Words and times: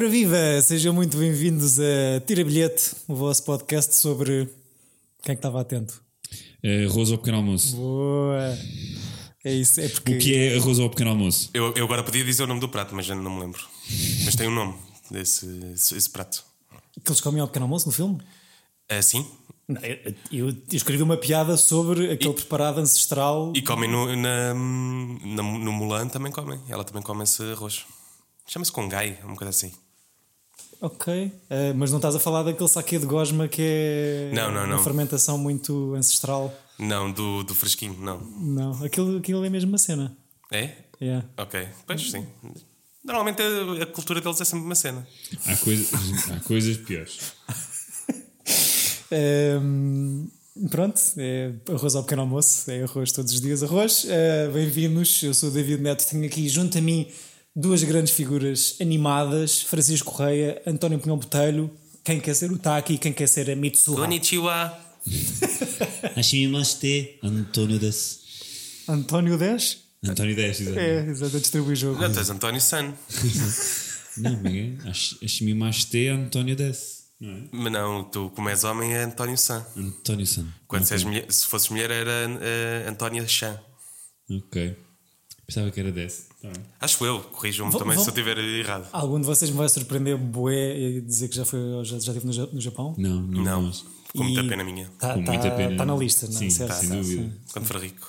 Ora 0.00 0.08
viva, 0.08 0.62
sejam 0.62 0.94
muito 0.94 1.18
bem-vindos 1.18 1.78
a 1.78 2.20
Tira 2.26 2.42
Bilhete, 2.42 2.92
o 3.06 3.14
vosso 3.14 3.44
podcast 3.44 3.94
sobre 3.96 4.46
quem 5.22 5.32
é 5.32 5.34
que 5.34 5.40
estava 5.40 5.60
atento. 5.60 6.02
É, 6.62 6.86
arroz 6.86 7.12
ao 7.12 7.18
pequeno 7.18 7.36
almoço. 7.36 7.76
Boa. 7.76 8.58
É 9.44 9.52
isso, 9.52 9.78
é 9.78 9.90
porque 9.90 10.14
O 10.14 10.18
que 10.18 10.34
é 10.34 10.56
arroz 10.56 10.78
ao 10.78 10.88
pequeno 10.88 11.10
almoço? 11.10 11.50
Eu, 11.52 11.74
eu 11.74 11.84
agora 11.84 12.02
podia 12.02 12.24
dizer 12.24 12.44
o 12.44 12.46
nome 12.46 12.62
do 12.62 12.68
prato, 12.70 12.94
mas 12.94 13.04
já 13.04 13.14
não 13.14 13.30
me 13.30 13.40
lembro. 13.42 13.60
Mas 14.24 14.34
tem 14.36 14.48
um 14.48 14.54
nome 14.54 14.74
desse 15.10 15.44
esse, 15.74 15.94
esse 15.94 16.08
prato. 16.08 16.42
que 17.04 17.10
eles 17.10 17.20
comem 17.20 17.42
ao 17.42 17.48
pequeno 17.48 17.66
almoço 17.66 17.84
no 17.86 17.92
filme. 17.92 18.22
É 18.88 18.96
assim? 18.96 19.26
Não, 19.68 19.82
eu, 19.82 19.98
eu- 20.32 20.48
eu 20.48 20.56
escrevi 20.72 21.02
uma 21.02 21.18
piada 21.18 21.58
sobre 21.58 22.10
aquele 22.10 22.32
preparado 22.32 22.78
ancestral. 22.80 23.52
E 23.54 23.60
comem 23.60 23.90
no, 23.90 24.16
na, 24.16 24.54
na- 24.54 25.42
no 25.42 25.72
Mulan 25.72 26.08
também 26.08 26.32
comem. 26.32 26.58
Ela 26.70 26.84
também 26.84 27.02
come 27.02 27.22
esse 27.22 27.42
arroz. 27.52 27.84
Chama-se 28.46 28.72
congai, 28.72 29.18
uma 29.22 29.36
coisa 29.36 29.50
assim. 29.50 29.70
Ok, 30.82 31.30
eh, 31.50 31.72
mas 31.74 31.90
não 31.90 31.98
estás 31.98 32.14
a 32.14 32.18
falar 32.18 32.42
daquele 32.42 32.68
saque 32.68 32.98
de 32.98 33.04
gosma 33.04 33.46
que 33.46 33.60
é 33.62 34.30
Não, 34.34 34.50
não, 34.50 34.64
uma 34.64 34.76
não. 34.76 34.82
fermentação 34.82 35.36
muito 35.36 35.94
ancestral. 35.94 36.52
Não, 36.78 37.12
do, 37.12 37.42
do 37.42 37.54
fresquinho, 37.54 37.96
não. 38.00 38.18
Não, 38.20 38.82
aquilo, 38.84 39.18
aquilo 39.18 39.44
é 39.44 39.50
mesmo 39.50 39.68
uma 39.70 39.76
cena. 39.78 40.16
É? 40.50 40.70
Yeah. 41.00 41.26
Ok. 41.36 41.68
Pois 41.86 42.10
sim. 42.10 42.26
Normalmente 43.04 43.42
a, 43.42 43.82
a 43.82 43.86
cultura 43.86 44.20
deles 44.22 44.40
é 44.40 44.44
sempre 44.44 44.64
uma 44.64 44.74
cena. 44.74 45.06
Há, 45.46 45.56
coisa, 45.56 45.96
há 46.34 46.40
coisas 46.40 46.76
piores. 46.78 47.18
Ehm, 49.10 50.28
pronto, 50.70 51.00
é 51.18 51.52
arroz 51.72 51.94
ao 51.94 52.02
pequeno 52.04 52.22
almoço, 52.22 52.70
é 52.70 52.82
arroz 52.82 53.12
todos 53.12 53.32
os 53.32 53.40
dias, 53.40 53.62
arroz. 53.62 54.06
Eh, 54.08 54.48
Bem-vindos, 54.52 55.22
eu 55.22 55.34
sou 55.34 55.48
o 55.50 55.52
David 55.52 55.82
Neto, 55.82 56.06
tenho 56.08 56.24
aqui 56.24 56.48
junto 56.48 56.78
a 56.78 56.80
mim 56.80 57.06
duas 57.54 57.82
grandes 57.82 58.12
figuras 58.12 58.76
animadas, 58.80 59.62
Francisco 59.62 60.12
Correia, 60.12 60.60
António 60.66 60.98
Pinhão 60.98 61.16
Botelho, 61.18 61.70
quem 62.04 62.20
quer 62.20 62.34
ser 62.34 62.50
o 62.50 62.58
Taki 62.58 62.94
e 62.94 62.98
quem 62.98 63.12
quer 63.12 63.28
ser 63.28 63.50
a 63.50 63.56
Mitsuha. 63.56 64.00
Konnichiwa! 64.00 64.78
Hashimimaste, 66.16 67.18
António 67.22 67.78
Des. 67.78 68.20
António 68.88 69.36
10? 69.38 69.78
António 70.04 70.34
Des, 70.34 70.60
exato. 70.60 70.78
É, 70.78 71.06
exato, 71.08 71.36
a 71.36 71.40
distribuir 71.40 71.76
jogo. 71.76 72.00
Não, 72.00 72.12
tu 72.12 72.18
és 72.18 72.30
António 72.30 72.60
San. 72.60 72.94
Não, 74.16 74.32
amiga. 74.34 74.82
Hashimimaste, 75.22 76.08
António 76.08 76.56
Des. 76.56 77.00
Não 77.20 77.30
é? 77.30 77.42
Mas 77.52 77.72
não, 77.72 78.04
tu 78.04 78.30
como 78.30 78.48
és 78.48 78.64
homem 78.64 78.94
é 78.94 79.02
António 79.04 79.36
San. 79.36 79.64
António 79.76 80.26
San. 80.26 80.46
Quando 80.66 80.82
Ok. 80.84 80.88
se, 80.88 80.94
és 80.94 81.04
mulher, 81.04 81.26
se 81.30 81.46
fosses 81.46 81.68
mulher 81.68 81.90
era 81.90 82.10
eh, 82.40 82.86
Antónia 82.88 83.26
Chan. 83.26 83.58
Ok. 84.30 84.76
Pensava 85.52 85.70
que 85.72 85.80
era 85.80 85.90
Des. 85.90 86.26
Tá. 86.40 86.48
Acho 86.80 87.04
eu, 87.04 87.20
corrijam-me 87.20 87.72
também 87.72 87.96
vão- 87.96 88.04
se 88.04 88.08
eu 88.10 88.12
estiver 88.14 88.38
errado. 88.38 88.88
Algum 88.92 89.18
de 89.20 89.26
vocês 89.26 89.50
me 89.50 89.56
vai 89.56 89.68
surpreender 89.68 90.16
bué 90.16 90.78
e 90.78 91.00
dizer 91.00 91.26
que 91.28 91.34
já, 91.36 91.44
foi, 91.44 91.58
já, 91.82 91.98
já 91.98 92.12
esteve 92.12 92.24
no, 92.24 92.46
no 92.52 92.60
Japão? 92.60 92.94
Não, 92.96 93.20
não. 93.20 93.42
Não, 93.62 93.72
com 94.16 94.22
muita 94.22 94.44
pena 94.44 94.62
minha. 94.62 94.84
Está 94.84 95.14
Com 95.14 95.22
muita 95.22 95.50
pena. 95.50 95.76
Tá, 95.76 95.84
na 95.84 95.96
lista, 95.96 96.26
não 96.28 96.34
é? 96.36 96.38
Sim, 96.38 96.50
Certo, 96.50 96.72
sem 96.74 96.88
certo, 96.88 97.02
dúvida. 97.02 97.22
sim. 97.22 97.32
Quando 97.52 97.64
for 97.66 97.76
rico. 97.80 98.08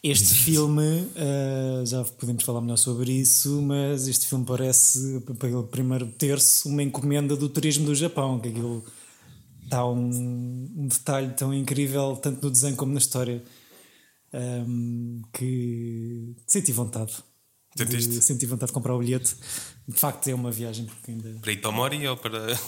Este 0.00 0.32
filme, 0.34 1.08
uh, 1.16 1.84
já 1.84 2.04
podemos 2.04 2.44
falar 2.44 2.60
melhor 2.60 2.76
sobre 2.76 3.10
isso, 3.10 3.60
mas 3.60 4.06
este 4.06 4.26
filme 4.28 4.44
parece, 4.44 5.20
pelo 5.40 5.64
primeiro 5.64 6.06
terço, 6.06 6.68
uma 6.68 6.84
encomenda 6.84 7.34
do 7.36 7.48
turismo 7.48 7.86
do 7.86 7.94
Japão, 7.96 8.38
que 8.38 8.48
aquilo 8.48 8.84
dá 9.66 9.84
um, 9.84 10.68
um 10.76 10.86
detalhe 10.86 11.30
tão 11.36 11.52
incrível, 11.52 12.16
tanto 12.22 12.44
no 12.44 12.50
desenho 12.52 12.76
como 12.76 12.92
na 12.92 12.98
história, 12.98 13.42
um, 14.32 15.22
que 15.32 16.34
senti 16.46 16.72
vontade. 16.72 17.12
De, 17.76 17.84
Sentiste? 17.84 18.22
senti 18.24 18.46
vontade 18.46 18.70
de 18.70 18.74
comprar 18.74 18.94
o 18.94 18.98
bilhete. 18.98 19.36
De 19.86 19.94
facto, 19.98 20.26
é 20.28 20.34
uma 20.34 20.50
viagem, 20.50 20.86
porque 20.86 21.12
ainda. 21.12 21.38
Para 21.40 21.52
Itomori 21.52 22.06
ou 22.08 22.16
para. 22.16 22.58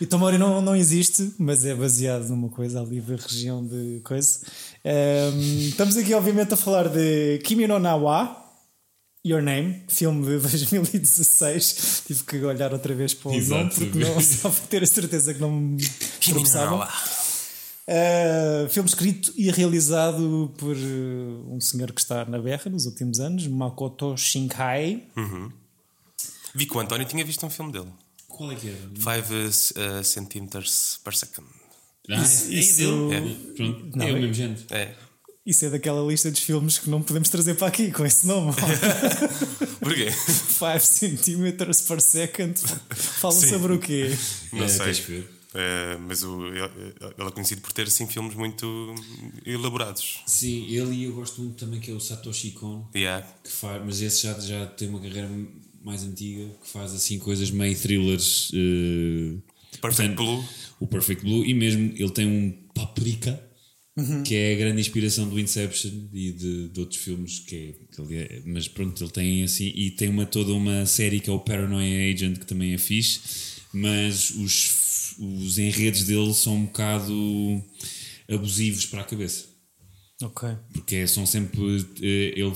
E 0.00 0.06
Tomori 0.06 0.38
não, 0.38 0.62
não 0.62 0.74
existe, 0.74 1.34
mas 1.38 1.64
é 1.66 1.74
baseado 1.74 2.28
numa 2.28 2.48
coisa 2.48 2.80
ali 2.80 3.00
da 3.00 3.16
região 3.16 3.64
de 3.66 4.00
coisa. 4.04 4.40
Ehm, 4.84 5.68
estamos 5.68 5.96
aqui, 5.96 6.14
obviamente, 6.14 6.54
a 6.54 6.56
falar 6.56 6.88
de 6.88 7.38
Kimi 7.44 7.66
no 7.66 7.78
Nawa, 7.78 8.42
Your 9.26 9.42
Name, 9.42 9.82
filme 9.88 10.24
de 10.24 10.38
2016. 10.48 12.02
Tive 12.06 12.22
que 12.24 12.38
olhar 12.44 12.72
outra 12.72 12.94
vez 12.94 13.12
para 13.14 13.32
o 13.32 13.34
Exato. 13.34 13.58
nome, 13.60 13.70
porque 13.92 13.98
não, 13.98 14.20
só 14.20 14.50
para 14.50 14.66
ter 14.66 14.82
a 14.82 14.86
certeza 14.86 15.34
que 15.34 15.40
não 15.40 15.50
me 15.50 15.76
Kimi 16.20 16.40
no 16.40 16.44
tropeçava. 16.44 16.70
Nawa. 16.70 16.88
Uh, 17.86 18.66
filme 18.70 18.88
escrito 18.88 19.32
e 19.36 19.50
realizado 19.50 20.52
por 20.56 20.74
uh, 20.74 21.54
um 21.54 21.60
senhor 21.60 21.92
que 21.92 22.00
está 22.00 22.24
na 22.24 22.38
berra 22.38 22.70
nos 22.70 22.86
últimos 22.86 23.20
anos, 23.20 23.46
Makoto 23.46 24.16
Shinkai. 24.16 25.06
Vi 26.54 26.66
que 26.66 26.76
o 26.76 26.80
António 26.80 27.06
tinha 27.06 27.24
visto 27.24 27.44
um 27.44 27.50
filme 27.50 27.72
dele. 27.72 27.88
Qual 28.28 28.50
é 28.50 28.54
que 28.54 28.68
era? 28.68 28.78
5 29.22 30.00
uh, 30.00 30.04
centimeters 30.04 30.98
per 31.04 31.14
second. 31.14 31.46
Ah, 32.08 32.22
Isso- 32.22 32.50
é 32.50 32.54
isso- 32.54 33.08
dele. 33.08 33.52
Pronto, 33.56 33.96
Não, 33.96 34.06
é 34.06 34.12
o 34.12 34.16
é- 34.16 34.20
mesmo 34.20 34.34
género. 34.34 34.62
É. 34.70 34.94
Isso 35.46 35.64
é 35.66 35.70
daquela 35.70 36.00
lista 36.10 36.30
dos 36.30 36.40
filmes 36.40 36.78
que 36.78 36.88
não 36.88 37.02
podemos 37.02 37.28
trazer 37.28 37.54
para 37.54 37.66
aqui 37.66 37.90
com 37.92 38.06
esse 38.06 38.26
nome. 38.26 38.54
Porquê? 39.78 40.10
5 40.10 40.80
centimeters 40.80 41.82
per 41.82 42.00
second. 42.00 42.58
Fala 42.94 43.34
Sim. 43.34 43.48
sobre 43.50 43.74
o 43.74 43.78
quê? 43.78 44.16
Não 44.54 44.64
É, 44.64 44.68
sei. 44.68 45.26
É, 45.54 45.96
mas 45.98 46.22
o, 46.24 46.46
ele 46.48 46.58
ele 47.16 47.28
é 47.28 47.30
conhecido 47.30 47.60
por 47.60 47.72
ter 47.72 47.86
assim, 47.86 48.06
filmes 48.06 48.34
muito 48.34 48.94
elaborados. 49.46 50.20
Sim, 50.26 50.66
ele 50.68 50.94
e 50.96 51.04
eu 51.04 51.12
gosto 51.14 51.40
muito 51.40 51.56
também 51.56 51.80
que 51.80 51.90
é 51.90 51.94
o 51.94 52.00
Satoshi 52.00 52.50
Kon. 52.52 52.88
Yeah. 52.94 53.26
que 53.42 53.50
faz, 53.50 53.82
mas 53.84 54.00
esse 54.02 54.24
já, 54.24 54.38
já 54.40 54.66
tem 54.66 54.88
uma 54.88 55.00
carreira 55.00 55.30
mais 55.84 56.02
antiga 56.02 56.44
que 56.62 56.68
faz 56.68 56.92
assim 56.92 57.18
coisas 57.18 57.50
meio 57.50 57.76
thrillers. 57.78 58.50
eh, 58.54 59.36
Perfect 59.80 60.14
portanto, 60.14 60.16
Blue. 60.16 60.44
O 60.80 60.86
Perfect 60.86 61.22
Blue, 61.24 61.44
e 61.44 61.54
mesmo 61.54 61.92
ele 61.96 62.10
tem 62.10 62.26
um 62.26 62.50
Paprika, 62.74 63.40
que 64.24 64.34
é 64.34 64.54
a 64.54 64.56
grande 64.58 64.80
inspiração 64.80 65.28
do 65.28 65.38
Inception 65.38 65.92
e 66.12 66.32
de, 66.32 66.68
de 66.68 66.80
outros 66.80 67.00
filmes. 67.00 67.38
Que 67.40 67.56
é, 67.56 67.94
que 67.94 68.00
ele 68.00 68.16
é- 68.16 68.42
mas 68.44 68.66
pronto, 68.66 69.02
ele 69.04 69.10
tem 69.12 69.44
assim, 69.44 69.70
e 69.74 69.90
tem 69.92 70.08
uma, 70.08 70.26
toda 70.26 70.52
uma 70.52 70.84
série 70.86 71.20
que 71.20 71.30
é 71.30 71.32
o 71.32 71.38
Paranoia 71.38 72.12
Agent, 72.12 72.38
que 72.38 72.46
também 72.46 72.72
é 72.74 72.78
fixe, 72.78 73.20
mas 73.72 74.30
os, 74.30 74.83
os 75.18 75.58
enredos 75.58 76.04
dele 76.04 76.32
são 76.34 76.56
um 76.56 76.64
bocado 76.66 77.62
abusivos 78.28 78.86
para 78.86 79.00
a 79.02 79.04
cabeça 79.04 79.46
Ok. 80.22 80.48
porque 80.72 81.06
são 81.06 81.26
sempre 81.26 81.60
eh, 82.00 82.32
ele 82.38 82.54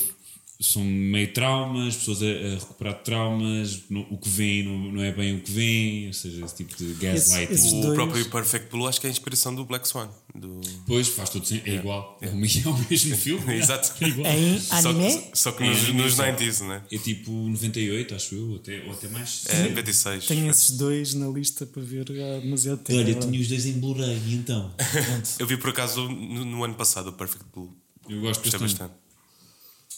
são 0.60 0.82
meio 0.82 1.32
traumas, 1.32 1.94
pessoas 1.96 2.20
a, 2.20 2.26
a 2.26 2.54
recuperar 2.58 2.94
de 2.98 3.04
traumas, 3.04 3.80
no- 3.88 4.06
o 4.10 4.18
que 4.18 4.28
vem 4.28 4.64
não, 4.64 4.76
não 4.92 5.02
é 5.04 5.12
bem 5.12 5.36
o 5.36 5.40
que 5.40 5.52
vem, 5.52 6.06
ou 6.08 6.12
seja, 6.12 6.44
esse 6.44 6.54
tipo 6.56 6.74
de 6.76 6.94
gaslighting. 6.94 7.52
esses 7.54 7.72
O 7.72 7.80
dois- 7.80 7.94
próprio 7.94 8.28
Perfect 8.28 8.68
Blue 8.70 8.88
acho 8.88 9.00
que 9.00 9.06
é 9.06 9.08
a 9.08 9.12
inspiração 9.12 9.54
do 9.54 9.64
Black 9.64 9.86
Swan. 9.86 10.08
Do... 10.34 10.60
Pois 10.84 11.06
faz 11.08 11.30
tudo 11.30 11.46
sempre, 11.46 11.70
é 11.70 11.74
igual, 11.76 12.18
é 12.20 12.28
o 12.28 12.34
mesmo- 12.36 12.70
é 12.70 12.72
o 12.74 12.78
mesmo 12.90 13.16
filme. 13.16 13.54
Exato. 13.56 13.92
É 14.04 14.08
igual. 14.08 14.32
Em 14.32 14.58
Só, 14.58 14.88
anime? 14.90 15.24
só 15.32 15.52
que 15.52 15.62
nos, 15.64 15.88
nos 15.94 16.14
só. 16.14 16.24
90s, 16.24 16.66
né? 16.66 16.82
É 16.90 16.98
tipo 16.98 17.30
98, 17.30 18.14
acho 18.16 18.34
eu, 18.34 18.50
ou 18.50 18.56
até, 18.56 18.82
ou 18.84 18.92
até 18.92 19.08
mais. 19.08 19.44
É 19.46 19.68
96. 19.68 20.26
Tenho 20.26 20.50
esses 20.50 20.72
dois 20.72 21.14
na 21.14 21.28
lista 21.28 21.66
para 21.66 21.82
ver 21.82 22.00
há 22.10 22.40
demasiado 22.40 22.78
tempo. 22.78 22.98
Olha, 22.98 23.14
tinha 23.14 23.40
os 23.40 23.46
dois 23.46 23.64
em 23.64 23.72
Blu-ray, 23.74 24.20
então. 24.34 24.74
Eu 25.38 25.46
vi 25.46 25.56
por 25.56 25.70
acaso 25.70 26.08
no, 26.08 26.44
no 26.44 26.64
ano 26.64 26.74
passado 26.74 27.10
o 27.10 27.12
Perfect 27.12 27.46
Blue. 27.54 27.72
Eu 28.08 28.20
gosto 28.22 28.40
Gostei 28.42 28.58
bastante. 28.58 28.78
bastante. 28.88 29.07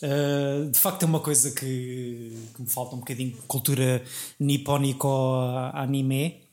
Uh, 0.03 0.71
de 0.71 0.79
facto 0.79 1.03
é 1.03 1.07
uma 1.07 1.21
coisa 1.21 1.51
que, 1.51 2.35
que 2.55 2.63
me 2.63 2.69
falta 2.69 2.97
um 2.97 3.01
bocadinho 3.01 3.37
cultura 3.47 4.03
nipónico-anime 4.39 6.49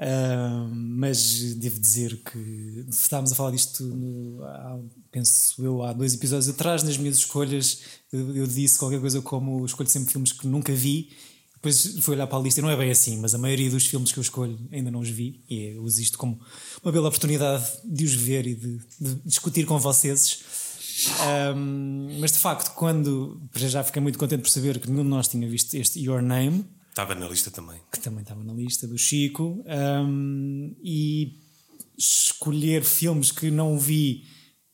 Uh, 0.00 0.64
mas 0.74 1.52
devo 1.56 1.78
dizer 1.78 2.22
que 2.24 2.86
estávamos 2.88 3.32
a 3.32 3.34
falar 3.34 3.50
disto 3.50 3.84
no- 3.84 4.42
há, 4.42 4.78
penso 5.12 5.62
eu 5.62 5.82
há 5.82 5.92
dois 5.92 6.14
episódios 6.14 6.48
atrás 6.48 6.82
nas 6.82 6.96
minhas 6.96 7.18
escolhas 7.18 7.82
eu, 8.10 8.34
eu 8.34 8.46
disse 8.46 8.78
qualquer 8.78 8.98
coisa 8.98 9.20
como 9.20 9.62
escolho 9.66 9.90
sempre 9.90 10.10
filmes 10.10 10.32
que 10.32 10.46
nunca 10.46 10.72
vi 10.72 11.10
depois 11.52 11.98
fui 12.00 12.14
olhar 12.14 12.26
para 12.26 12.38
a 12.38 12.40
lista 12.40 12.60
e 12.60 12.62
não 12.62 12.70
é 12.70 12.76
bem 12.78 12.90
assim 12.90 13.18
mas 13.18 13.34
a 13.34 13.38
maioria 13.38 13.68
dos 13.70 13.86
filmes 13.86 14.10
que 14.10 14.18
eu 14.18 14.22
escolho 14.22 14.58
ainda 14.72 14.90
não 14.90 15.00
os 15.00 15.10
vi 15.10 15.44
e 15.50 15.64
eu 15.74 15.82
uso 15.82 16.00
isto 16.00 16.16
como 16.16 16.40
uma 16.82 16.90
bela 16.90 17.08
oportunidade 17.08 17.62
de 17.84 18.04
os 18.06 18.14
ver 18.14 18.46
e 18.46 18.54
de, 18.54 18.78
de 18.98 19.14
discutir 19.26 19.66
com 19.66 19.78
vocês 19.78 20.42
um, 21.08 22.18
mas 22.20 22.32
de 22.32 22.38
facto, 22.38 22.74
quando 22.74 23.40
já 23.54 23.82
fiquei 23.84 24.00
muito 24.02 24.18
contente 24.18 24.42
por 24.42 24.50
saber 24.50 24.78
que 24.78 24.90
nenhum 24.90 25.04
de 25.04 25.08
nós 25.10 25.28
tinha 25.28 25.48
visto 25.48 25.74
este 25.74 26.00
Your 26.00 26.22
Name, 26.22 26.64
Estava 26.88 27.14
na 27.14 27.28
lista 27.28 27.50
também. 27.50 27.80
que 27.92 28.00
também 28.00 28.22
estava 28.22 28.42
na 28.42 28.52
lista 28.52 28.86
do 28.86 28.98
Chico, 28.98 29.64
um, 30.04 30.74
e 30.82 31.38
escolher 31.96 32.82
filmes 32.82 33.30
que 33.30 33.50
não 33.50 33.78
vi 33.78 34.24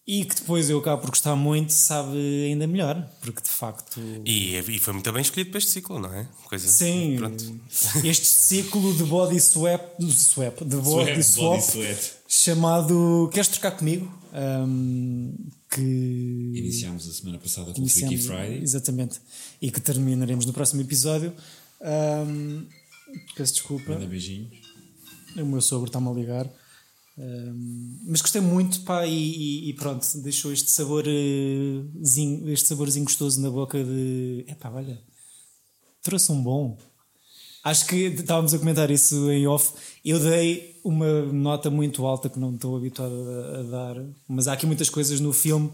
e 0.06 0.24
que 0.24 0.36
depois 0.36 0.70
eu 0.70 0.78
acabo 0.78 1.02
por 1.02 1.10
gostar 1.10 1.34
muito, 1.34 1.72
sabe 1.72 2.16
ainda 2.44 2.66
melhor, 2.66 3.10
porque 3.20 3.42
de 3.42 3.48
facto. 3.48 4.00
E, 4.24 4.56
e 4.56 4.78
foi 4.78 4.92
muito 4.92 5.12
bem 5.12 5.20
escolhido 5.20 5.50
para 5.50 5.58
este 5.58 5.70
ciclo, 5.70 5.98
não 5.98 6.12
é? 6.14 6.28
Coisa 6.44 6.68
Sim, 6.68 7.16
Pronto. 7.18 7.60
este 8.06 8.26
ciclo 8.26 8.94
de 8.94 9.02
body 9.02 9.40
swap, 9.40 9.82
swap 10.10 10.62
de 10.62 10.76
body 10.76 11.10
Sweat, 11.10 11.24
swap, 11.24 11.56
body 11.56 11.62
sweat. 11.62 12.12
chamado 12.28 13.28
Queres 13.32 13.48
trocar 13.48 13.72
comigo? 13.72 14.12
Um, 14.32 15.34
que 15.70 15.80
Iniciámos 15.80 17.08
a 17.08 17.12
semana 17.12 17.38
passada 17.38 17.72
com 17.72 17.82
o 17.82 17.88
Freaky 17.88 18.18
Friday. 18.18 18.62
Exatamente. 18.62 19.20
E 19.60 19.70
que 19.72 19.80
terminaremos 19.80 20.46
no 20.46 20.52
próximo 20.52 20.82
episódio. 20.82 21.32
Um, 21.80 22.64
peço 23.36 23.54
desculpa. 23.54 23.92
Manda 23.92 24.06
beijinhos. 24.06 24.56
O 25.36 25.44
meu 25.44 25.60
sogro 25.60 25.86
está-me 25.86 26.08
a 26.08 26.12
ligar. 26.12 26.48
Mas 28.04 28.20
gostei 28.20 28.42
muito, 28.42 28.80
pá, 28.80 29.06
e, 29.06 29.70
e, 29.70 29.72
pronto, 29.72 30.06
deixou 30.18 30.52
este 30.52 30.70
sabor, 30.70 31.04
uh, 31.06 32.04
zinho, 32.04 32.48
este 32.50 32.68
saborzinho 32.68 33.06
gostoso 33.06 33.40
na 33.40 33.50
boca 33.50 33.82
de. 33.82 34.44
Epá, 34.46 34.70
olha, 34.70 35.00
trouxe 36.02 36.30
um 36.30 36.42
bom. 36.42 36.78
Acho 37.64 37.86
que 37.86 37.96
estávamos 37.96 38.54
a 38.54 38.58
comentar 38.58 38.90
isso 38.90 39.30
em 39.30 39.46
off. 39.46 39.72
Eu 40.04 40.20
dei 40.20 40.78
uma 40.84 41.22
nota 41.32 41.70
muito 41.70 42.06
alta 42.06 42.28
que 42.28 42.38
não 42.38 42.54
estou 42.54 42.76
habituado 42.76 43.12
a, 43.12 43.58
a 43.58 43.62
dar, 43.62 44.04
mas 44.28 44.46
há 44.46 44.52
aqui 44.52 44.66
muitas 44.66 44.88
coisas 44.88 45.18
no 45.18 45.32
filme 45.32 45.72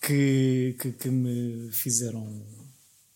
que, 0.00 0.76
que, 0.80 0.92
que, 0.92 1.10
me 1.10 1.68
fizeram 1.72 2.42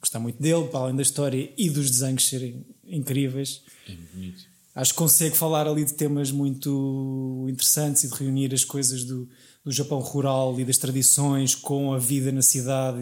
gostar 0.00 0.18
muito 0.18 0.42
dele, 0.42 0.66
para 0.68 0.80
além 0.80 0.96
da 0.96 1.02
história 1.02 1.50
e 1.56 1.70
dos 1.70 1.90
desenhos 1.90 2.26
serem 2.26 2.66
incríveis. 2.84 3.62
É 3.88 3.94
bonito. 4.12 4.49
Acho 4.80 4.92
que 4.92 4.98
consegue 4.98 5.36
falar 5.36 5.68
ali 5.68 5.84
de 5.84 5.92
temas 5.92 6.30
muito 6.30 7.46
interessantes 7.50 8.04
e 8.04 8.08
de 8.08 8.14
reunir 8.14 8.54
as 8.54 8.64
coisas 8.64 9.04
do, 9.04 9.28
do 9.62 9.70
Japão 9.70 9.98
rural 9.98 10.58
e 10.58 10.64
das 10.64 10.78
tradições 10.78 11.54
com 11.54 11.92
a 11.92 11.98
vida 11.98 12.32
na 12.32 12.40
cidade 12.40 12.98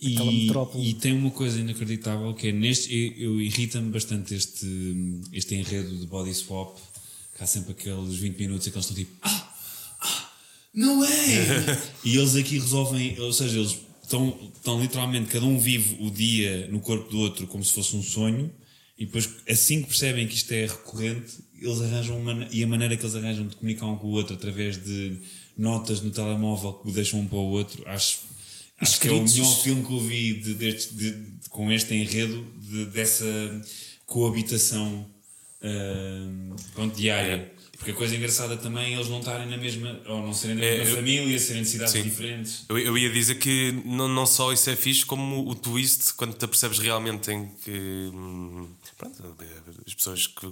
e 0.00 0.14
aquela 0.14 0.30
metrópole. 0.30 0.88
E 0.88 0.94
tem 0.94 1.12
uma 1.12 1.32
coisa 1.32 1.58
inacreditável 1.58 2.32
que 2.34 2.48
é 2.48 2.52
neste. 2.52 2.94
Eu, 2.94 3.32
eu 3.32 3.40
irrita-me 3.40 3.90
bastante 3.90 4.32
este, 4.32 4.64
este 5.32 5.56
enredo 5.56 5.96
de 5.96 6.06
body 6.06 6.32
swap, 6.32 6.76
que 7.36 7.42
há 7.42 7.46
sempre 7.48 7.72
aqueles 7.72 8.14
20 8.14 8.38
minutos 8.38 8.68
em 8.68 8.70
que 8.70 8.76
eles 8.76 8.88
estão 8.88 9.04
tipo. 9.04 9.16
Ah! 9.22 9.54
ah 10.02 10.30
não 10.72 11.04
é! 11.04 11.82
e 12.04 12.16
eles 12.16 12.36
aqui 12.36 12.60
resolvem, 12.60 13.18
ou 13.18 13.32
seja, 13.32 13.58
eles 13.58 13.76
estão, 14.04 14.38
estão 14.54 14.80
literalmente, 14.80 15.32
cada 15.32 15.46
um 15.46 15.58
vive 15.58 15.96
o 16.00 16.12
dia 16.12 16.68
no 16.68 16.78
corpo 16.78 17.10
do 17.10 17.18
outro 17.18 17.48
como 17.48 17.64
se 17.64 17.72
fosse 17.72 17.96
um 17.96 18.02
sonho 18.04 18.52
e 19.02 19.06
depois, 19.06 19.28
assim 19.48 19.82
que 19.82 19.88
percebem 19.88 20.28
que 20.28 20.36
isto 20.36 20.52
é 20.52 20.64
recorrente, 20.64 21.40
eles 21.60 21.80
arranjam 21.80 22.16
uma, 22.20 22.46
e 22.52 22.62
a 22.62 22.66
maneira 22.68 22.96
que 22.96 23.02
eles 23.02 23.16
arranjam 23.16 23.48
de 23.48 23.56
comunicar 23.56 23.86
um 23.86 23.96
com 23.96 24.06
o 24.06 24.10
outro 24.10 24.36
através 24.36 24.80
de 24.80 25.16
notas 25.58 26.00
no 26.00 26.12
telemóvel 26.12 26.74
que 26.74 26.92
deixam 26.92 27.18
um 27.18 27.26
para 27.26 27.36
o 27.36 27.50
outro, 27.50 27.82
acho, 27.84 28.20
acho 28.78 29.00
que 29.00 29.08
é 29.08 29.10
o 29.10 29.20
melhor 29.20 29.60
filme 29.60 29.84
que 29.84 29.92
eu 29.92 29.98
vi 29.98 30.34
de, 30.34 30.54
de, 30.54 30.72
de, 30.92 31.48
com 31.50 31.72
este 31.72 31.94
enredo 31.96 32.46
dessa 32.92 33.26
coabitação 34.06 35.04
uh, 35.64 36.90
diária. 36.94 37.52
Porque 37.82 37.90
a 37.90 37.94
coisa 37.94 38.14
engraçada 38.14 38.56
também 38.56 38.92
é 38.92 38.96
eles 38.96 39.08
não 39.08 39.18
estarem 39.18 39.48
na 39.48 39.56
mesma, 39.56 40.00
ou 40.06 40.22
não 40.22 40.32
serem 40.32 40.54
da 40.54 40.62
mesma 40.62 40.84
é, 40.84 40.94
família, 40.94 41.36
serem 41.40 41.62
de 41.62 41.68
cidades 41.68 41.92
sim. 41.92 42.02
diferentes. 42.02 42.64
Eu, 42.68 42.78
eu, 42.78 42.96
ia 42.96 43.10
dizer 43.10 43.34
que 43.34 43.72
não, 43.84 44.06
não 44.06 44.24
só 44.24 44.52
isso 44.52 44.70
é 44.70 44.76
fixe, 44.76 45.04
como 45.04 45.50
o 45.50 45.52
twist, 45.56 46.14
quando 46.14 46.32
te 46.32 46.44
apercebes 46.44 46.78
realmente 46.78 47.32
em 47.32 47.50
que. 47.64 48.08
As 49.86 49.94
pessoas 49.94 50.26
que, 50.26 50.46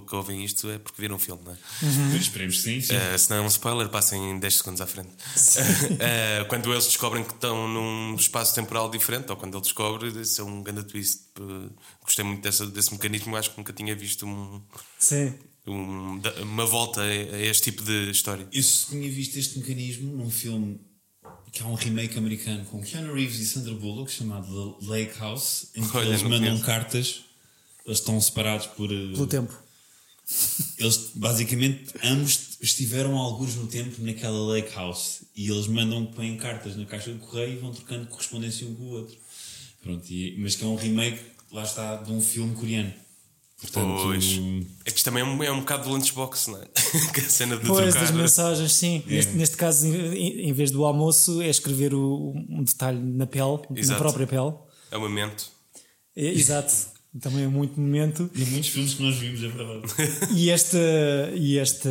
que, 0.00 0.14
ouvem 0.14 0.44
isto 0.44 0.68
é 0.68 0.78
porque 0.78 1.00
viram 1.00 1.16
o 1.16 1.18
filme, 1.18 1.42
não 1.44 1.52
é? 1.52 1.56
Uhum. 1.82 2.16
Esperemos 2.16 2.60
sim. 2.62 2.80
sim. 2.80 2.94
Uh, 2.94 3.18
se 3.18 3.30
não 3.30 3.38
é 3.38 3.40
um 3.40 3.46
spoiler, 3.46 3.88
passem 3.88 4.38
10 4.38 4.54
segundos 4.54 4.80
à 4.80 4.86
frente. 4.86 5.08
uh, 5.08 6.44
quando 6.48 6.72
eles 6.72 6.86
descobrem 6.86 7.24
que 7.24 7.32
estão 7.32 7.68
num 7.68 8.14
espaço 8.14 8.54
temporal 8.54 8.90
diferente, 8.90 9.30
ou 9.30 9.36
quando 9.36 9.54
ele 9.54 9.62
descobre, 9.62 10.08
isso 10.20 10.40
é 10.40 10.44
um 10.44 10.62
grande 10.62 10.84
twist. 10.84 11.22
Gostei 12.02 12.24
muito 12.24 12.42
dessa, 12.42 12.66
desse 12.66 12.92
mecanismo, 12.92 13.36
acho 13.36 13.50
que 13.50 13.58
nunca 13.58 13.72
tinha 13.72 13.94
visto 13.94 14.26
um. 14.26 14.60
Sim 14.98 15.34
um, 15.68 16.20
uma 16.42 16.66
volta 16.66 17.02
a 17.02 17.40
este 17.40 17.70
tipo 17.70 17.82
de 17.82 18.10
história. 18.10 18.46
Eu 18.52 18.62
tinha 18.62 19.10
visto 19.10 19.36
este 19.36 19.58
mecanismo 19.58 20.16
num 20.16 20.30
filme 20.30 20.80
que 21.52 21.62
é 21.62 21.66
um 21.66 21.74
remake 21.74 22.18
americano 22.18 22.64
com 22.66 22.82
Keanu 22.82 23.14
Reeves 23.14 23.40
e 23.40 23.46
Sandra 23.46 23.74
Bullock 23.74 24.10
chamado 24.10 24.74
The 24.80 24.86
Lake 24.86 25.18
House, 25.18 25.70
em 25.74 25.82
que 25.82 25.96
Olha, 25.96 26.08
eles 26.08 26.22
mandam 26.22 26.52
penso. 26.52 26.64
cartas, 26.64 27.24
eles 27.88 27.98
estão 27.98 28.20
separados 28.20 28.66
por. 28.66 28.92
Eh, 28.92 29.12
Pelo 29.12 29.26
tempo. 29.26 29.52
Eles 30.78 31.10
basicamente 31.14 31.94
ambos 32.04 32.58
estiveram 32.60 33.16
alguns 33.16 33.54
no 33.54 33.66
tempo 33.66 34.02
naquela 34.02 34.38
lake 34.52 34.74
house 34.74 35.22
e 35.34 35.50
eles 35.50 35.66
mandam 35.66 36.04
põem 36.04 36.36
cartas 36.36 36.76
na 36.76 36.84
caixa 36.84 37.10
de 37.10 37.18
correio 37.18 37.54
e 37.54 37.56
vão 37.56 37.72
trocando 37.72 38.06
correspondência 38.08 38.66
um 38.66 38.74
com 38.74 38.82
o 38.82 38.90
outro. 38.90 39.16
Pronto, 39.82 40.04
e, 40.10 40.36
mas 40.38 40.54
que 40.54 40.64
é 40.64 40.66
um 40.66 40.76
remake, 40.76 41.18
lá 41.50 41.62
está, 41.62 41.96
de 41.96 42.12
um 42.12 42.20
filme 42.20 42.54
coreano. 42.54 42.92
Portanto, 43.58 44.02
pois. 44.02 44.24
É 44.84 44.90
que 44.90 44.98
isto 44.98 45.04
também 45.04 45.22
é 45.22 45.26
um, 45.26 45.42
é 45.42 45.50
um 45.50 45.60
bocado 45.60 45.84
do 45.84 45.90
lunchbox, 45.90 46.48
não 46.48 46.62
é? 46.62 46.66
que 47.12 47.20
a 47.20 47.28
cena 47.28 47.56
de 47.56 47.66
pois, 47.66 47.94
trocar... 47.94 48.00
das 48.00 48.10
mensagens, 48.10 48.72
sim. 48.72 49.02
É. 49.06 49.10
Neste, 49.10 49.32
neste 49.32 49.56
caso, 49.56 49.86
em, 49.86 50.48
em, 50.48 50.52
vez 50.52 50.70
do 50.70 50.84
almoço, 50.84 51.40
é 51.40 51.48
escrever 51.48 51.94
o, 51.94 52.34
um 52.48 52.62
detalhe 52.62 53.00
na 53.00 53.26
pele, 53.26 53.60
Exato. 53.74 53.92
na 53.92 53.98
própria 53.98 54.26
pele. 54.26 54.54
É 54.90 54.98
um 54.98 55.00
momento. 55.00 55.50
É, 56.14 56.26
exato. 56.26 56.72
Também 57.20 57.44
é 57.44 57.48
muito 57.48 57.80
momento. 57.80 58.30
E 58.34 58.44
muitos 58.44 58.68
filmes 58.68 58.94
que 58.94 59.02
nós 59.02 59.16
vimos, 59.16 59.42
é 59.42 59.48
verdade. 59.48 59.82
e 60.36 60.50
esta, 60.50 60.78
e 61.34 61.58
esta, 61.58 61.90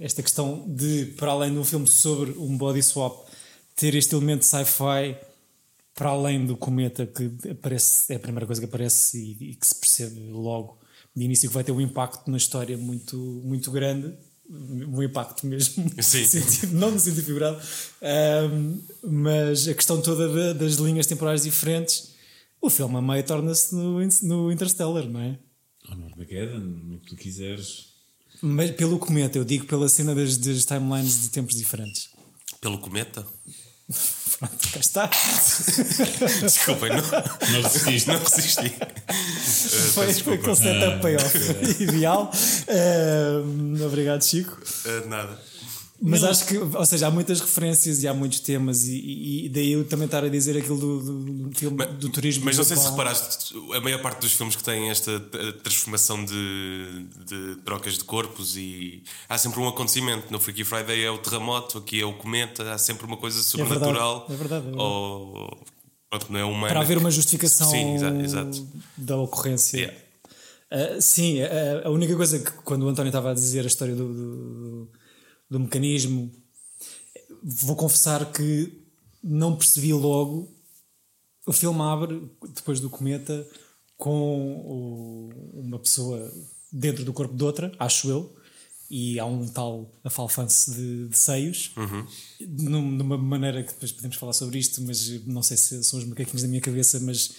esta 0.00 0.22
questão 0.22 0.64
de, 0.68 1.06
para 1.16 1.30
além 1.30 1.52
de 1.52 1.58
um 1.58 1.64
filme 1.64 1.86
sobre 1.88 2.32
um 2.32 2.56
body 2.56 2.82
swap, 2.82 3.26
ter 3.74 3.94
este 3.94 4.14
elemento 4.14 4.44
sci-fi 4.44 5.16
para 5.94 6.10
além 6.10 6.44
do 6.44 6.56
cometa 6.56 7.06
que 7.06 7.30
aparece, 7.50 8.12
é 8.12 8.16
a 8.16 8.18
primeira 8.18 8.46
coisa 8.46 8.60
que 8.60 8.66
aparece 8.66 9.16
e, 9.16 9.50
e 9.50 9.54
que 9.54 9.66
se 9.66 9.74
percebe 9.76 10.20
logo 10.30 10.78
de 11.14 11.24
início 11.24 11.48
que 11.48 11.54
vai 11.54 11.62
ter 11.62 11.72
um 11.72 11.80
impacto 11.80 12.28
na 12.28 12.36
história 12.36 12.76
muito, 12.76 13.16
muito 13.44 13.70
grande, 13.70 14.12
um 14.50 15.02
impacto 15.02 15.46
mesmo, 15.46 15.90
Sim. 16.02 16.24
Sentido, 16.24 16.72
não 16.72 16.90
no 16.90 16.98
sentido 16.98 17.24
figurado, 17.24 17.60
um, 18.50 18.80
mas 19.02 19.68
a 19.68 19.74
questão 19.74 20.02
toda 20.02 20.28
de, 20.28 20.58
das 20.58 20.74
linhas 20.74 21.06
temporais 21.06 21.44
diferentes, 21.44 22.13
o 22.66 22.70
filme 22.70 22.96
a 22.96 23.02
meio 23.02 23.22
torna-se 23.24 23.74
no, 23.74 24.00
no 24.22 24.52
Interstellar, 24.52 25.08
não 25.08 25.20
é? 25.20 25.38
Ou 25.88 25.96
no 25.96 26.06
Armageddon, 26.06 26.58
no 26.58 27.00
que 27.00 27.10
tu 27.10 27.16
quiseres. 27.16 27.94
Mas 28.42 28.70
pelo 28.72 28.98
cometa, 28.98 29.38
eu 29.38 29.44
digo 29.44 29.66
pela 29.66 29.88
cena 29.88 30.14
das, 30.14 30.36
das 30.36 30.64
timelines 30.64 31.22
de 31.22 31.28
tempos 31.30 31.56
diferentes. 31.56 32.08
Pelo 32.60 32.78
cometa? 32.78 33.26
Pronto, 34.38 34.68
cá 34.72 34.80
está. 34.80 35.10
Desculpem, 36.42 36.90
não, 36.90 36.96
não 37.52 37.62
resisti. 37.62 38.08
Não 38.08 38.18
resisti. 38.18 38.72
Foi 39.92 40.06
uh, 40.06 40.34
aquele 40.34 40.56
setup 40.56 41.02
payoff 41.02 41.38
uh, 41.38 41.82
ideal. 41.82 42.30
Uh, 42.68 43.84
obrigado, 43.84 44.24
Chico. 44.24 44.60
Uh, 44.86 45.08
nada. 45.08 45.38
Mas 46.06 46.20
não. 46.20 46.28
acho 46.28 46.46
que, 46.46 46.58
ou 46.58 46.84
seja, 46.84 47.06
há 47.06 47.10
muitas 47.10 47.40
referências 47.40 48.02
e 48.02 48.08
há 48.08 48.12
muitos 48.12 48.38
temas, 48.40 48.86
e, 48.86 49.46
e 49.46 49.48
daí 49.48 49.72
eu 49.72 49.86
também 49.86 50.04
estar 50.04 50.22
a 50.22 50.28
dizer 50.28 50.54
aquilo 50.54 50.76
do, 50.76 51.00
do, 51.00 51.48
do 51.48 51.56
filme 51.56 51.78
mas, 51.78 51.88
do 51.94 52.10
turismo. 52.10 52.44
Mas 52.44 52.58
não 52.58 52.64
sei 52.64 52.76
se 52.76 52.90
reparaste, 52.90 53.54
a 53.74 53.80
maior 53.80 54.02
parte 54.02 54.20
dos 54.20 54.32
filmes 54.32 54.54
que 54.54 54.62
têm 54.62 54.90
esta 54.90 55.18
transformação 55.62 56.22
de, 56.22 57.06
de 57.24 57.56
trocas 57.64 57.96
de 57.96 58.04
corpos 58.04 58.54
e 58.54 59.02
há 59.30 59.38
sempre 59.38 59.58
um 59.60 59.66
acontecimento. 59.66 60.30
No 60.30 60.38
Freaky 60.38 60.62
Friday 60.62 61.02
é 61.02 61.10
o 61.10 61.16
terremoto, 61.16 61.78
aqui 61.78 62.02
é 62.02 62.04
o 62.04 62.12
cometa, 62.12 62.74
há 62.74 62.76
sempre 62.76 63.06
uma 63.06 63.16
coisa 63.16 63.42
sobrenatural. 63.42 64.26
É 64.28 64.34
verdade, 64.34 64.34
é 64.34 64.36
verdade. 64.36 64.66
É 64.66 64.70
verdade. 64.70 64.78
Ou, 64.78 65.58
não 66.28 66.38
é 66.38 66.44
uma, 66.44 66.68
Para 66.68 66.80
haver 66.80 66.98
uma 66.98 67.10
justificação 67.10 67.68
sim, 67.70 67.94
exato, 67.94 68.20
exato. 68.20 68.68
da 68.96 69.16
ocorrência. 69.16 69.78
Yeah. 69.78 69.98
Uh, 70.70 71.00
sim, 71.00 71.40
a, 71.42 71.88
a, 71.88 71.90
única 71.90 72.14
coisa 72.14 72.38
que 72.38 72.50
quando 72.62 72.82
o 72.82 72.88
António 72.88 73.08
estava 73.08 73.30
a 73.30 73.34
dizer 73.34 73.64
a 73.64 73.66
história 73.66 73.94
do, 73.94 74.12
do 74.12 74.88
do 75.54 75.60
mecanismo. 75.60 76.30
Vou 77.42 77.76
confessar 77.76 78.32
que 78.32 78.72
não 79.22 79.56
percebi 79.56 79.92
logo. 79.92 80.52
O 81.46 81.52
filme 81.52 81.80
abre, 81.80 82.30
depois 82.54 82.80
do 82.80 82.90
cometa, 82.90 83.46
com 83.96 84.60
o, 84.60 85.60
uma 85.60 85.78
pessoa 85.78 86.32
dentro 86.72 87.04
do 87.04 87.12
corpo 87.12 87.34
de 87.34 87.44
outra, 87.44 87.72
acho 87.78 88.08
eu, 88.08 88.36
e 88.90 89.18
há 89.18 89.24
um 89.24 89.46
tal 89.46 89.90
afalfance 90.02 90.74
de, 90.74 91.08
de 91.08 91.16
seios, 91.16 91.72
uhum. 91.76 92.06
numa 92.48 93.16
maneira 93.16 93.62
que 93.62 93.72
depois 93.72 93.92
podemos 93.92 94.16
falar 94.16 94.32
sobre 94.32 94.58
isto, 94.58 94.82
mas 94.82 95.24
não 95.26 95.42
sei 95.42 95.56
se 95.56 95.84
são 95.84 95.98
os 95.98 96.04
macaquinhos 96.04 96.42
da 96.42 96.48
minha 96.48 96.60
cabeça, 96.60 96.98
mas 97.00 97.34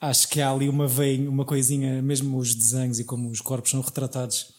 acho 0.00 0.28
que 0.28 0.40
há 0.40 0.50
ali 0.50 0.68
uma 0.68 0.86
veia, 0.86 1.28
uma 1.28 1.44
coisinha, 1.44 2.00
mesmo 2.00 2.38
os 2.38 2.54
desenhos 2.54 3.00
e 3.00 3.04
como 3.04 3.30
os 3.30 3.40
corpos 3.40 3.70
são 3.70 3.80
retratados. 3.80 4.54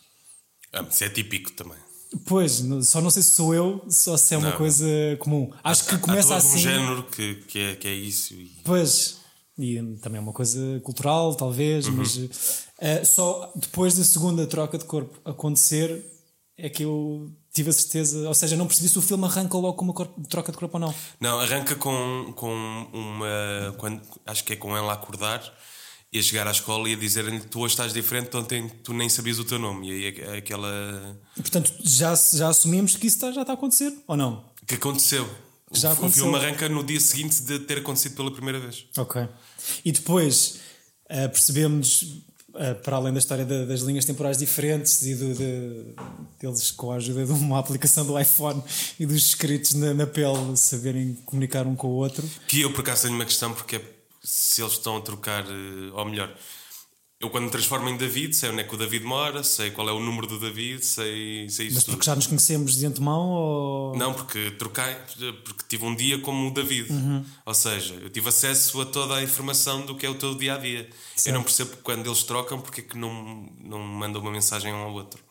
Ah, 0.74 0.86
isso 0.90 1.04
é 1.04 1.10
típico 1.10 1.52
também. 1.54 1.87
Pois, 2.26 2.64
só 2.84 3.02
não 3.02 3.10
sei 3.10 3.22
se 3.22 3.32
sou 3.32 3.54
eu, 3.54 3.84
só 3.90 4.16
se 4.16 4.34
é 4.34 4.38
uma 4.38 4.52
não. 4.52 4.58
coisa 4.58 4.88
comum. 5.20 5.52
Acho 5.64 5.84
há, 5.84 5.86
que 5.88 5.98
começa 5.98 6.34
há 6.34 6.38
assim. 6.38 6.56
um 6.56 6.60
género 6.60 7.04
que, 7.04 7.36
que, 7.48 7.60
é, 7.60 7.76
que 7.76 7.88
é 7.88 7.94
isso. 7.94 8.34
E... 8.34 8.52
Pois, 8.64 9.18
e 9.58 9.82
também 10.02 10.20
é 10.20 10.22
uma 10.22 10.34
coisa 10.34 10.80
cultural, 10.84 11.36
talvez, 11.36 11.88
uhum. 11.88 11.96
mas 11.96 12.16
uh, 12.18 13.06
só 13.06 13.52
depois 13.56 13.96
da 13.96 14.04
segunda 14.04 14.46
troca 14.48 14.78
de 14.78 14.86
corpo 14.86 15.20
acontecer 15.26 16.06
é 16.58 16.70
que 16.70 16.84
eu 16.84 17.30
tive 17.54 17.70
a 17.70 17.74
certeza, 17.74 18.28
ou 18.28 18.34
seja, 18.34 18.56
não 18.56 18.68
percebi 18.68 18.88
se 18.88 18.98
o 18.98 19.02
filme 19.02 19.26
arranca 19.26 19.58
logo 19.58 19.74
com 19.74 19.86
uma 19.86 19.94
corpo, 19.94 20.28
troca 20.28 20.52
de 20.52 20.58
corpo 20.58 20.78
ou 20.78 20.80
não. 20.80 20.96
Não, 21.20 21.40
arranca 21.40 21.76
com, 21.76 22.34
com 22.36 22.54
uma. 22.94 23.76
Quando, 23.78 24.02
acho 24.26 24.44
que 24.44 24.54
é 24.54 24.56
com 24.56 24.76
ela 24.78 24.94
acordar 24.94 25.42
ia 26.12 26.22
chegar 26.22 26.48
à 26.48 26.52
escola 26.52 26.88
e 26.88 26.92
ia 26.92 26.98
dizer-lhe 26.98 27.40
tu 27.42 27.60
hoje 27.60 27.74
estás 27.74 27.94
diferente, 27.94 28.36
ontem 28.36 28.70
tu 28.84 28.94
nem 28.94 29.10
sabias 29.10 29.40
o 29.40 29.44
teu 29.44 29.60
nome. 29.60 29.90
E 29.90 29.92
aí 29.92 30.22
é 30.22 30.38
aquela. 30.38 31.20
Portanto, 31.36 31.74
já, 31.84 32.16
já 32.16 32.50
assumimos 32.50 32.96
que 32.96 33.08
isso 33.08 33.20
já 33.34 33.42
está 33.42 33.54
a 33.54 33.56
acontecer, 33.56 33.94
ou 34.08 34.16
não? 34.16 34.46
Que 34.66 34.76
aconteceu. 34.76 35.28
Já 35.72 35.90
o, 35.90 35.94
aconteceu. 35.94 36.24
o 36.24 36.32
filme 36.32 36.46
arranca 36.46 36.70
no 36.70 36.84
dia 36.84 37.00
seguinte 37.00 37.42
de 37.42 37.60
ter 37.60 37.80
acontecido 37.80 38.16
pela 38.16 38.32
primeira 38.32 38.60
vez. 38.60 38.86
Ok. 38.98 39.28
E 39.84 39.92
depois 39.92 40.60
uh, 41.06 41.30
percebemos 41.30 42.24
uh, 42.50 42.76
para 42.84 42.96
além 42.96 43.12
da 43.12 43.20
história 43.20 43.46
das 43.46 43.82
linhas 43.82 44.06
temporais 44.06 44.38
diferentes 44.38 45.02
e 45.02 45.14
do, 45.14 45.34
de, 45.34 45.94
deles, 46.40 46.72
com 46.72 46.92
a 46.92 46.96
ajuda 46.96 47.26
de 47.26 47.32
uma 47.34 47.60
aplicação 47.60 48.06
do 48.06 48.18
iPhone 48.18 48.64
e 48.98 49.06
dos 49.06 49.28
escritos 49.28 49.74
na, 49.74 49.94
na 49.94 50.08
pele, 50.08 50.56
saberem 50.56 51.16
comunicar 51.26 51.68
um 51.68 51.76
com 51.76 51.88
o 51.88 51.96
outro. 51.96 52.26
Que 52.48 52.62
eu, 52.62 52.72
por 52.72 52.80
acaso, 52.80 53.04
tenho 53.04 53.16
uma 53.16 53.26
questão, 53.26 53.54
porque 53.54 53.76
é 53.76 53.97
se 54.28 54.62
eles 54.62 54.74
estão 54.74 54.98
a 54.98 55.02
trocar, 55.02 55.46
eh, 55.46 55.92
ou 55.94 56.04
melhor, 56.04 56.36
eu 57.18 57.30
quando 57.30 57.46
me 57.46 57.50
transformo 57.50 57.88
em 57.88 57.96
David, 57.96 58.36
sei 58.36 58.50
onde 58.50 58.60
é 58.60 58.64
que 58.66 58.76
o 58.76 58.78
David 58.78 59.06
mora, 59.06 59.42
sei 59.42 59.72
qual 59.72 59.88
é 59.88 59.92
o 59.94 60.00
número 60.02 60.28
do 60.28 60.38
David, 60.38 60.86
sei, 60.86 61.50
sei 61.50 61.68
isso 61.68 61.76
Mas 61.76 61.84
porque 61.86 62.06
já 62.06 62.14
nos 62.14 62.28
conhecemos 62.28 62.76
de 62.76 62.86
antemão 62.86 63.30
ou... 63.30 63.96
Não, 63.96 64.14
porque 64.14 64.52
troquei, 64.52 64.96
porque 65.46 65.64
tive 65.70 65.86
um 65.86 65.96
dia 65.96 66.20
como 66.20 66.50
o 66.50 66.54
David. 66.54 66.92
Uhum. 66.92 67.26
Ou 67.46 67.54
seja, 67.54 67.96
eu 67.96 68.10
tive 68.10 68.28
acesso 68.28 68.82
a 68.82 68.86
toda 68.86 69.16
a 69.16 69.24
informação 69.24 69.86
do 69.86 69.96
que 69.96 70.06
é 70.06 70.10
o 70.10 70.16
teu 70.16 70.36
dia 70.36 70.56
a 70.56 70.58
dia. 70.58 70.90
Eu 71.26 71.34
não 71.34 71.42
percebo 71.42 71.78
quando 71.78 72.06
eles 72.06 72.24
trocam 72.24 72.60
porque 72.60 72.82
é 72.82 72.84
que 72.84 72.98
não, 72.98 73.50
não 73.62 73.80
mandam 73.80 74.22
uma 74.22 74.32
mensagem 74.32 74.74
um 74.74 74.84
ao 74.84 74.94
outro. 74.94 75.24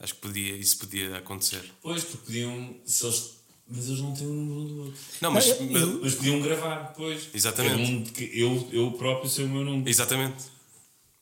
Acho 0.00 0.14
que 0.14 0.20
podia, 0.20 0.56
isso 0.56 0.78
podia 0.78 1.18
acontecer. 1.18 1.72
Pois, 1.80 2.04
porque 2.04 2.26
podiam. 2.26 2.76
Se 2.84 3.04
eles, 3.04 3.37
mas 3.68 3.86
eles 3.88 4.00
não 4.00 4.12
têm 4.14 4.26
o 4.26 4.30
número 4.30 4.60
um 4.60 4.64
do 4.66 4.82
outro. 4.84 5.00
Não, 5.20 5.30
mas, 5.30 5.46
Não, 5.60 5.66
mas- 5.70 6.00
Mas 6.02 6.14
podiam 6.14 6.40
gravar, 6.40 6.92
pois. 6.96 7.28
Exatamente. 7.34 7.92
Um 7.92 8.04
que 8.04 8.24
eu, 8.40 8.68
eu 8.72 8.90
próprio 8.92 9.28
sei 9.30 9.44
o 9.44 9.48
meu 9.48 9.64
número. 9.64 9.88
exatamente. 9.88 10.44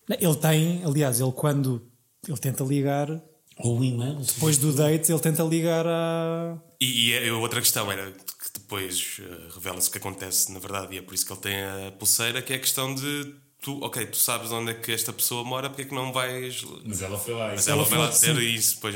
Ele 0.09 0.37
tem, 0.37 0.85
aliás, 0.85 1.21
ele 1.21 1.33
quando 1.33 1.83
ele 2.29 2.39
tenta 2.39 2.63
ligar, 2.65 3.11
Ou 3.59 3.81
o 3.81 3.85
e-mail. 3.85 4.17
depois 4.17 4.57
do 4.59 4.73
date, 4.73 5.11
ele 5.11 5.21
tenta 5.21 5.43
ligar 5.43 5.87
a. 5.87 6.57
E, 6.81 7.11
e 7.11 7.29
a 7.29 7.37
outra 7.37 7.61
questão 7.61 7.91
era 7.91 8.13
que 8.13 8.61
depois 8.61 9.17
eh, 9.21 9.49
revela-se 9.55 9.89
o 9.89 9.93
que 9.93 9.99
acontece 9.99 10.53
na 10.53 10.59
verdade, 10.61 10.95
e 10.95 10.99
é 10.99 11.03
por 11.03 11.15
isso 11.15 11.25
que 11.27 11.33
ele 11.33 11.41
tem 11.41 11.57
a 11.65 11.91
pulseira, 11.99 12.41
que 12.43 12.53
é 12.53 12.57
a 12.57 12.61
questão 12.61 12.95
de 12.95 13.35
tu, 13.67 13.81
ok, 13.83 14.07
tu 14.07 14.17
sabes 14.17 14.53
onde 14.53 14.71
é 14.71 14.75
que 14.75 14.93
esta 14.93 15.13
pessoa 15.13 15.43
mora, 15.43 15.69
porque 15.69 15.83
é 15.83 15.85
que 15.87 15.95
não 15.95 16.13
vais. 16.13 16.65
Mas 16.85 17.03
ela 17.03 17.19
foi 17.19 17.35
lá. 17.35 17.49
Mas 17.49 17.67
ela 17.67 17.83
lá 17.83 17.85
foi, 17.85 17.99
ter 18.21 18.37
sim. 18.37 18.41
e 18.41 18.55
isso 18.55 18.77
depois 18.77 18.95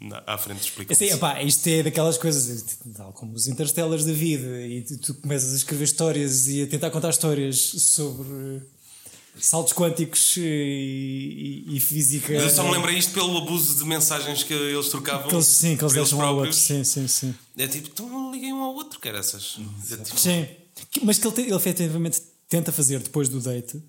na- 0.00 0.22
à 0.24 0.38
frente 0.38 0.60
explica. 0.60 0.92
Assim, 0.92 1.06
epá, 1.06 1.42
isto 1.42 1.66
é 1.66 1.82
daquelas 1.82 2.16
coisas, 2.16 2.64
tal 2.96 3.12
como 3.12 3.32
os 3.34 3.48
interstellars 3.48 4.04
da 4.04 4.12
vida, 4.12 4.64
e 4.68 4.82
tu, 4.82 4.98
tu 4.98 5.14
começas 5.14 5.52
a 5.52 5.56
escrever 5.56 5.82
histórias 5.82 6.46
e 6.46 6.62
a 6.62 6.66
tentar 6.68 6.90
contar 6.92 7.10
histórias 7.10 7.58
sobre 7.58 8.62
saltos 9.36 9.72
quânticos 9.72 10.36
e, 10.36 11.64
e- 11.66 11.76
e 11.76 11.80
física. 11.80 12.32
Mas 12.34 12.42
eu 12.44 12.50
só 12.50 12.62
me 12.62 12.70
lembrei 12.70 12.96
isto 12.96 13.12
pelo 13.12 13.36
abuso 13.38 13.78
de 13.78 13.84
mensagens 13.84 14.44
que 14.44 14.54
eles 14.54 14.88
trocavam. 14.90 15.26
Que 15.26 15.34
eles, 15.34 15.46
sim, 15.46 15.76
que 15.76 15.82
eles 15.82 15.92
deixam 15.92 16.22
ao 16.22 16.36
outro. 16.36 16.52
Sim, 16.52 16.84
sim, 16.84 17.08
sim. 17.08 17.34
É 17.58 17.66
tipo, 17.66 17.88
então 17.88 18.08
não 18.08 18.32
liguem 18.32 18.52
um 18.52 18.62
ao 18.62 18.74
outro, 18.74 19.00
que 19.00 19.08
era 19.08 19.18
essas. 19.18 19.56
É 19.90 19.96
tipo, 19.96 20.20
Sim. 20.20 20.46
Mas 21.02 21.18
que 21.18 21.26
ele, 21.26 21.42
ele 21.42 21.54
efetivamente 21.56 22.22
tenta 22.48 22.70
fazer 22.70 23.00
depois 23.00 23.28
do 23.28 23.40
date 23.40 23.82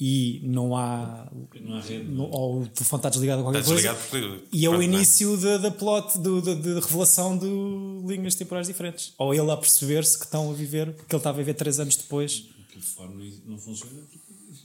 e 0.00 0.40
não 0.44 0.76
há. 0.76 1.28
Não 1.60 1.76
há 1.76 1.80
rede. 1.80 2.04
no- 2.04 2.30
ou 2.30 2.62
o 2.62 2.68
telefone 2.68 2.98
está 3.00 3.08
desligado 3.08 3.42
qualquer 3.42 3.60
Está 3.60 3.72
coisa. 3.72 3.92
desligado 3.94 4.08
porque- 4.38 4.56
E 4.56 4.64
é 4.64 4.68
o 4.68 4.72
não 4.74 4.80
é? 4.80 4.84
início 4.84 5.36
da, 5.36 5.56
da 5.58 5.70
plot, 5.70 6.18
do, 6.18 6.40
da, 6.40 6.54
da 6.54 6.80
revelação 6.80 7.36
de 7.36 7.46
linhas 8.06 8.34
temporais 8.36 8.66
diferentes. 8.68 9.12
Ou 9.18 9.34
ele 9.34 9.50
a 9.50 9.56
perceber-se 9.56 10.16
que 10.18 10.24
estão 10.24 10.50
a 10.50 10.54
viver, 10.54 10.92
que 10.94 11.14
ele 11.14 11.18
está 11.18 11.30
a 11.30 11.32
viver 11.32 11.54
3 11.54 11.80
anos 11.80 11.96
depois. 11.96 12.46
O 12.58 12.70
telefone 12.70 13.42
não 13.46 13.58
funciona 13.58 14.00
porque 14.02 14.18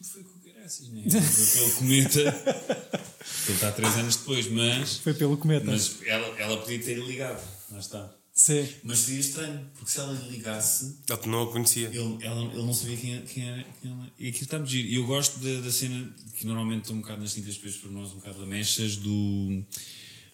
foi 0.04 0.24
com 0.24 0.40
graças, 0.54 0.88
né? 0.90 1.04
Foi 1.10 1.60
pelo 1.62 1.72
cometa. 1.78 2.20
Ele 2.20 3.54
está 3.56 3.72
três 3.72 3.96
anos 3.98 4.16
depois, 4.18 4.50
mas. 4.52 4.98
Foi 4.98 5.14
pelo 5.14 5.36
cometa. 5.38 5.66
Mas 5.66 5.96
ela, 6.06 6.28
ela 6.40 6.58
podia 6.58 6.80
ter 6.80 6.96
ligado. 7.00 7.42
Lá 7.72 7.80
está. 7.80 8.14
Sim. 8.36 8.68
Mas 8.84 9.00
seria 9.00 9.20
estranho, 9.20 9.64
porque 9.78 9.92
se 9.92 10.00
ela 10.00 10.12
lhe 10.12 10.30
ligasse, 10.32 10.96
Ele 11.08 11.28
não 11.30 11.44
a 11.44 11.52
conhecia. 11.52 11.88
ele, 11.88 12.18
ela, 12.22 12.42
ele 12.52 12.64
não 12.64 12.74
sabia 12.74 12.98
quem, 12.98 13.22
quem 13.22 13.48
era. 13.48 13.64
Quem 13.80 13.92
ela, 13.92 14.12
e 14.18 14.28
aquilo 14.30 14.44
está 14.46 14.58
a 14.58 14.66
giro. 14.66 14.88
E 14.88 14.96
eu 14.96 15.06
gosto 15.06 15.40
da, 15.40 15.62
da 15.62 15.72
cena 15.72 16.12
que 16.36 16.46
normalmente 16.48 16.82
estou 16.82 16.96
um 16.96 17.02
bocado 17.02 17.22
nas 17.22 17.34
tintas 17.34 17.56
depois 17.56 17.76
por 17.76 17.92
nós, 17.92 18.12
um 18.12 18.16
bocado 18.16 18.40
lamechas, 18.40 18.96
do, 18.98 19.62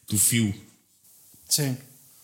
do 0.08 0.18
fio. 0.18 0.54
Sim. 1.48 1.76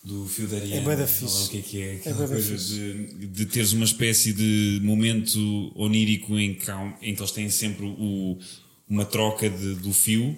Do 0.02 0.26
fio 0.26 0.46
da 0.48 0.56
Ariana. 0.56 0.76
É 0.76 0.80
bué 0.80 0.96
da 0.96 1.06
fixe. 1.06 1.44
O 1.44 1.48
que 1.50 1.58
é 1.58 1.62
que 1.62 1.80
é? 1.82 1.94
Aquela 1.96 2.16
bué 2.16 2.26
da 2.26 2.32
coisa 2.32 2.56
de, 2.56 3.26
de 3.26 3.46
teres 3.46 3.72
uma 3.72 3.84
espécie 3.84 4.32
de 4.32 4.80
momento 4.82 5.72
onírico 5.74 6.38
em 6.38 6.54
que, 6.54 6.70
há 6.70 6.96
em 7.02 7.14
que 7.14 7.20
eles 7.20 7.32
têm 7.32 7.50
sempre 7.50 7.84
o, 7.84 8.38
uma 8.88 9.04
troca 9.04 9.50
de- 9.50 9.74
do 9.74 9.92
fio 9.92 10.34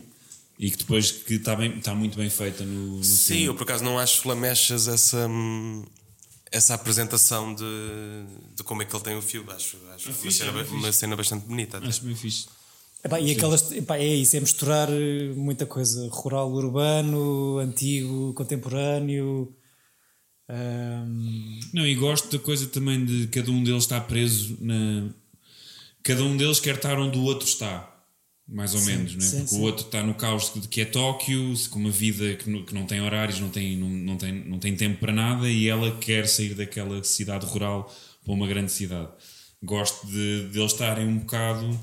e 0.58 0.70
que 0.70 0.76
depois 0.78 1.10
que 1.12 1.34
está, 1.34 1.54
bem, 1.54 1.78
está 1.78 1.94
muito 1.94 2.16
bem 2.18 2.28
feita 2.28 2.64
no, 2.64 2.98
no 2.98 3.04
Sim, 3.04 3.26
filme. 3.34 3.44
eu 3.46 3.54
por 3.54 3.62
acaso 3.62 3.84
não 3.84 3.98
acho 3.98 4.26
lamechas 4.26 4.88
essa, 4.88 5.28
hum, 5.28 5.84
essa 6.50 6.74
apresentação 6.74 7.54
de, 7.54 7.64
de 8.56 8.62
como 8.64 8.82
é 8.82 8.84
que 8.84 8.94
ele 8.94 9.04
tem 9.04 9.16
o 9.16 9.22
fio. 9.22 9.44
Acho, 9.50 9.76
acho 9.94 10.08
É 10.08 10.10
uma, 10.10 10.18
fixe, 10.18 10.38
cena, 10.38 10.60
é 10.60 10.64
uma 10.64 10.92
cena 10.92 11.16
bastante 11.16 11.46
bonita. 11.46 11.78
até. 11.78 11.86
Acho 11.86 12.02
bem 12.04 12.16
fixe. 12.16 12.46
Epá, 13.04 13.20
e 13.20 13.30
aquelas, 13.30 13.70
epá, 13.70 13.96
é 13.96 14.06
isso, 14.16 14.36
é 14.36 14.40
misturar 14.40 14.88
eh, 14.90 15.32
muita 15.36 15.64
coisa. 15.64 16.08
Rural, 16.10 16.50
urbano, 16.52 17.58
antigo, 17.58 18.34
contemporâneo. 18.34 19.54
Ahm, 20.48 21.60
Não, 21.72 21.86
e 21.86 21.94
gosto 21.94 22.36
da 22.36 22.42
coisa 22.42 22.66
também 22.66 23.04
de 23.04 23.28
cada 23.28 23.50
um 23.50 23.62
deles 23.62 23.84
estar 23.84 24.00
preso 24.02 24.56
na. 24.60 25.10
Cada 26.02 26.24
um 26.24 26.36
deles 26.36 26.58
quer 26.58 26.76
estar 26.76 26.98
onde 26.98 27.18
o 27.18 27.22
outro 27.22 27.46
está. 27.46 27.97
Mais 28.48 28.74
ou 28.74 28.80
menos, 28.82 29.14
não 29.14 29.20
é? 29.20 29.28
sim, 29.28 29.36
Porque 29.38 29.48
sim. 29.50 29.58
o 29.58 29.62
outro 29.62 29.84
está 29.84 30.02
no 30.02 30.14
caos 30.14 30.50
de 30.54 30.66
que 30.68 30.80
é 30.80 30.84
Tóquio, 30.86 31.52
com 31.68 31.78
uma 31.78 31.90
vida 31.90 32.34
que 32.36 32.48
não, 32.48 32.64
que 32.64 32.74
não 32.74 32.86
tem 32.86 33.00
horários, 33.02 33.38
não 33.40 33.50
tem, 33.50 33.76
não, 33.76 33.88
não, 33.90 34.16
tem, 34.16 34.32
não 34.32 34.58
tem 34.58 34.74
tempo 34.74 34.98
para 35.00 35.12
nada 35.12 35.48
e 35.50 35.68
ela 35.68 35.94
quer 35.98 36.26
sair 36.26 36.54
daquela 36.54 37.04
cidade 37.04 37.44
rural 37.44 37.94
para 38.24 38.32
uma 38.32 38.46
grande 38.46 38.72
cidade. 38.72 39.08
Gosto 39.62 40.06
de, 40.06 40.48
de 40.48 40.58
eles 40.58 40.72
estarem 40.72 41.06
um 41.06 41.18
bocado. 41.18 41.78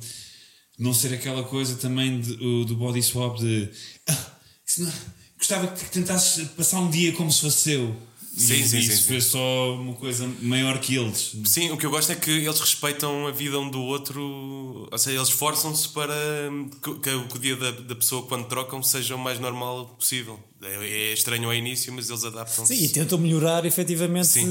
Não 0.79 0.93
ser 0.93 1.13
aquela 1.13 1.43
coisa 1.43 1.75
também 1.75 2.19
de- 2.19 2.35
do 2.35 2.75
body 2.75 3.01
swap 3.03 3.37
de. 3.37 3.69
"Ah, 4.07 4.31
não- 4.79 4.91
gostava 5.37 5.67
que 5.67 5.85
tentasses 5.91 6.47
passar 6.49 6.79
um 6.79 6.89
dia 6.89 7.11
como 7.13 7.31
se 7.31 7.41
fosse 7.41 7.57
seu. 7.61 7.95
Sim, 8.35 8.55
e, 8.55 8.63
sim, 8.63 8.67
sim, 8.67 8.77
isso 8.79 9.03
sim. 9.03 9.07
foi 9.07 9.21
só 9.21 9.75
uma 9.75 9.93
coisa 9.93 10.29
maior 10.41 10.77
que 10.79 10.95
eles. 10.95 11.35
Sim, 11.45 11.71
o 11.71 11.77
que 11.77 11.85
eu 11.85 11.89
gosto 11.89 12.11
é 12.11 12.15
que 12.15 12.29
eles 12.29 12.59
respeitam 12.59 13.27
a 13.27 13.31
vida 13.31 13.57
um 13.57 13.69
do 13.69 13.81
outro, 13.81 14.87
ou 14.91 14.97
seja, 14.97 15.17
eles 15.17 15.29
esforçam-se 15.29 15.87
para 15.89 16.13
que, 16.83 16.99
que 16.99 17.37
o 17.37 17.39
dia 17.39 17.55
da, 17.55 17.71
da 17.71 17.95
pessoa 17.95 18.23
quando 18.23 18.45
trocam 18.47 18.83
seja 18.83 19.15
o 19.15 19.19
mais 19.19 19.39
normal 19.39 19.87
possível. 19.97 20.37
É, 20.67 21.09
é 21.09 21.13
estranho 21.13 21.45
ao 21.45 21.53
início, 21.53 21.91
mas 21.93 22.09
eles 22.09 22.23
adaptam-se. 22.23 22.75
sim, 22.75 22.83
e 22.85 22.89
tentam 22.89 23.17
melhorar 23.17 23.65
efetivamente 23.65 24.27
Sim. 24.27 24.45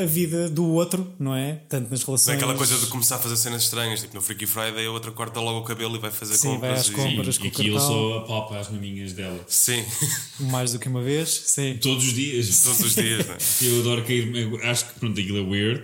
a 0.00 0.04
vida 0.06 0.48
do 0.48 0.64
outro, 0.66 1.12
não 1.18 1.34
é? 1.34 1.60
Tanto 1.68 1.90
nas 1.90 2.00
Não 2.00 2.06
relações. 2.06 2.34
é 2.34 2.36
aquela 2.36 2.54
coisa 2.54 2.76
de 2.78 2.86
começar 2.86 3.16
a 3.16 3.18
fazer 3.18 3.36
cenas 3.36 3.62
estranhas, 3.64 4.00
tipo 4.00 4.14
no 4.14 4.20
Freaky 4.20 4.46
Friday 4.46 4.86
a 4.86 4.90
outra 4.90 5.10
corta 5.10 5.40
logo 5.40 5.60
o 5.60 5.64
cabelo 5.64 5.96
e 5.96 5.98
vai 5.98 6.10
fazer 6.10 6.34
Sim, 6.36 6.48
vai 6.58 6.70
compras. 6.70 6.80
às 6.80 6.88
e- 6.88 6.92
compras. 6.92 7.36
E 7.36 7.38
com 7.38 7.44
o 7.44 7.48
aqui 7.48 7.60
ele 7.62 7.70
cartão. 7.72 7.88
só 7.88 8.18
apalpa 8.18 8.58
as 8.58 8.68
maminhas 8.70 9.12
dela. 9.12 9.44
Sim, 9.48 9.84
Mais 10.40 10.72
do 10.72 10.78
que 10.78 10.88
uma 10.88 11.02
vez, 11.02 11.28
sim. 11.46 11.78
Todos 11.80 12.04
os 12.06 12.12
dias. 12.14 12.62
todos 12.62 12.80
os 12.80 12.94
dias. 12.94 13.26
não 13.26 13.34
é? 13.34 13.38
Eu 13.62 13.80
adoro 13.80 14.04
que 14.04 14.12
a 14.12 14.16
irmã. 14.16 14.38
eu 14.38 14.70
Acho 14.70 14.86
que 14.86 14.98
pronto, 15.00 15.20
aquilo 15.20 15.38
é 15.38 15.42
weird. 15.42 15.82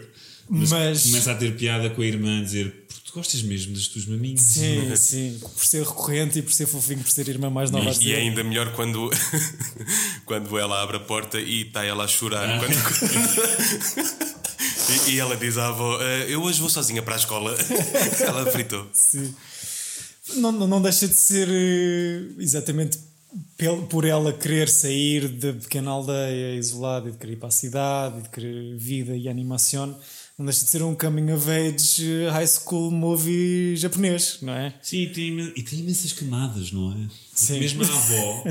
Mas, 0.48 0.70
Mas- 0.70 1.02
começa 1.04 1.30
a 1.32 1.34
ter 1.36 1.56
piada 1.56 1.90
com 1.90 2.02
a 2.02 2.06
irmã 2.06 2.40
a 2.40 2.42
dizer: 2.42 2.84
"Porque 2.88 2.99
tu 3.10 3.14
gostas 3.14 3.42
mesmo 3.42 3.74
das 3.74 3.88
tuas 3.88 4.06
maminhas? 4.06 4.40
Sim, 4.40 4.94
sim. 4.96 5.38
Por 5.40 5.64
ser 5.64 5.82
recorrente 5.82 6.38
e 6.38 6.42
por 6.42 6.52
ser 6.52 6.66
fofinho, 6.66 7.02
por 7.02 7.10
ser 7.10 7.28
irmã 7.28 7.50
mais 7.50 7.70
nova 7.70 7.90
E 7.90 7.98
dizer. 7.98 8.12
é 8.14 8.18
ainda 8.18 8.42
melhor 8.44 8.72
quando, 8.74 9.10
quando 10.24 10.58
ela 10.58 10.82
abre 10.82 10.96
a 10.96 11.00
porta 11.00 11.40
e 11.40 11.62
está 11.62 11.84
ela 11.84 12.04
a 12.04 12.08
chorar. 12.08 12.48
Ah. 12.48 12.58
Quando- 12.58 12.74
e, 15.08 15.12
e 15.12 15.18
ela 15.18 15.36
diz 15.36 15.58
à 15.58 15.68
avó: 15.68 15.98
"Ah, 16.00 16.24
Eu 16.28 16.42
hoje 16.42 16.60
vou 16.60 16.70
sozinha 16.70 17.02
para 17.02 17.14
a 17.14 17.18
escola. 17.18 17.56
ela 18.20 18.46
fritou. 18.50 18.88
Sim. 18.92 19.34
Não, 20.36 20.52
não, 20.52 20.66
não 20.68 20.80
deixa 20.82 21.08
de 21.08 21.14
ser 21.14 21.48
eh, 21.50 22.22
exatamente 22.38 22.98
por 23.88 24.04
ela 24.04 24.32
querer 24.32 24.68
sair 24.68 25.28
da 25.28 25.52
pequena 25.52 25.90
aldeia 25.90 26.54
isolada 26.56 27.08
e 27.08 27.12
de 27.12 27.18
querer 27.18 27.32
ir 27.34 27.36
para 27.36 27.48
a 27.48 27.52
cidade 27.52 28.18
e 28.18 28.22
de 28.22 28.28
querer 28.28 28.76
vida 28.76 29.16
e 29.16 29.28
animação. 29.28 29.96
Não 30.40 30.46
deixa 30.46 30.64
de 30.64 30.70
ser 30.70 30.82
um 30.82 30.94
coming 30.94 31.30
of 31.32 31.46
age 31.50 32.02
eh, 32.10 32.30
high 32.30 32.46
school 32.46 32.90
movie 32.90 33.76
japonês, 33.76 34.38
não 34.40 34.54
é? 34.54 34.72
Sim, 34.80 35.02
e 35.02 35.12
tem, 35.12 35.38
e 35.54 35.62
tem 35.62 35.80
imensas 35.80 36.14
camadas, 36.14 36.72
não 36.72 36.92
é? 36.92 37.08
Sim. 37.34 37.60
Mesmo 37.60 37.82
a 37.84 37.86
avó, 37.94 38.44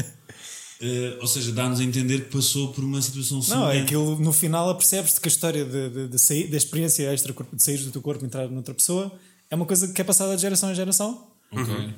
eh, 0.81 1.17
ou 1.19 1.25
seja, 1.25 1.51
dá-nos 1.51 1.79
a 1.79 1.83
entender 1.83 2.25
que 2.25 2.31
passou 2.31 2.71
por 2.73 2.83
uma 2.83 3.01
situação 3.01 3.37
Não, 3.39 3.41
é 3.41 3.71
semelhante. 3.71 3.81
aquilo 3.85 4.19
no 4.19 4.31
final 4.31 4.69
apercebes-te 4.69 5.19
que 5.19 5.27
a 5.27 5.31
história 5.31 5.65
de, 5.65 5.89
de, 5.89 6.07
de 6.09 6.19
sair, 6.19 6.47
da 6.47 6.57
experiência 6.57 7.11
extra 7.11 7.33
de 7.51 7.63
sair 7.63 7.79
do 7.79 7.89
teu 7.89 8.03
corpo 8.03 8.23
e 8.23 8.27
entrar 8.27 8.47
noutra 8.49 8.75
pessoa 8.75 9.11
é 9.49 9.55
uma 9.55 9.65
coisa 9.65 9.87
que 9.87 9.99
é 9.99 10.03
passada 10.03 10.35
de 10.35 10.43
geração 10.43 10.71
em 10.71 10.75
geração 10.75 11.27
Ok. 11.51 11.73
Uh, 11.73 11.91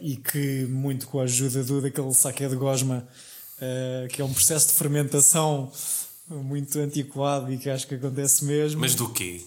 e 0.00 0.16
que 0.16 0.64
muito 0.64 1.06
com 1.06 1.20
a 1.20 1.24
ajuda 1.24 1.62
do, 1.62 1.82
daquele 1.82 2.14
saque 2.14 2.48
de 2.48 2.56
gosma, 2.56 3.06
uh, 3.58 4.08
que 4.08 4.22
é 4.22 4.24
um 4.24 4.32
processo 4.32 4.68
de 4.68 4.72
fermentação 4.72 5.70
muito 6.30 6.78
antiquado 6.78 7.52
e 7.52 7.58
que 7.58 7.68
acho 7.68 7.86
que 7.86 7.94
acontece 7.96 8.44
mesmo. 8.44 8.80
Mas 8.80 8.94
do 8.94 9.08
quê? 9.10 9.40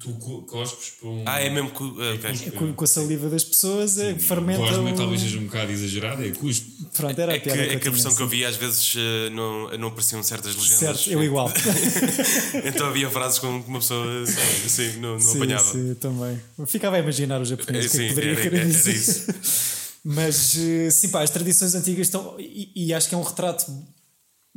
Tu 0.00 0.12
co- 0.14 0.42
cospes 0.42 0.90
para 1.00 1.08
um. 1.08 1.22
Ah, 1.24 1.40
é 1.40 1.48
mesmo 1.48 1.70
que. 1.70 1.82
ah, 1.82 2.14
ok. 2.30 2.50
com, 2.50 2.72
com 2.74 2.84
a 2.84 2.86
saliva 2.86 3.30
das 3.30 3.42
pessoas 3.44 3.96
é, 3.96 4.14
fermenta. 4.16 4.58
Cosme 4.60 4.92
o- 4.92 4.94
talvez 4.94 5.22
seja 5.22 5.38
um 5.38 5.44
bocado 5.46 5.72
exagerado, 5.72 6.22
é 6.22 6.30
cuspe. 6.32 6.70
Pronto, 6.92 7.18
era 7.18 7.32
É 7.32 7.36
a 7.36 7.40
que, 7.40 7.48
é 7.48 7.52
que 7.54 7.60
a 7.76 7.78
tinha, 7.78 7.90
versão 7.92 8.14
que 8.14 8.20
eu 8.20 8.26
sim. 8.28 8.36
vi 8.36 8.44
às 8.44 8.56
vezes 8.56 8.94
ah, 8.98 9.30
não, 9.30 9.78
não 9.78 9.88
apareciam 9.88 10.22
certas 10.22 10.54
legendas. 10.54 10.78
Certo, 11.00 11.10
eu 11.10 11.22
igual. 11.24 11.50
então 12.64 12.88
havia 12.90 13.08
frases 13.08 13.38
com 13.38 13.62
que 13.62 13.68
uma 13.68 13.78
pessoa 13.78 14.22
assim, 14.22 14.98
não, 14.98 15.12
não 15.14 15.20
sim, 15.20 15.36
apanhava. 15.36 15.64
sim, 15.72 15.94
também. 15.94 16.40
Ficava 16.66 16.96
a 16.96 16.98
imaginar 16.98 17.40
o 17.40 17.44
japonês 17.44 17.86
É, 17.86 17.88
que 17.88 17.96
é 17.96 18.00
que 18.00 18.08
sim, 18.08 18.14
poderia 18.14 18.32
era- 18.32 18.42
querer 18.42 18.60
era 18.60 18.66
dizer. 18.68 18.92
isso. 18.94 19.26
Mas 20.04 20.56
eh, 20.58 20.90
sim, 20.90 21.08
pá, 21.08 21.22
as 21.22 21.30
tradições 21.30 21.74
antigas 21.74 22.06
estão. 22.08 22.36
E, 22.38 22.70
e 22.76 22.92
acho 22.94 23.08
que 23.08 23.14
é 23.14 23.18
um 23.18 23.22
retrato 23.22 23.64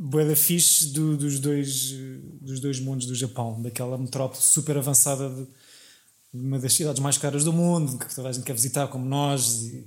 bué 0.02 0.24
da 0.24 0.34
fixe 0.34 0.86
do, 0.86 1.14
dos, 1.14 1.38
dois, 1.38 1.92
dos 2.40 2.58
dois 2.58 2.80
mundos 2.80 3.06
do 3.06 3.14
Japão, 3.14 3.60
daquela 3.60 3.98
metrópole 3.98 4.42
super 4.42 4.78
avançada 4.78 5.28
de 5.28 5.46
uma 6.32 6.58
das 6.58 6.72
cidades 6.72 7.02
mais 7.02 7.18
caras 7.18 7.44
do 7.44 7.52
mundo, 7.52 7.98
que 7.98 8.14
toda 8.14 8.30
a 8.30 8.32
gente 8.32 8.44
quer 8.44 8.54
visitar, 8.54 8.88
como 8.88 9.04
nós, 9.04 9.64
e, 9.64 9.86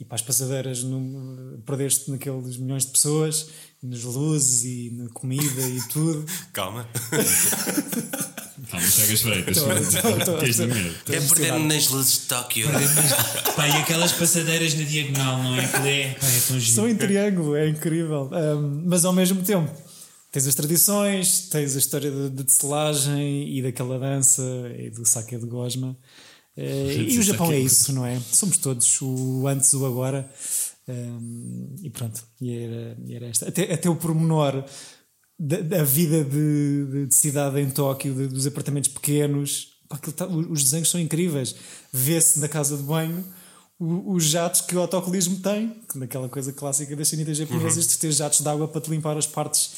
e 0.00 0.04
para 0.04 0.14
as 0.14 0.22
passadeiras 0.22 0.82
perder-te 1.66 2.10
naqueles 2.10 2.56
milhões 2.56 2.86
de 2.86 2.92
pessoas, 2.92 3.50
nas 3.82 4.02
luzes 4.02 4.64
e 4.64 4.90
na 4.92 5.10
comida 5.10 5.68
e 5.68 5.88
tudo. 5.88 6.24
Calma. 6.54 6.88
Calma, 8.68 8.86
Chagas 8.86 9.20
Freitas. 9.22 9.58
Tens 10.40 10.58
medo. 10.58 10.94
É 11.08 11.20
perder-me 11.20 11.66
nas 11.66 11.88
luzes 11.88 12.12
de 12.12 12.20
Tóquio. 12.20 12.68
Pá, 13.56 13.68
e 13.68 13.72
aquelas 13.72 14.12
passadeiras 14.12 14.74
na 14.74 14.84
diagonal, 14.84 15.42
não 15.42 15.56
é? 15.56 15.64
É, 15.64 16.14
pá, 16.14 16.26
é 16.26 16.40
tão. 16.48 16.60
São 16.60 16.88
em 16.88 16.96
triângulo, 16.96 17.56
é 17.56 17.68
incrível. 17.68 18.30
Um, 18.32 18.84
mas 18.86 19.04
ao 19.04 19.12
mesmo 19.12 19.42
tempo, 19.42 19.70
tens 20.30 20.46
as 20.46 20.54
tradições, 20.54 21.48
tens 21.48 21.76
a 21.76 21.78
história 21.78 22.10
de, 22.10 22.30
de 22.30 22.44
tecelagem 22.44 23.56
e 23.56 23.62
daquela 23.62 23.98
dança 23.98 24.42
e 24.78 24.90
do 24.90 25.06
sake 25.06 25.36
de 25.36 25.46
gosma. 25.46 25.96
Eh, 26.56 27.06
e 27.08 27.18
o 27.18 27.22
Japão 27.22 27.50
é 27.52 27.58
isso, 27.58 27.92
não 27.92 28.04
é? 28.04 28.20
Somos 28.20 28.58
todos 28.58 29.00
o 29.00 29.46
antes, 29.46 29.72
o 29.72 29.86
agora. 29.86 30.30
Um, 30.88 31.76
e 31.82 31.90
pronto, 31.90 32.22
e 32.40 32.56
era, 32.56 32.96
e 33.06 33.14
era 33.14 33.26
esta. 33.26 33.48
Até, 33.48 33.72
até 33.72 33.88
o 33.88 33.94
pormenor 33.94 34.64
da, 35.40 35.60
da 35.60 35.82
vida 35.82 36.22
de, 36.22 36.84
de- 36.92 37.06
de 37.06 37.14
cidade 37.14 37.58
em 37.60 37.70
Tóquio, 37.70 38.14
de- 38.14 38.26
dos 38.28 38.46
apartamentos 38.46 38.90
pequenos. 38.90 39.68
Pá, 39.88 39.96
tá- 39.98 40.26
os 40.26 40.62
desenhos 40.64 40.90
são 40.90 41.00
incríveis. 41.00 41.54
Vê-se 41.92 42.38
na 42.38 42.48
casa 42.48 42.76
de 42.76 42.82
banho 42.82 43.24
os 43.78 44.24
jatos 44.24 44.60
que 44.60 44.76
o 44.76 44.80
autocolismo 44.80 45.38
tem, 45.40 45.74
que 45.90 45.98
naquela 45.98 46.28
coisa 46.28 46.52
clássica 46.52 46.94
das 46.94 47.08
sanitas 47.08 47.38
japonesas, 47.38 47.86
de 47.88 47.96
ter 47.98 48.12
jatos 48.12 48.40
de 48.42 48.48
água 48.48 48.68
para 48.68 48.80
te 48.82 48.90
limpar 48.90 49.16
as 49.16 49.26
partes 49.26 49.70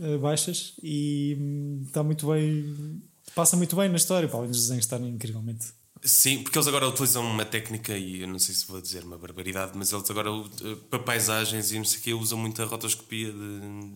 eh, 0.00 0.16
baixas 0.18 0.74
e 0.82 1.36
hum, 1.40 1.82
está 1.86 2.02
muito 2.04 2.28
bem. 2.28 3.02
Passa 3.34 3.56
muito 3.56 3.74
bem 3.74 3.88
na 3.88 3.96
história, 3.96 4.28
para 4.28 4.38
além 4.38 4.50
dos 4.50 4.60
desenhos 4.62 4.84
estarem 4.84 5.08
incrivelmente. 5.08 5.66
Sim, 6.06 6.42
porque 6.42 6.58
eles 6.58 6.68
agora 6.68 6.86
utilizam 6.86 7.24
uma 7.24 7.46
técnica, 7.46 7.96
e 7.96 8.20
eu 8.20 8.28
não 8.28 8.38
sei 8.38 8.54
se 8.54 8.66
vou 8.66 8.78
dizer 8.78 9.04
uma 9.04 9.16
barbaridade, 9.16 9.72
mas 9.74 9.90
eles 9.90 10.10
agora 10.10 10.28
eh, 10.30 10.76
para 10.90 10.98
paisagens 10.98 11.72
e 11.72 11.78
não 11.78 11.84
sei 11.86 11.98
o 11.98 12.02
quê 12.02 12.12
usam 12.12 12.38
muito 12.38 12.60
a 12.60 12.66
rotoscopia 12.66 13.32
de 13.32 13.94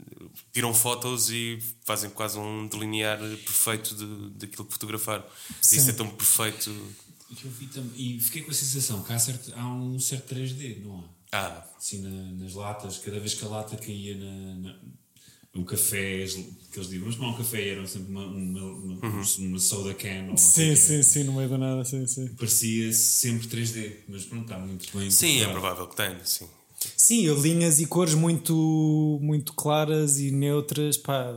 tiram 0.50 0.72
fotos 0.72 1.28
e 1.30 1.58
fazem 1.84 2.08
quase 2.08 2.38
um 2.38 2.66
delinear 2.66 3.18
perfeito 3.18 3.94
de, 3.94 4.30
daquilo 4.38 4.64
que 4.64 4.72
fotografaram. 4.72 5.24
Sim. 5.60 5.76
Isso 5.76 5.90
é 5.90 5.92
tão 5.92 6.08
perfeito. 6.08 6.70
Eu 7.44 7.50
vi 7.50 7.66
tam- 7.66 7.90
e 7.94 8.18
fiquei 8.18 8.40
com 8.40 8.50
a 8.52 8.54
sensação 8.54 9.02
que 9.02 9.12
há, 9.12 9.18
certo, 9.18 9.52
há 9.54 9.66
um 9.66 10.00
certo 10.00 10.34
3D, 10.34 10.80
não 10.82 11.00
há? 11.00 11.18
Ah, 11.30 11.66
Assim 11.76 12.00
na- 12.00 12.32
nas 12.42 12.54
latas, 12.54 12.96
cada 12.98 13.20
vez 13.20 13.34
que 13.34 13.44
a 13.44 13.48
lata 13.48 13.76
caía 13.76 14.16
na, 14.16 14.54
na- 14.70 14.78
no 15.58 15.64
café, 15.64 16.22
as- 16.22 16.32
que 16.34 16.78
eles 16.78 16.88
diziam, 16.88 17.00
vamos 17.00 17.16
tomar 17.16 17.30
um 17.30 17.36
café, 17.36 17.68
era 17.70 17.86
sempre 17.86 18.10
uma, 18.10 18.26
uma, 18.26 18.64
uma, 18.64 19.22
uma 19.38 19.58
soda 19.58 19.94
can 19.94 20.28
ou 20.30 20.36
Sim, 20.36 20.72
o 20.72 20.76
sim, 20.76 21.02
sim, 21.02 21.24
no 21.24 21.32
meio 21.34 21.48
do 21.48 21.58
nada, 21.58 21.84
sim, 21.84 22.06
sim. 22.06 22.28
Parecia 22.36 22.92
sempre 22.92 23.46
3D, 23.48 23.92
mas 24.08 24.24
pronto, 24.24 24.42
está 24.44 24.58
muito 24.58 24.96
bem. 24.96 25.10
sim, 25.10 25.40
é 25.40 25.48
provável 25.48 25.86
que 25.86 25.96
tenha, 25.96 26.20
sim. 26.24 26.46
Sim, 26.96 27.26
linhas 27.40 27.80
e 27.80 27.86
cores 27.86 28.14
muito, 28.14 29.18
muito 29.22 29.52
claras 29.52 30.20
e 30.20 30.30
neutras, 30.30 30.96
pá. 30.96 31.34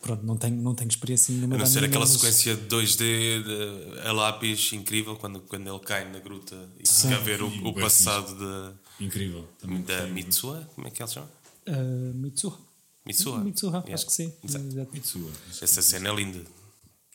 Pronto, 0.00 0.24
não 0.24 0.36
tenho, 0.36 0.56
não 0.62 0.74
tenho 0.74 0.88
experiência 0.88 1.34
nenhuma. 1.34 1.56
A 1.56 1.58
não 1.58 1.66
ser 1.66 1.84
aquela 1.84 2.06
mas- 2.06 2.10
sequência 2.14 2.54
de 2.56 2.62
2D 2.68 2.96
de, 3.42 4.00
a 4.06 4.12
lápis 4.12 4.72
incrível 4.72 5.16
quando, 5.16 5.40
quando 5.40 5.68
ele 5.68 5.80
cai 5.80 6.10
na 6.10 6.20
gruta 6.20 6.56
e 6.82 6.86
fica 6.88 7.16
a 7.16 7.18
ver 7.18 7.42
o, 7.42 7.48
o 7.48 7.74
passado 7.74 8.34
da, 8.38 8.72
Incrível. 9.00 9.44
Também 9.60 9.82
da. 9.82 10.06
Mitsuha. 10.06 10.66
Como 10.74 10.86
é 10.86 10.90
que 10.90 11.02
ele 11.02 11.10
chama? 11.10 11.28
Ah, 11.66 12.12
Mitsuha. 12.14 12.56
Mitsuha. 13.06 13.42
Mitsuha, 13.44 13.78
Yeah. 13.78 13.94
acho 13.94 14.06
que 14.06 14.12
sim. 14.12 14.32
Exato. 14.44 14.90
Mitsua. 14.92 15.30
Essa 15.62 15.82
cena 15.82 16.10
é 16.10 16.14
linda. 16.14 16.42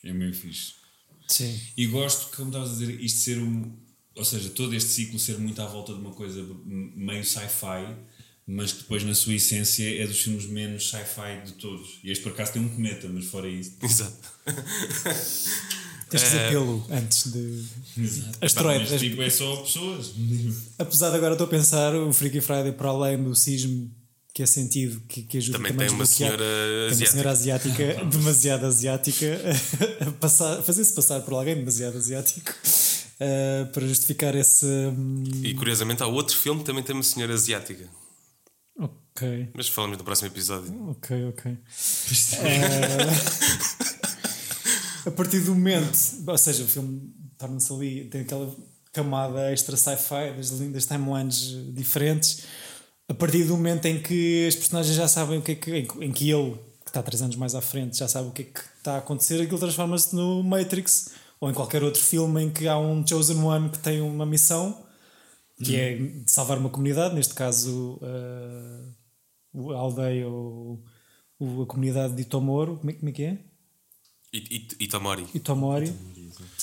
É 0.02 0.12
meio 0.12 0.34
fixe. 0.34 0.74
Sim. 1.28 1.58
E 1.76 1.86
gosto, 1.86 2.34
como 2.36 2.48
estavas 2.48 2.70
a 2.70 2.72
dizer, 2.74 3.00
isto 3.00 3.20
ser 3.20 3.38
um. 3.38 3.72
Ou 4.16 4.24
seja, 4.24 4.50
todo 4.50 4.74
este 4.74 4.90
ciclo 4.90 5.18
ser 5.18 5.38
muito 5.38 5.60
à 5.62 5.66
volta 5.66 5.92
de 5.92 6.00
uma 6.00 6.12
coisa 6.12 6.44
meio 6.64 7.24
sci-fi, 7.24 7.96
mas 8.46 8.72
que 8.72 8.82
depois, 8.82 9.02
na 9.04 9.14
sua 9.14 9.34
essência, 9.34 10.02
é 10.02 10.06
dos 10.06 10.20
filmes 10.20 10.46
menos 10.46 10.88
sci-fi 10.90 11.42
de 11.46 11.52
todos. 11.54 11.98
E 12.04 12.10
este 12.10 12.22
por 12.22 12.32
acaso 12.32 12.52
tem 12.52 12.62
um 12.62 12.68
cometa, 12.68 13.08
mas 13.08 13.24
fora 13.26 13.48
isso. 13.48 13.76
Exato. 13.82 14.28
Tens 16.10 16.22
que 16.22 16.28
dizer 16.28 16.50
pelo 16.50 16.86
antes 16.90 17.32
de. 17.32 17.64
Asteroide. 18.40 18.90
Mas 18.90 19.00
tipo, 19.00 19.22
é 19.22 19.30
só 19.30 19.56
pessoas. 19.62 20.12
Apesar 20.78 21.10
de 21.10 21.16
agora 21.16 21.32
estou 21.34 21.46
a 21.46 21.50
pensar, 21.50 21.94
o 21.96 22.12
Freaky 22.12 22.40
Friday, 22.40 22.72
para 22.72 22.90
além 22.90 23.22
do 23.22 23.34
sismo 23.34 23.90
que 24.34 24.42
é 24.42 24.46
sentido, 24.46 25.00
que, 25.08 25.22
que 25.22 25.38
ajuda 25.38 25.58
Também 25.58 25.70
também 25.72 25.86
tem 25.86 25.94
uma 25.96 26.04
senhora 26.04 26.44
tem 26.90 26.98
uma 26.98 27.06
senhora 27.06 27.30
asiática, 27.30 27.94
demasiado 28.10 28.66
asiática, 28.66 29.40
a 30.00 30.10
passar- 30.12 30.60
fazer-se 30.62 30.92
passar 30.92 31.20
por 31.20 31.34
alguém 31.34 31.54
demasiado 31.54 31.96
asiático 31.96 32.52
eh, 33.20 33.64
para 33.72 33.86
justificar 33.86 34.34
esse. 34.34 34.66
hum, 34.66 35.22
E 35.44 35.54
curiosamente 35.54 36.02
há 36.02 36.06
outro 36.08 36.36
filme 36.36 36.60
que 36.60 36.66
também 36.66 36.82
tem 36.82 36.94
uma 36.96 37.02
senhora 37.04 37.32
asiática. 37.32 37.88
Ok, 38.76 39.50
Mas 39.54 39.68
falamos 39.68 39.96
no 39.98 40.02
próximo 40.02 40.26
episódio. 40.26 40.90
ok, 40.90 41.26
ok. 41.28 41.56
a 45.06 45.10
partir 45.10 45.40
do 45.40 45.54
momento, 45.54 45.96
ou 46.26 46.38
seja, 46.38 46.64
o 46.64 46.66
filme 46.66 47.02
torna-se 47.38 47.72
ali, 47.72 48.04
tem 48.06 48.22
aquela 48.22 48.52
camada 48.92 49.52
extra 49.52 49.76
sci-fi 49.76 50.32
das, 50.36 50.50
das 50.50 50.86
timelines 50.86 51.56
diferentes. 51.74 52.42
A 53.08 53.14
partir 53.14 53.44
do 53.44 53.56
momento 53.56 53.86
em 53.86 54.00
que 54.00 54.46
as 54.46 54.54
personagens 54.54 54.96
já 54.96 55.06
sabem 55.06 55.38
o 55.38 55.42
que 55.42 55.52
é 55.52 55.54
que, 55.54 55.70
em, 55.70 55.88
em 56.00 56.12
que 56.12 56.30
ele, 56.30 56.52
que 56.84 56.90
está 56.90 57.02
3 57.02 57.22
anos 57.22 57.36
mais 57.36 57.54
à 57.54 57.60
frente, 57.60 57.98
já 57.98 58.08
sabe 58.08 58.28
o 58.28 58.32
que 58.32 58.42
é 58.42 58.44
que 58.46 58.60
está 58.78 58.94
a 58.94 58.98
acontecer, 58.98 59.40
aquilo 59.40 59.58
transforma-se 59.58 60.14
no 60.14 60.42
Matrix 60.42 61.10
ou 61.40 61.50
em 61.50 61.54
qualquer 61.54 61.82
outro 61.82 62.02
filme 62.02 62.42
em 62.42 62.50
que 62.50 62.66
há 62.66 62.78
um 62.78 63.06
Chosen 63.06 63.38
One 63.38 63.68
que 63.68 63.78
tem 63.78 64.00
uma 64.00 64.24
missão 64.24 64.84
que 65.62 65.76
é 65.76 65.96
de 65.96 66.30
salvar 66.30 66.58
uma 66.58 66.68
comunidade, 66.68 67.14
neste 67.14 67.34
caso 67.34 67.98
uh, 68.02 69.72
a 69.72 69.76
aldeia 69.76 70.26
ou 70.28 70.82
a 71.62 71.66
comunidade 71.66 72.14
de 72.14 72.22
Itomoro, 72.22 72.78
como 72.78 72.90
é, 72.90 72.94
como 72.94 73.08
é 73.08 73.12
que 73.12 73.22
é? 73.22 73.38
E, 74.32 74.68
e, 74.80 74.84
Itamori. 74.84 75.26
Itomori, 75.32 75.94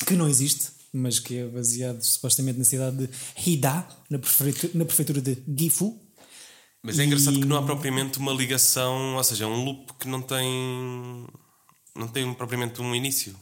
que 0.06 0.14
não 0.16 0.28
existe, 0.28 0.72
mas 0.92 1.20
que 1.20 1.38
é 1.38 1.48
baseado 1.48 2.02
supostamente 2.02 2.60
na 2.60 2.66
cidade 2.66 3.08
de 3.08 3.10
Hida, 3.38 3.88
na 4.10 4.20
prefeitura, 4.20 4.74
na 4.76 4.86
prefeitura 4.86 5.22
de 5.22 5.38
Gifu. 5.58 5.98
Mas 6.84 6.98
é 7.00 7.06
engraçado 7.06 7.38
E- 7.38 7.40
que 7.42 7.46
não 7.46 7.58
há 7.58 7.64
propriamente 7.64 8.18
uma 8.18 8.32
ligação, 8.34 9.16
ou 9.16 9.24
seja, 9.24 9.44
é 9.44 9.48
um 9.48 9.64
loop 9.64 9.94
que 10.00 10.08
não 10.08 10.22
tem. 10.22 11.28
não 11.96 12.08
tem 12.08 12.34
propriamente 12.34 12.82
um 12.82 12.94
início. 12.96 13.36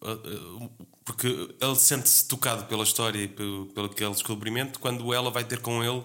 Uh, 0.00 0.64
uh, 0.64 0.70
Porque 1.04 1.26
ele 1.60 1.76
sente-se 1.76 2.26
tocado 2.28 2.64
pela 2.66 2.84
história 2.84 3.18
e 3.20 3.28
pelo, 3.28 3.66
pelo 3.66 3.86
aquele 3.86 4.10
descobrimento 4.12 4.78
quando 4.78 5.12
ela 5.12 5.30
vai 5.30 5.42
ter 5.44 5.60
com 5.60 5.82
ele 5.82 6.04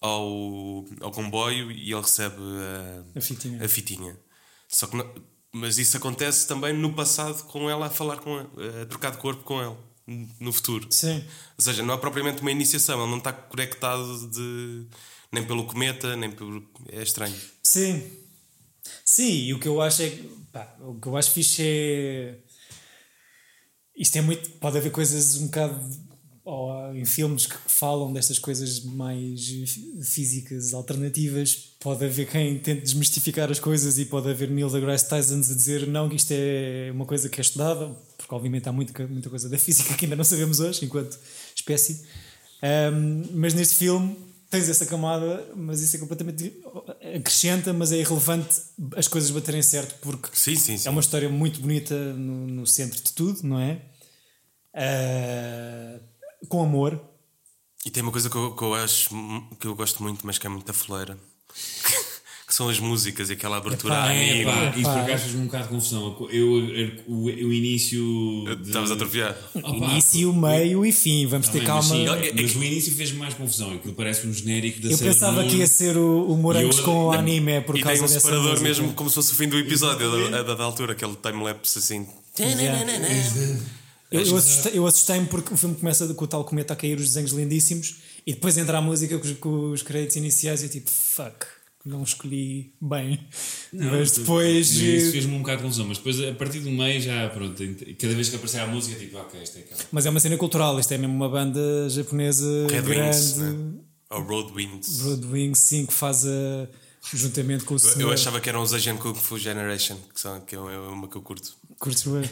ao, 0.00 0.84
ao 1.00 1.10
comboio 1.10 1.70
e 1.72 1.90
ele 1.92 2.00
recebe 2.00 2.36
a, 3.14 3.18
A 3.18 3.20
fitinha. 3.20 3.64
a 3.64 3.68
fitinha. 3.68 4.18
Só 4.68 4.86
que 4.86 4.96
mas 5.56 5.78
isso 5.78 5.96
acontece 5.96 6.48
também 6.48 6.72
no 6.72 6.92
passado 6.94 7.44
com 7.44 7.70
ela 7.70 7.86
a 7.86 7.90
falar 7.90 8.16
com 8.18 8.38
ele, 8.40 8.82
a 8.82 8.86
trocar 8.86 9.12
de 9.12 9.18
corpo 9.18 9.42
com 9.44 9.62
ele 9.62 9.76
no 10.40 10.52
futuro. 10.52 10.86
Sim. 10.90 11.24
Ou 11.56 11.64
seja, 11.64 11.82
não 11.82 11.94
é 11.94 11.96
propriamente 11.96 12.40
uma 12.42 12.50
iniciação, 12.50 13.00
ele 13.00 13.10
não 13.10 13.18
está 13.18 13.32
conectado 13.32 14.28
de, 14.30 14.86
nem 15.34 15.44
pelo 15.44 15.66
cometa, 15.66 16.16
nem 16.16 16.30
pelo. 16.30 16.64
É 16.88 17.02
estranho. 17.02 17.34
Sim. 17.62 18.02
Sim, 19.04 19.44
e 19.44 19.54
o 19.54 19.58
que 19.58 19.68
eu 19.68 19.80
acho 19.80 20.02
é 20.02 20.12
pá, 20.52 20.76
o 20.80 20.94
que 20.94 21.08
eu 21.08 21.16
acho 21.16 21.32
fixe 21.32 21.62
é. 21.62 22.38
Isto 23.96 24.16
é 24.16 24.22
muito. 24.22 24.48
Pode 24.52 24.78
haver 24.78 24.90
coisas 24.90 25.36
um 25.36 25.46
bocado. 25.46 26.04
Em 26.94 27.06
filmes 27.06 27.46
que 27.46 27.56
falam 27.66 28.12
destas 28.12 28.38
coisas 28.38 28.84
mais 28.84 29.40
físicas 30.02 30.74
alternativas, 30.74 31.54
pode 31.80 32.04
haver 32.04 32.28
quem 32.28 32.58
tente 32.58 32.82
desmistificar 32.82 33.50
as 33.50 33.58
coisas 33.58 33.98
e 33.98 34.04
pode 34.04 34.28
haver 34.28 34.50
Neil 34.50 34.68
deGrasse 34.68 35.08
Tyson 35.08 35.36
a 35.36 35.40
dizer 35.40 35.86
não, 35.86 36.06
que 36.06 36.16
isto 36.16 36.32
é 36.32 36.90
uma 36.92 37.06
coisa 37.06 37.30
que 37.30 37.40
é 37.40 37.42
estudada, 37.42 37.96
porque 38.18 38.34
obviamente 38.34 38.68
há 38.68 38.72
muita, 38.72 39.06
muita 39.06 39.30
coisa 39.30 39.48
da 39.48 39.56
física 39.56 39.94
que 39.94 40.04
ainda 40.04 40.16
não 40.16 40.24
sabemos 40.24 40.60
hoje, 40.60 40.84
enquanto 40.84 41.18
espécie. 41.56 42.04
Um, 42.62 43.24
mas 43.32 43.54
neste 43.54 43.76
filme 43.76 44.14
tens 44.54 44.68
essa 44.68 44.86
camada, 44.86 45.52
mas 45.56 45.80
isso 45.80 45.96
é 45.96 45.98
completamente 45.98 46.52
acrescenta, 47.16 47.72
mas 47.72 47.92
é 47.92 47.98
irrelevante 47.98 48.60
as 48.96 49.08
coisas 49.08 49.30
baterem 49.30 49.62
certo, 49.62 49.94
porque 50.00 50.28
Sim, 50.32 50.56
sim, 50.56 50.78
sim. 50.78 50.88
é 50.88 50.90
uma 50.90 51.00
história 51.00 51.28
muito 51.28 51.60
bonita 51.60 51.94
no, 52.14 52.46
no 52.46 52.66
centro 52.66 53.02
de 53.02 53.12
tudo, 53.12 53.42
não 53.42 53.58
é? 53.58 53.80
Ah, 54.72 55.98
com 56.48 56.62
amor. 56.62 57.00
E 57.84 57.90
tem 57.90 58.02
uma 58.02 58.12
coisa 58.12 58.30
que 58.30 58.36
eu, 58.36 58.54
que 58.54 58.62
eu 58.62 58.74
acho 58.74 59.10
que 59.60 59.66
eu 59.66 59.74
gosto 59.74 60.02
muito, 60.02 60.26
mas 60.26 60.38
que 60.38 60.46
é 60.46 60.50
muita 60.50 60.72
foleira. 60.72 61.18
Que 62.54 62.58
são 62.58 62.68
as 62.68 62.78
músicas 62.78 63.30
e 63.30 63.32
aquela 63.32 63.56
abertura 63.56 63.94
Epá, 63.94 64.04
à 64.06 64.14
é, 64.14 64.42
Epá. 64.42 64.66
isso 64.76 64.88
por 64.88 64.98
acaso 65.00 65.22
fez-me 65.24 65.40
um 65.40 65.44
bocado 65.46 65.64
de 65.64 65.68
confusão. 65.70 66.28
Eu, 66.30 66.48
o, 67.08 67.24
o 67.24 67.52
início. 67.52 68.44
de- 68.60 68.68
Estavas 68.68 68.92
a 68.92 68.94
atrofiar. 68.94 69.36
Opa, 69.56 69.70
Início, 69.70 70.32
meio 70.32 70.86
e 70.86 70.92
fim. 70.92 71.26
Vamos 71.26 71.48
ter 71.48 71.58
bem, 71.58 71.66
mas 71.66 71.88
calma. 71.88 71.96
sim, 71.96 72.04
Não, 72.04 72.14
é- 72.14 72.32
mas 72.32 72.52
que- 72.52 72.58
o 72.58 72.62
início 72.62 72.94
fez-me 72.94 73.18
mais 73.18 73.34
confusão. 73.34 73.72
Aquilo 73.74 73.92
parece 73.94 74.24
um 74.28 74.32
genérico 74.32 74.80
da 74.80 74.88
Eu 74.88 74.96
Sailor 74.96 75.14
pensava 75.14 75.42
Moon. 75.42 75.48
que 75.50 75.56
ia 75.56 75.66
ser 75.66 75.96
o, 75.96 76.30
o 76.30 76.36
Morangos 76.36 76.78
eu- 76.78 76.84
com 76.84 77.06
o 77.06 77.10
anime 77.10 77.52
é 77.54 77.60
por 77.60 77.76
e 77.76 77.82
causa 77.82 77.94
tem 77.96 78.04
um 78.04 78.06
dessa 78.06 78.20
separador 78.20 78.50
música. 78.50 78.68
mesmo 78.68 78.92
como 78.92 79.08
se 79.10 79.16
fosse 79.16 79.32
o 79.32 79.34
fim 79.34 79.48
do 79.48 79.58
episódio, 79.58 80.26
a 80.26 80.30
da, 80.30 80.42
da- 80.44 80.54
da 80.54 80.62
altura, 80.64 80.92
aquele 80.92 81.16
time-lapse 81.16 81.78
assim. 81.80 82.06
Eu, 84.12 84.20
eu 84.20 84.36
assustei- 84.36 84.72
eu 84.78 84.86
assustei-me 84.86 85.26
porque 85.26 85.52
o 85.52 85.56
filme 85.56 85.74
começa 85.74 86.06
com 86.14 86.24
o 86.24 86.28
tal 86.28 86.44
cometa 86.44 86.72
a 86.72 86.76
cair 86.76 86.96
os 86.98 87.06
desenhos 87.08 87.32
lindíssimos 87.32 87.96
e 88.24 88.32
depois 88.32 88.56
entra 88.56 88.78
a 88.78 88.80
música 88.80 89.18
com 89.18 89.24
os, 89.26 89.32
com 89.38 89.70
os 89.72 89.82
créditos 89.82 90.14
iniciais 90.14 90.62
e 90.62 90.66
eu 90.66 90.70
tipo, 90.70 90.88
fuck, 90.88 91.46
não 91.84 92.02
escolhi 92.02 92.72
bem. 92.80 93.20
Não, 93.72 93.90
Mas 93.92 94.12
depois. 94.12 94.70
Isso 94.72 95.12
fez-me 95.12 95.34
um 95.34 95.38
bocado 95.40 95.58
de 95.58 95.62
confusão. 95.64 95.86
Mas 95.86 95.98
depois, 95.98 96.20
a 96.20 96.32
partir 96.32 96.60
do 96.60 96.70
meio, 96.70 97.00
já 97.00 97.28
pronto. 97.28 97.62
Cada 97.98 98.14
vez 98.14 98.28
que 98.28 98.36
aparecer 98.36 98.60
a 98.60 98.66
música, 98.66 98.98
tipo, 98.98 99.18
ok, 99.18 99.40
esta 99.42 99.58
é 99.58 99.62
aquela. 99.62 99.80
Mas 99.92 100.06
é 100.06 100.10
uma 100.10 100.20
cena 100.20 100.36
cultural, 100.36 100.78
isto 100.80 100.92
é 100.92 100.98
mesmo 100.98 101.14
uma 101.14 101.28
banda 101.28 101.60
japonesa 101.90 102.66
Red 102.70 102.80
Wings, 102.82 103.32
grande. 103.32 103.56
né? 103.58 103.72
Ou 104.10 104.22
Road 104.22 104.52
Winds. 104.54 104.98
Broadwing 105.02 105.54
5 105.54 105.92
faz 105.92 106.24
a. 106.24 106.68
juntamente 107.12 107.64
com 107.64 107.74
o 107.74 107.76
Eu, 107.76 107.78
senhor. 107.80 108.00
eu 108.08 108.12
achava 108.12 108.40
que 108.40 108.48
eram 108.48 108.62
os 108.62 108.72
Asian 108.72 108.96
Kung 108.96 109.14
Fu 109.14 109.38
Generation, 109.38 109.96
que, 110.14 110.20
são, 110.20 110.40
que 110.40 110.54
é 110.54 110.58
uma 110.58 111.08
que 111.08 111.16
eu 111.16 111.22
curto. 111.22 111.52
Curtes 111.78 112.04
bem? 112.04 112.22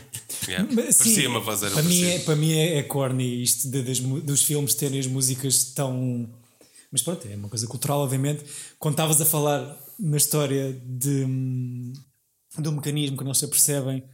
Yeah. 0.48 0.68
Mas, 0.72 0.96
sim, 0.96 1.04
Parecia 1.04 1.28
uma 1.28 1.40
voz, 1.40 1.62
era 1.62 1.72
para 1.72 1.82
mim, 1.82 2.04
é, 2.04 2.18
para 2.20 2.36
mim 2.36 2.52
é, 2.52 2.78
é 2.78 2.82
corny 2.84 3.42
isto 3.42 3.68
de- 3.68 3.82
das 3.82 3.98
dos 3.98 4.42
filmes 4.42 4.72
terem 4.74 4.98
as 5.00 5.06
músicas 5.06 5.64
tão. 5.74 6.28
Mas 6.92 7.02
pronto, 7.02 7.26
é 7.26 7.34
uma 7.34 7.48
coisa 7.48 7.66
cultural, 7.66 8.00
obviamente. 8.00 8.44
Quando 8.78 8.94
estavas 8.94 9.20
a 9.20 9.24
falar 9.24 9.76
na 9.98 10.18
história 10.18 10.72
de, 10.84 11.24
do 12.58 12.72
mecanismo 12.72 13.16
que 13.16 13.24
não 13.24 13.32
se 13.32 13.46
apercebem, 13.46 14.04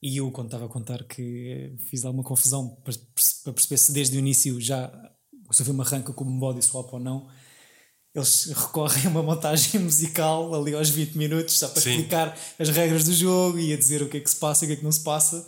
e 0.00 0.18
eu, 0.18 0.30
quando 0.30 0.48
estava 0.48 0.66
a 0.66 0.68
contar 0.68 1.02
que 1.04 1.74
fiz 1.90 2.04
alguma 2.04 2.22
confusão 2.22 2.68
para, 2.84 2.94
para 3.42 3.52
perceber 3.52 3.78
se 3.78 3.92
desde 3.92 4.16
o 4.16 4.20
início 4.20 4.60
já 4.60 4.92
se 5.50 5.62
o 5.62 5.64
filme 5.64 5.80
arranca 5.80 6.12
como 6.12 6.30
um 6.30 6.38
body 6.38 6.62
swap 6.62 6.92
ou 6.92 7.00
não, 7.00 7.28
eles 8.14 8.46
recorrem 8.46 9.06
a 9.06 9.08
uma 9.08 9.22
montagem 9.22 9.80
musical 9.80 10.54
ali 10.54 10.74
aos 10.74 10.90
20 10.90 11.16
minutos 11.16 11.58
só 11.58 11.68
para 11.68 11.80
Sim. 11.80 11.90
explicar 11.90 12.38
as 12.58 12.68
regras 12.68 13.04
do 13.04 13.12
jogo 13.12 13.58
e 13.58 13.72
a 13.72 13.76
dizer 13.76 14.02
o 14.02 14.08
que 14.08 14.16
é 14.16 14.20
que 14.20 14.30
se 14.30 14.36
passa 14.36 14.64
e 14.64 14.66
o 14.66 14.68
que 14.68 14.74
é 14.74 14.76
que 14.76 14.84
não 14.84 14.92
se 14.92 15.02
passa 15.02 15.46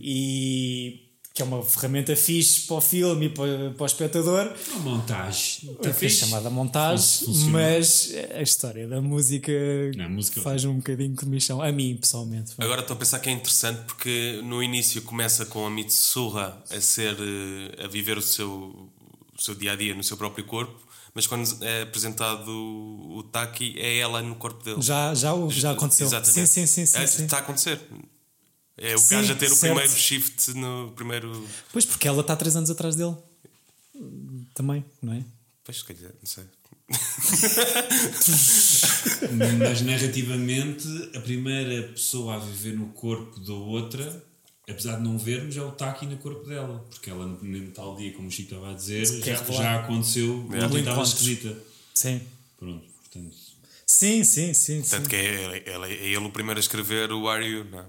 e 0.00 1.13
que 1.34 1.42
é 1.42 1.44
uma 1.44 1.60
ferramenta 1.64 2.14
fixe 2.14 2.60
para 2.60 2.76
o 2.76 2.80
filme 2.80 3.26
e 3.26 3.28
para, 3.28 3.72
para 3.72 3.82
o 3.82 3.86
espectador 3.86 4.52
Uma 4.70 4.78
montagem. 4.98 5.68
é 5.68 5.82
Tá 5.82 5.92
fixe. 5.92 6.18
chamada 6.18 6.48
montagem 6.48 7.26
Funciona. 7.26 7.50
mas 7.52 8.12
a 8.36 8.40
história 8.40 8.86
da 8.86 9.00
música, 9.00 9.50
Não, 9.96 10.04
a 10.04 10.08
música- 10.08 10.40
faz 10.40 10.64
um 10.64 10.76
bocadinho 10.76 11.10
de 11.10 11.16
comichão 11.16 11.60
a 11.60 11.72
mim 11.72 11.96
pessoalmente 12.00 12.52
Agora 12.56 12.82
estou 12.82 12.94
a 12.94 12.98
pensar 12.98 13.18
que 13.18 13.28
é 13.28 13.32
interessante 13.32 13.80
porque 13.84 14.40
no 14.44 14.62
início 14.62 15.02
começa 15.02 15.44
com 15.44 15.66
a 15.66 15.70
Mitsuha 15.70 16.56
a 16.70 16.80
ser 16.80 17.16
eh, 17.18 17.84
a 17.84 17.88
viver 17.88 18.16
o 18.16 18.22
seu, 18.22 18.88
o 19.36 19.42
seu 19.42 19.56
dia 19.56 19.72
a 19.72 19.76
dia 19.76 19.92
no 19.92 20.04
seu 20.04 20.16
próprio 20.16 20.44
corpo, 20.44 20.78
mas 21.12 21.26
quando 21.26 21.48
é 21.64 21.82
apresentado 21.82 22.48
o, 22.48 23.16
o 23.18 23.22
Taki 23.24 23.74
é 23.76 23.98
ela 23.98 24.22
no 24.22 24.36
corpo 24.36 24.62
dele. 24.62 24.80
já, 24.80 25.12
já, 25.16 25.32
já 25.48 25.72
aconteceu 25.72 26.06
Exatamente. 26.06 26.32
sim, 26.32 26.46
sim, 26.46 26.66
sim, 26.66 26.86
sim, 26.86 26.98
É, 26.98 27.06
sim. 27.08 27.24
Está 27.24 27.38
a 27.38 27.40
acontecer. 27.40 27.80
É 28.76 28.94
o 28.94 28.98
Sim, 28.98 29.16
gajo 29.16 29.32
a 29.32 29.36
ter 29.36 29.46
o 29.46 29.54
certo. 29.54 29.74
primeiro 29.74 29.92
shift 29.98 30.54
no 30.54 30.92
primeiro. 30.96 31.48
pois 31.72 31.84
porque 31.84 32.08
ela 32.08 32.22
está 32.22 32.34
3 32.34 32.56
anos 32.56 32.70
atrás 32.70 32.96
dele 32.96 33.14
também, 34.54 34.84
não 35.00 35.12
é? 35.12 35.22
Pois, 35.64 35.78
se 35.78 35.84
calhar, 35.84 36.10
não 36.20 36.26
sei. 36.26 36.44
Mas 39.58 39.80
narrativamente, 39.82 40.86
a 41.16 41.20
primeira 41.20 41.88
pessoa 41.88 42.36
a 42.36 42.38
viver 42.38 42.76
no 42.76 42.88
corpo 42.88 43.40
da 43.40 43.52
outra, 43.54 44.22
apesar 44.68 44.96
de 44.96 45.02
não 45.02 45.16
vermos, 45.18 45.56
é 45.56 45.62
o 45.62 45.70
Taki 45.72 46.06
no 46.06 46.16
corpo 46.18 46.46
dela. 46.46 46.84
Porque 46.90 47.08
ela, 47.10 47.26
no 47.26 47.70
tal 47.70 47.96
dia, 47.96 48.12
como 48.12 48.28
o 48.28 48.30
Chico 48.30 48.54
estava 48.54 48.72
a 48.72 48.74
dizer, 48.74 49.20
quer 49.22 49.38
já, 49.38 49.44
já 49.52 49.80
aconteceu, 49.80 50.46
É. 50.52 50.78
estava 50.78 51.02
esquisita. 51.02 51.56
sim 51.94 52.20
Pronto, 52.58 52.84
portanto. 53.00 53.34
sim, 53.86 54.22
sim, 54.24 54.52
sim, 54.54 54.82
sim. 54.82 54.90
Tanto 54.90 55.08
que 55.08 55.16
é, 55.16 55.62
é, 55.66 55.74
é 55.74 56.06
ele 56.08 56.16
o 56.26 56.30
primeiro 56.30 56.58
a 56.58 56.62
escrever 56.62 57.10
o 57.12 57.28
Are 57.28 57.44
You, 57.46 57.64
não 57.64 57.80
é? 57.80 57.84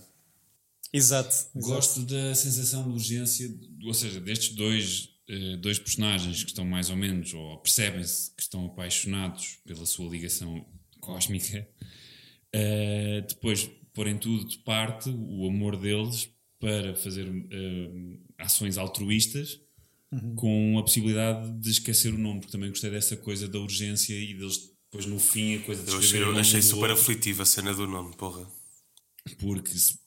Exato, 0.95 1.29
exato. 1.29 1.51
Gosto 1.73 2.01
da 2.05 2.33
sensação 2.35 2.83
de 2.83 2.89
urgência, 2.89 3.53
ou 3.83 3.93
seja, 3.93 4.19
destes 4.21 4.55
dois, 4.55 5.09
eh, 5.27 5.57
dois 5.57 5.77
personagens 5.79 6.43
que 6.43 6.49
estão 6.51 6.63
mais 6.65 6.89
ou 6.89 6.95
menos, 6.95 7.33
ou 7.33 7.57
percebem-se 7.59 8.31
que 8.35 8.41
estão 8.41 8.65
apaixonados 8.67 9.57
pela 9.65 9.85
sua 9.85 10.09
ligação 10.09 10.65
cósmica, 11.01 11.67
eh, 12.53 13.21
depois 13.27 13.69
porem 13.93 14.17
tudo 14.17 14.45
de 14.47 14.57
parte, 14.59 15.09
o 15.09 15.47
amor 15.47 15.77
deles, 15.77 16.29
para 16.59 16.95
fazer 16.95 17.27
eh, 17.51 18.17
ações 18.37 18.77
altruístas 18.77 19.59
com 20.35 20.77
a 20.79 20.81
possibilidade 20.83 21.51
de 21.59 21.69
esquecer 21.71 22.13
o 22.13 22.17
nome, 22.17 22.39
porque 22.39 22.51
também 22.53 22.69
gostei 22.69 22.89
dessa 22.89 23.17
coisa 23.17 23.47
da 23.49 23.59
urgência 23.59 24.13
e 24.13 24.33
deles 24.33 24.71
depois 24.85 25.05
no 25.05 25.19
fim 25.19 25.55
a 25.55 25.61
coisa 25.63 25.83
de 25.83 25.91
Eu 25.91 25.97
achei, 25.99 26.19
o 26.19 26.23
eu 26.23 26.27
nome 26.27 26.39
achei 26.39 26.59
do 26.61 26.65
super 26.65 26.89
outro 26.89 27.03
aflitiva 27.03 27.43
a 27.43 27.45
cena 27.45 27.73
do 27.73 27.85
nome, 27.85 28.15
porra. 28.15 28.47
porque 29.39 29.71
se- 29.77 29.99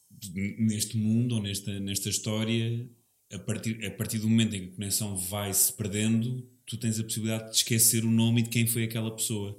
neste 0.57 0.97
mundo 0.97 1.35
ou 1.35 1.41
nesta, 1.41 1.79
nesta 1.79 2.09
história, 2.09 2.87
a 3.31 3.39
partir, 3.39 3.85
a 3.85 3.91
partir 3.91 4.17
do 4.17 4.29
momento 4.29 4.55
em 4.55 4.61
que 4.61 4.73
a 4.73 4.75
conexão 4.75 5.15
vai 5.15 5.53
se 5.53 5.71
perdendo, 5.73 6.43
tu 6.65 6.77
tens 6.77 6.99
a 6.99 7.03
possibilidade 7.03 7.51
de 7.51 7.57
esquecer 7.57 8.03
o 8.03 8.11
nome 8.11 8.41
e 8.41 8.43
de 8.43 8.49
quem 8.49 8.67
foi 8.67 8.83
aquela 8.83 9.11
pessoa. 9.11 9.57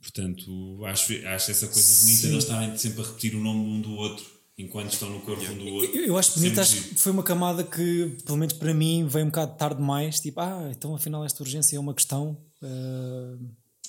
Portanto, 0.00 0.84
acho, 0.86 1.12
acho 1.26 1.50
essa 1.50 1.66
coisa 1.66 2.04
bonita 2.04 2.22
de 2.22 2.32
eles 2.32 2.44
estarem 2.44 2.76
sempre 2.76 3.02
a 3.02 3.04
repetir 3.04 3.34
o 3.34 3.40
nome 3.40 3.60
um 3.60 3.80
do 3.80 3.92
outro 3.92 4.24
enquanto 4.56 4.92
estão 4.92 5.10
no 5.10 5.20
corpo 5.20 5.42
um 5.44 5.58
do 5.58 5.66
outro. 5.68 5.96
Eu, 5.96 6.06
eu 6.06 6.18
acho 6.18 6.34
bonito, 6.34 6.56
Sempre 6.56 6.60
acho 6.60 6.88
que 6.88 6.94
foi 6.94 7.12
uma 7.12 7.22
camada 7.22 7.64
que, 7.64 8.16
pelo 8.24 8.38
menos 8.38 8.54
para 8.54 8.72
mim, 8.74 9.06
veio 9.06 9.24
um 9.24 9.28
bocado 9.28 9.56
tarde 9.56 9.76
demais. 9.80 10.20
Tipo, 10.20 10.40
ah, 10.40 10.68
então 10.70 10.94
afinal 10.94 11.24
esta 11.24 11.42
urgência 11.42 11.76
é 11.76 11.80
uma 11.80 11.94
questão. 11.94 12.36
ah, 12.62 13.36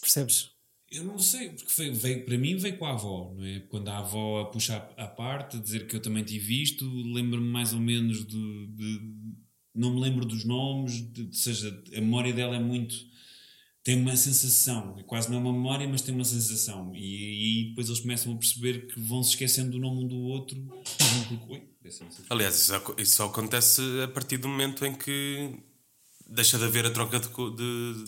percebes? 0.02 0.50
Eu 0.92 1.06
não 1.06 1.18
sei, 1.18 1.50
porque 1.50 1.72
foi- 1.72 1.90
veio, 1.92 2.26
para 2.26 2.38
mim 2.38 2.58
veio 2.58 2.78
com 2.78 2.86
a 2.86 2.92
avó, 2.92 3.34
não 3.38 3.46
é? 3.46 3.62
Quando 3.62 3.88
a 3.88 4.00
avó 4.00 4.42
a 4.42 4.46
puxa 4.52 4.76
à 4.98 5.08
parte, 5.08 5.56
a 5.56 5.60
dizer 5.62 5.88
que 5.88 5.96
eu 5.96 6.02
também 6.02 6.24
tive 6.24 6.62
isto, 6.62 6.86
lembro-me 7.14 7.48
mais 7.48 7.74
ou 7.74 7.80
menos 7.80 8.26
de, 8.28 8.68
de- 8.68 9.22
Não 9.74 9.94
me 9.94 10.02
lembro 10.02 10.26
dos 10.26 10.44
nomes, 10.44 11.02
de, 11.14 11.24
ou 11.28 11.34
seja, 11.34 11.70
a 11.96 12.02
memória 12.02 12.34
dela 12.34 12.58
é 12.58 12.60
muito. 12.60 12.94
Tem 13.84 13.96
uma 14.00 14.16
sensação, 14.18 14.96
é 15.00 15.04
quase 15.04 15.30
não 15.30 15.38
é 15.38 15.40
uma 15.40 15.54
memória, 15.54 15.88
mas 15.88 16.02
tem 16.02 16.14
uma 16.14 16.26
sensação. 16.26 16.94
E 16.94 17.00
aí 17.00 17.70
depois 17.70 17.88
eles 17.88 18.02
começam 18.02 18.34
a 18.34 18.38
perceber 18.38 18.88
que 18.88 19.00
vão 19.00 19.24
se 19.24 19.30
esquecendo 19.32 19.72
do 19.72 19.80
nome 19.80 20.04
um 20.04 20.08
do 20.10 20.18
outro. 20.20 20.58
Aliás, 22.30 22.56
isso, 22.60 22.74
isso 22.98 23.16
só 23.16 23.26
acontece 23.28 23.82
a 24.04 24.08
partir 24.10 24.38
do 24.38 24.48
momento 24.50 24.86
em 24.86 24.94
que 24.94 25.56
deixa 26.34 26.58
de 26.58 26.64
haver 26.64 26.86
a 26.86 26.90
troca 26.90 27.20
de, 27.20 27.28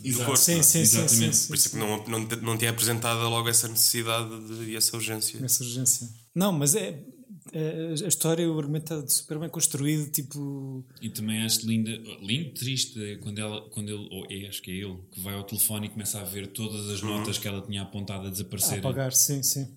de, 0.01 0.09
Exato. 0.09 0.25
corpo. 0.25 0.37
Sim, 0.37 0.59
é? 0.59 0.63
sim, 0.63 0.85
sim, 0.85 0.97
Exatamente. 0.99 1.35
sim, 1.35 1.47
Por 1.47 1.55
isso 1.55 1.67
é 1.67 1.71
que 1.71 1.77
não, 1.77 2.07
não, 2.07 2.25
te- 2.27 2.35
não 2.37 2.57
tinha 2.57 2.71
apresentado 2.71 3.19
logo 3.29 3.47
essa 3.49 3.67
necessidade 3.67 4.29
de, 4.47 4.71
e 4.71 4.75
essa 4.75 4.95
urgência. 4.95 5.43
Essa 5.43 5.63
urgência. 5.63 6.09
Não, 6.33 6.51
mas 6.51 6.73
é. 6.75 7.03
é- 7.51 7.89
a 8.03 8.07
história, 8.07 8.49
o 8.49 8.57
argumento 8.57 8.93
está 8.93 9.07
super 9.07 9.37
bem 9.39 9.49
construído. 9.49 10.09
Tipo, 10.09 10.85
E 11.01 11.09
também 11.09 11.43
acho 11.43 11.67
linda, 11.67 11.91
lindo, 12.21 12.53
triste, 12.53 12.99
é 13.03 13.17
quando, 13.17 13.39
ela, 13.39 13.61
quando 13.69 13.89
ele, 13.89 14.07
ou 14.11 14.25
é, 14.29 14.47
acho 14.47 14.61
que 14.61 14.71
é 14.71 14.75
ele, 14.75 14.97
que 15.11 15.19
vai 15.19 15.33
ao 15.35 15.43
telefone 15.43 15.87
e 15.87 15.89
começa 15.89 16.19
a 16.19 16.23
ver 16.23 16.47
todas 16.47 16.89
as 16.89 17.01
notas 17.01 17.37
que 17.37 17.47
ela 17.47 17.61
tinha 17.61 17.81
apontado 17.81 18.23
a 18.25 18.27
a 18.27 18.31
desaparecer. 18.31 18.79
apagar, 18.79 19.13
sim, 19.13 19.43
sim. 19.43 19.67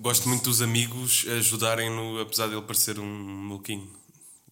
Gosto 0.00 0.28
muito 0.28 0.44
dos 0.44 0.62
amigos 0.62 1.26
ajudarem-no, 1.28 2.20
apesar 2.20 2.46
de 2.46 2.54
ele 2.54 2.62
parecer 2.62 3.00
um 3.00 3.04
maluquinho. 3.48 3.97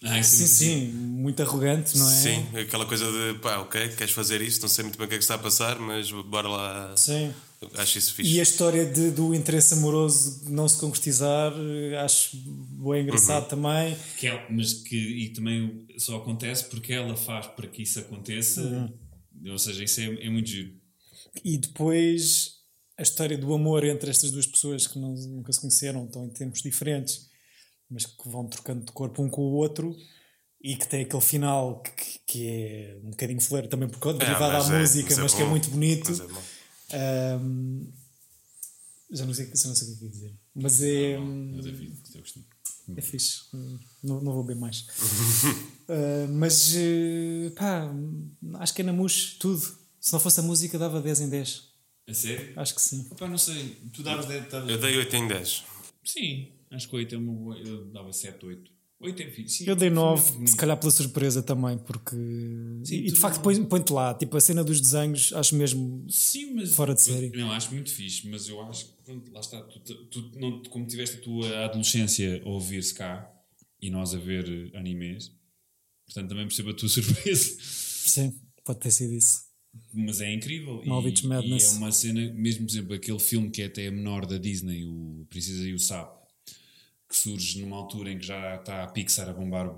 Ah, 0.02 0.18
isso 0.20 0.36
Sim, 0.36 0.46
sim, 0.46 0.86
muito 0.92 1.42
arrogante, 1.42 1.96
não 1.96 2.06
é? 2.08 2.14
Sim, 2.14 2.46
aquela 2.58 2.84
coisa 2.84 3.06
de 3.10 3.38
pá, 3.40 3.58
ok, 3.58 3.88
queres 3.96 4.12
fazer 4.12 4.40
isto, 4.42 4.60
não 4.62 4.68
sei 4.68 4.84
muito 4.84 4.98
bem 4.98 5.06
o 5.06 5.08
que 5.08 5.14
é 5.14 5.18
que 5.18 5.24
está 5.24 5.36
a 5.36 5.38
passar, 5.38 5.78
mas 5.78 6.10
bora 6.10 6.48
lá. 6.48 6.94
Sim. 6.96 7.32
Acho 7.74 7.96
isso 7.98 8.12
fixe. 8.12 8.30
E 8.32 8.38
a 8.38 8.42
história 8.42 8.84
de- 8.84 9.10
do 9.10 9.34
interesse 9.34 9.72
amoroso 9.72 10.42
não 10.50 10.68
se 10.68 10.76
concretizar, 10.78 11.52
acho 12.04 12.36
bem 12.36 13.02
engraçado 13.02 13.44
Uhum. 13.44 13.48
também. 13.48 13.96
Que 14.18 14.26
ela- 14.26 14.44
mas 14.50 14.74
que 14.74 14.94
e 14.96 15.30
também 15.30 15.86
só 15.96 16.16
acontece 16.18 16.64
porque 16.66 16.92
ela 16.92 17.16
faz 17.16 17.46
para 17.46 17.66
que 17.66 17.82
isso 17.82 17.98
aconteça. 17.98 18.60
Uhum. 18.60 18.92
Ou 19.52 19.58
seja, 19.58 19.82
isso 19.82 20.00
é, 20.00 20.26
é 20.26 20.28
muito 20.30 20.50
giro. 20.50 20.74
E 21.42 21.56
depois 21.56 22.56
a 22.98 23.02
história 23.02 23.36
do 23.38 23.52
amor 23.54 23.84
entre 23.84 24.10
estas 24.10 24.30
duas 24.30 24.46
pessoas 24.46 24.86
que 24.86 24.98
não- 24.98 25.14
nunca 25.14 25.50
se 25.52 25.60
conheceram, 25.60 26.04
estão 26.04 26.26
em 26.26 26.30
tempos 26.30 26.62
diferentes, 26.62 27.26
mas 27.90 28.06
que 28.06 28.28
vão 28.28 28.46
trocando 28.46 28.84
de 28.84 28.92
corpo 28.92 29.22
um 29.22 29.28
com 29.28 29.42
o 29.42 29.52
outro 29.54 29.96
e 30.62 30.76
que 30.76 30.88
tem 30.88 31.02
aquele 31.02 31.22
final 31.22 31.80
que, 31.82 32.18
que 32.26 32.48
é 32.48 32.98
um 33.04 33.10
bocadinho 33.10 33.40
fleiro 33.40 33.68
também 33.68 33.88
por 33.88 33.98
causa 34.00 34.18
derivado 34.18 34.52
mas 34.54 34.70
à 34.70 34.74
é- 34.76 34.80
música, 34.80 35.08
mas 35.10 35.18
mas, 35.18 35.32
é 35.32 35.36
que 35.36 35.42
é 35.42 35.46
muito 35.46 35.70
bonito. 35.70 36.08
Mas 36.10 36.20
é 36.20 36.26
bom. 36.26 36.42
Ahm, 36.92 37.86
já 39.10 39.24
não 39.26 39.34
sei, 39.34 39.46
já 39.54 39.68
não 39.68 39.74
sei 39.76 39.88
o 39.88 39.90
que 39.90 39.94
é 39.94 39.98
que 39.98 40.04
ia 40.04 40.10
dizer, 40.10 40.34
mas 40.54 40.82
é. 40.82 41.18
Mas 41.18 41.66
é 41.66 41.72
fixe, 41.72 42.02
eu 42.14 42.20
gostei. 42.20 42.44
É 42.96 43.00
fixe, 43.00 43.40
hum, 43.54 43.78
não, 44.02 44.20
não 44.20 44.32
vou 44.32 44.42
beber 44.44 44.60
mais. 44.60 44.86
Ah, 45.88 46.26
mas 46.28 46.74
eh, 46.74 47.50
pá, 47.54 47.88
acho 48.54 48.74
que 48.74 48.80
é 48.82 48.84
na 48.84 48.92
mousse 48.92 49.36
tudo. 49.38 49.60
Se 50.00 50.12
não 50.12 50.18
fosse 50.18 50.40
a 50.40 50.42
música, 50.42 50.76
dava 50.76 51.00
10 51.00 51.20
em 51.20 51.28
10. 51.28 51.62
A 52.08 52.12
sério? 52.12 52.52
Acho 52.60 52.74
que 52.74 52.80
sim. 52.80 53.06
Opa, 53.08 53.28
não 53.28 53.38
sei. 53.38 53.76
Tu 53.92 54.02
davas 54.02 54.26
10. 54.26 54.50
davas- 54.50 54.68
Eu 54.68 54.78
dei 54.78 54.96
8 54.98 55.14
em 55.14 55.28
10. 55.28 55.62
Sim, 56.04 56.48
acho 56.70 56.88
que 56.88 56.96
8 56.96 57.14
é 57.14 57.18
uma 57.18 57.32
boa. 57.32 57.56
Eu 57.58 57.86
dava 57.86 58.12
7, 58.12 58.44
8. 58.46 58.70
8 58.98 59.22
é 59.22 59.30
fixe. 59.30 59.58
Sim, 59.58 59.64
Eu 59.70 59.76
dei 59.76 59.88
foi 59.90 59.94
9, 59.94 60.22
muito 60.22 60.32
bonito. 60.34 60.50
se 60.50 60.56
calhar 60.56 60.76
pela 60.78 60.90
surpresa 60.90 61.42
também, 61.42 61.76
porque. 61.78 62.16
Sim, 62.84 62.96
e 62.96 63.12
de 63.12 63.16
facto 63.20 63.42
não- 63.44 63.64
põe-te 63.66 63.92
lá. 63.92 64.14
Tipo, 64.14 64.36
a 64.36 64.40
cena 64.40 64.64
dos 64.64 64.80
desenhos, 64.80 65.32
acho 65.34 65.54
mesmo. 65.54 66.06
Sim, 66.08 66.54
mas. 66.54 66.74
Fora 66.74 66.94
de 66.94 67.02
série. 67.02 67.30
Não, 67.36 67.52
acho 67.52 67.72
muito 67.74 67.90
fixe, 67.92 68.26
mas 68.28 68.48
eu 68.48 68.60
acho 68.62 68.86
que, 69.04 69.30
lá 69.30 69.40
está. 69.40 69.60
Tu, 69.62 69.94
tu- 70.06 70.30
não, 70.40 70.62
como 70.64 70.86
tiveste 70.86 71.16
a 71.18 71.20
tua 71.20 71.64
adolescência 71.66 72.42
a 72.44 72.48
ouvir-se 72.48 72.94
cá 72.94 73.30
e 73.82 73.90
nós 73.90 74.14
a 74.14 74.18
ver 74.18 74.48
eh, 74.72 74.78
animes, 74.78 75.30
portanto 76.06 76.30
também 76.30 76.46
percebo 76.46 76.70
a 76.70 76.74
tua 76.74 76.88
surpresa. 76.88 77.56
Sim, 77.60 78.34
pode 78.64 78.80
ter 78.80 78.90
sido 78.90 79.12
isso. 79.12 79.44
Mas 79.92 80.22
é 80.22 80.32
incrível. 80.32 80.80
E, 80.82 80.88
Malditos 80.88 81.22
e 81.22 81.26
Madness. 81.26 81.74
é 81.74 81.76
uma 81.76 81.92
cena, 81.92 82.32
mesmo 82.32 82.64
por 82.64 82.72
exemplo, 82.72 82.94
aquele 82.94 83.18
filme 83.18 83.50
que 83.50 83.60
é 83.60 83.66
até 83.66 83.90
menor 83.90 84.24
da 84.24 84.38
Disney, 84.38 84.86
o 84.86 85.26
Princesa 85.28 85.68
e 85.68 85.74
o 85.74 85.78
Sapo, 85.78 86.25
que 87.08 87.16
surge 87.16 87.60
numa 87.60 87.76
altura 87.76 88.10
em 88.12 88.18
que 88.18 88.26
já 88.26 88.56
está 88.56 88.82
a 88.82 88.88
Pixar 88.88 89.28
a 89.28 89.32
bombar 89.32 89.72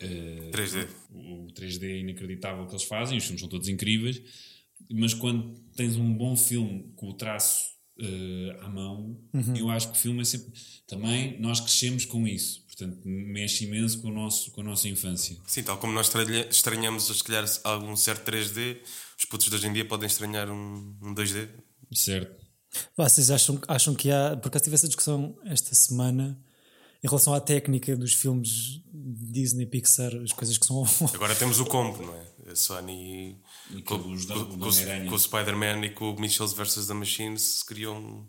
eh, 0.00 0.50
3D. 0.52 0.86
o 1.10 1.46
3D 1.52 2.00
inacreditável 2.00 2.66
que 2.66 2.72
eles 2.72 2.84
fazem, 2.84 3.18
os 3.18 3.24
filmes 3.24 3.40
são 3.40 3.48
todos 3.48 3.68
incríveis, 3.68 4.22
mas 4.90 5.12
quando 5.14 5.58
tens 5.76 5.96
um 5.96 6.12
bom 6.14 6.36
filme 6.36 6.92
com 6.94 7.08
o 7.08 7.14
traço 7.14 7.64
eh, 8.00 8.56
à 8.60 8.68
mão, 8.68 9.18
Uhum. 9.34 9.56
eu 9.56 9.70
acho 9.70 9.90
que 9.90 9.98
o 9.98 10.00
filme 10.00 10.20
é 10.20 10.24
sempre. 10.24 10.52
Também 10.86 11.40
nós 11.40 11.58
crescemos 11.60 12.04
com 12.04 12.26
isso, 12.28 12.62
portanto, 12.66 13.00
mexe 13.04 13.64
imenso 13.64 14.00
com, 14.00 14.08
o 14.08 14.12
nosso, 14.12 14.52
com 14.52 14.60
a 14.60 14.64
nossa 14.64 14.88
infância. 14.88 15.36
Sim, 15.48 15.64
tal 15.64 15.78
como 15.78 15.92
nós 15.92 16.06
estranha- 16.06 16.46
estranhamos, 16.48 17.04
se 17.08 17.24
calhar, 17.24 17.44
algum 17.64 17.96
certo 17.96 18.24
3D, 18.30 18.80
os 19.18 19.24
putos 19.24 19.48
de 19.48 19.54
hoje 19.56 19.66
em 19.66 19.72
dia 19.72 19.84
podem 19.84 20.06
estranhar 20.06 20.48
um, 20.48 20.96
um 21.02 21.12
2D. 21.12 21.48
Certo? 21.92 22.46
Vocês 22.96 23.30
acham, 23.32 23.60
acham 23.66 23.94
que 23.96 24.10
há. 24.12 24.36
Por 24.36 24.46
acaso 24.48 24.62
tive 24.64 24.74
essa 24.76 24.86
discussão 24.86 25.36
esta 25.46 25.74
semana 25.74 26.38
em 27.02 27.06
relação 27.08 27.32
à 27.34 27.40
técnica 27.40 27.96
dos 27.96 28.12
filmes 28.14 28.80
Disney, 28.92 29.66
Pixar, 29.66 30.12
as 30.16 30.32
coisas 30.32 30.58
que 30.58 30.66
são. 30.66 30.84
Agora 31.14 31.34
temos 31.34 31.60
o 31.60 31.64
combo, 31.66 32.02
não 32.04 32.14
é? 32.14 32.50
A 32.52 32.56
Sony 32.56 33.36
E 33.70 33.82
com, 33.82 33.98
com 33.98 34.02
com- 34.04 35.06
o 35.06 35.10
com- 35.10 35.18
Spider-Man 35.18 35.84
e 35.84 35.90
com 35.90 36.10
o 36.12 36.20
Mitchells 36.20 36.54
vs. 36.56 36.86
The 36.86 36.94
Machines 36.94 37.62
criou 37.62 37.94
um, 37.96 38.26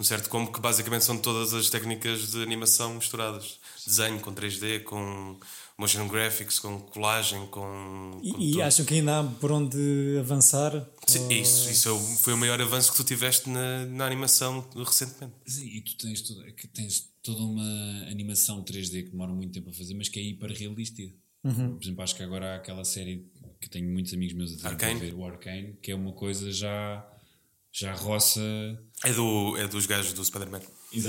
um 0.00 0.04
certo 0.04 0.28
combo 0.28 0.50
que 0.52 0.60
basicamente 0.60 1.04
são 1.04 1.16
todas 1.16 1.54
as 1.54 1.70
técnicas 1.70 2.32
de 2.32 2.42
animação 2.42 2.94
misturadas. 2.94 3.58
Desenho 3.86 4.20
com 4.20 4.32
3D, 4.34 4.82
com 4.82 5.38
motion 5.78 6.06
graphics, 6.08 6.58
com 6.58 6.78
colagem, 6.80 7.46
com. 7.48 8.20
com 8.20 8.20
E, 8.40 8.56
e 8.56 8.62
acham 8.62 8.84
que 8.84 8.94
ainda 8.94 9.20
há 9.20 9.24
por 9.24 9.50
onde 9.52 10.16
avançar? 10.18 10.86
Sim, 11.06 11.28
isso, 11.32 11.70
isso 11.70 11.88
é 11.88 12.16
foi 12.18 12.32
o 12.34 12.36
maior 12.36 12.60
avanço 12.60 12.90
que 12.90 12.96
tu 12.96 13.04
tiveste 13.04 13.48
na, 13.48 13.86
na 13.86 14.06
animação 14.06 14.68
recentemente. 14.76 15.34
Sim, 15.46 15.66
e 15.66 15.80
tu 15.82 15.96
tens, 15.96 16.22
toda- 16.22 16.50
que 16.52 16.66
tens 16.68 17.10
toda 17.22 17.42
uma 17.42 18.06
animação 18.10 18.62
3D 18.64 19.04
que 19.04 19.10
demora 19.10 19.32
muito 19.32 19.52
tempo 19.52 19.70
a 19.70 19.72
fazer, 19.72 19.94
mas 19.94 20.08
que 20.08 20.18
é 20.18 20.22
hiper 20.22 20.50
realista. 20.52 21.02
Uhum. 21.44 21.74
Por 21.76 21.82
exemplo, 21.82 22.02
acho 22.02 22.14
que 22.14 22.22
agora 22.22 22.52
há 22.52 22.56
aquela 22.56 22.84
série 22.84 23.26
que 23.60 23.68
tenho 23.68 23.90
muitos 23.90 24.12
amigos 24.14 24.34
meus 24.34 24.52
a 24.52 24.56
dizer 24.56 24.68
Arcane? 24.68 24.98
para 24.98 25.06
ver, 25.08 25.14
o 25.14 25.24
Arcane, 25.24 25.76
que 25.82 25.90
é 25.90 25.94
uma 25.94 26.12
coisa 26.12 26.52
já, 26.52 27.04
já 27.72 27.94
roça. 27.94 28.40
É, 29.04 29.12
do, 29.12 29.56
é 29.56 29.66
dos 29.66 29.86
gajos 29.86 30.12
do 30.12 30.24
Spider-Man. 30.24 30.60